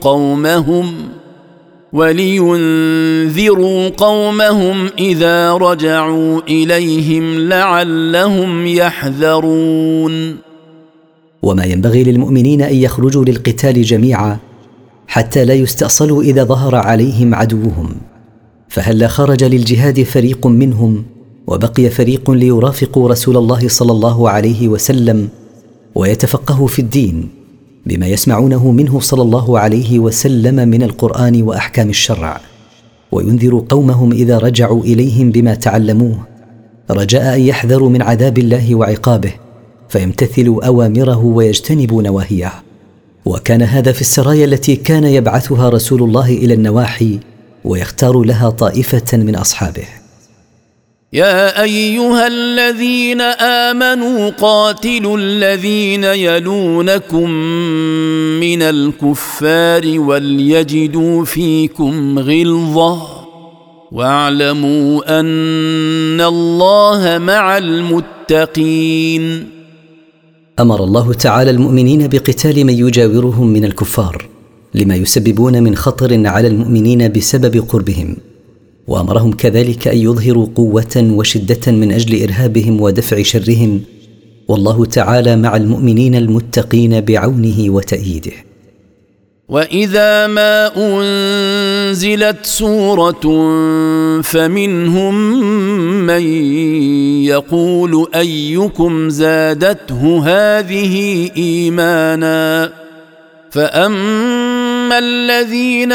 [0.00, 0.94] قومهم
[1.92, 10.36] ولينذروا قومهم إذا رجعوا إليهم لعلهم يحذرون.
[11.42, 14.38] وما ينبغي للمؤمنين أن يخرجوا للقتال جميعا
[15.10, 17.94] حتى لا يستأصلوا إذا ظهر عليهم عدوهم.
[18.68, 21.04] فهلا خرج للجهاد فريق منهم
[21.46, 25.28] وبقي فريق ليرافقوا رسول الله صلى الله عليه وسلم
[25.94, 27.28] ويتفقهوا في الدين
[27.86, 32.40] بما يسمعونه منه صلى الله عليه وسلم من القرآن وأحكام الشرع.
[33.12, 36.18] وينذروا قومهم إذا رجعوا إليهم بما تعلموه.
[36.90, 39.32] رجاء أن يحذروا من عذاب الله وعقابه
[39.88, 42.69] فيمتثلوا أوامره ويجتنبوا نواهيه.
[43.24, 47.18] وكان هذا في السرايا التي كان يبعثها رسول الله إلى النواحي
[47.64, 49.84] ويختار لها طائفة من أصحابه.
[51.12, 57.30] يا أيها الذين آمنوا قاتلوا الذين يلونكم
[58.40, 63.20] من الكفار وليجدوا فيكم غلظة.
[63.92, 69.59] واعلموا أن الله مع المتقين.
[70.60, 74.28] أمر الله تعالى المؤمنين بقتال من يجاورهم من الكفار
[74.74, 78.16] لما يسببون من خطر على المؤمنين بسبب قربهم
[78.86, 83.80] وأمرهم كذلك أن يظهروا قوة وشدة من أجل إرهابهم ودفع شرهم
[84.48, 88.49] والله تعالى مع المؤمنين المتقين بعونه وتأييده.
[89.50, 93.20] واذا ما انزلت سوره
[94.22, 95.14] فمنهم
[96.06, 96.22] من
[97.24, 102.72] يقول ايكم زادته هذه ايمانا
[103.50, 105.92] فاما الذين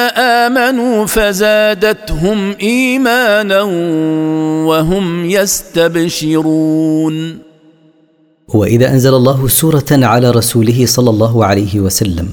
[0.47, 3.61] امنوا فزادتهم ايمانا
[4.67, 6.65] وهم يستبشرون
[8.47, 12.27] واذا انزل الله سوره على رسوله صلى الله عليه وسلم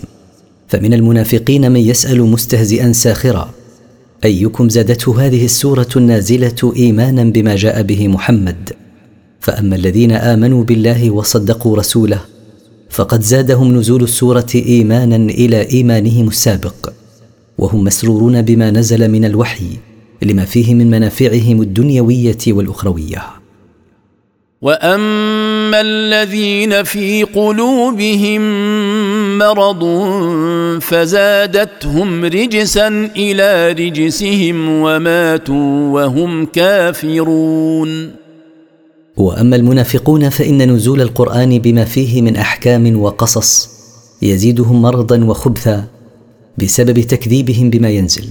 [0.73, 3.51] فمن المنافقين من يسأل مستهزئا ساخرا
[4.24, 8.70] أيكم زادته هذه السورة النازلة ايمانا بما جاء به محمد؟
[9.40, 12.20] فأما الذين آمنوا بالله وصدقوا رسوله
[12.90, 16.93] فقد زادهم نزول السورة ايمانا إلى إيمانهم السابق
[17.59, 19.70] وهم مسرورون بما نزل من الوحي
[20.23, 23.23] لما فيه من منافعهم الدنيوية والأخروية.
[24.62, 28.43] وأما الذين في قلوبهم
[29.39, 29.82] مرض
[30.81, 38.11] فزادتهم رجسا إلى رجسهم وماتوا وهم كافرون.
[39.16, 43.69] وأما المنافقون فإن نزول القرآن بما فيه من أحكام وقصص
[44.23, 45.85] يزيدهم مرضا وخبثا
[46.59, 48.24] بسبب تكذيبهم بما ينزل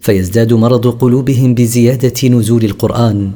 [0.00, 3.30] فيزداد مرض قلوبهم بزيادة نزول القرآن.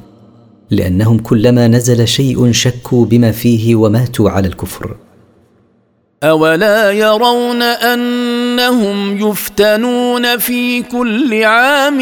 [0.71, 4.97] لأنهم كلما نزل شيء شكوا بما فيه وماتوا على الكفر.
[6.23, 11.99] أولا يرون أنهم يفتنون في كل عام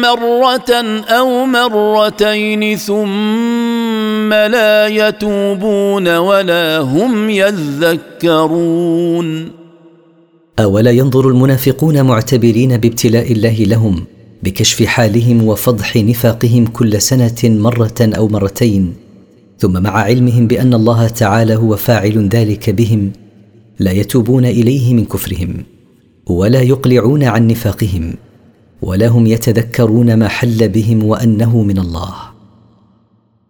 [0.00, 0.70] مرة
[1.08, 8.78] أو مرتين ثم لا يتوبون ولا هم يذكرون.
[10.58, 14.04] أولا ينظر المنافقون معتبرين بابتلاء الله لهم
[14.42, 18.94] بكشف حالهم وفضح نفاقهم كل سنة مرة أو مرتين
[19.58, 23.12] ثم مع علمهم بأن الله تعالى هو فاعل ذلك بهم
[23.78, 25.64] لا يتوبون إليه من كفرهم
[26.26, 28.14] ولا يقلعون عن نفاقهم
[28.82, 32.14] ولا هم يتذكرون ما حل بهم وأنه من الله.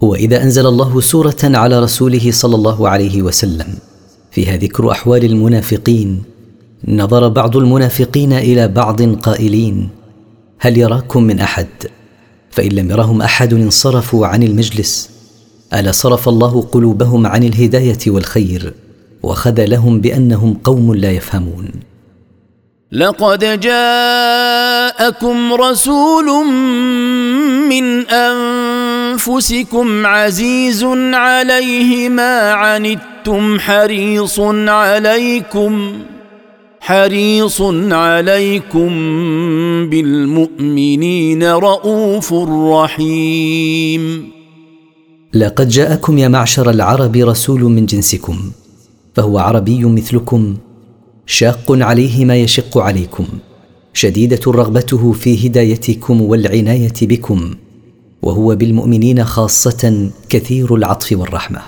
[0.00, 3.74] واذا أنزل الله سورة على رسوله صلى الله عليه وسلم.
[4.30, 6.22] فيها ذكر أحوال المنافقين.
[6.88, 9.88] نظر بعض المنافقين إلى بعض قائلين
[10.58, 11.68] هل يراكم من أحد؟
[12.50, 15.10] فإن لم يرهم أحد انصرفوا عن المجلس.
[15.74, 18.74] ألا صرف الله قلوبهم عن الهداية والخير
[19.22, 21.70] وخذلهم بأنهم قوم لا يفهمون.
[22.92, 26.26] لقد جاءكم رسول
[27.68, 28.69] من أنفسكم
[30.06, 30.84] عزيز
[31.14, 35.92] عليه ما عنتم حريص عليكم
[36.80, 38.88] حريص عليكم
[39.90, 42.32] بالمؤمنين رؤوف
[42.72, 44.30] رحيم.
[45.34, 48.50] لقد جاءكم يا معشر العرب رسول من جنسكم
[49.14, 50.56] فهو عربي مثلكم
[51.26, 53.26] شاق عليه ما يشق عليكم
[53.94, 57.54] شديدة رغبته في هدايتكم والعناية بكم.
[58.22, 61.60] وهو بالمؤمنين خاصة كثير العطف والرحمة.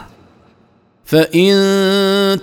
[1.04, 1.52] فإن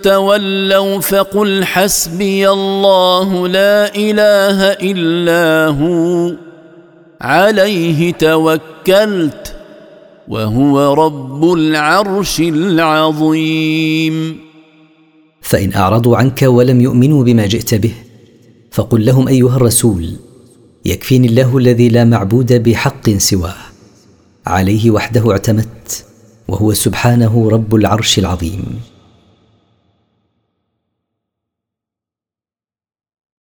[0.03, 6.35] تولوا فقل حسبي الله لا إله إلا هو
[7.21, 9.55] عليه توكلت
[10.27, 14.37] وهو رب العرش العظيم.
[15.41, 17.93] فإن أعرضوا عنك ولم يؤمنوا بما جئت به
[18.71, 20.13] فقل لهم أيها الرسول
[20.85, 23.68] يكفيني الله الذي لا معبود بحق سواه.
[24.49, 26.05] عليه وحده اعتمدت
[26.47, 28.81] وهو سبحانه رب العرش العظيم.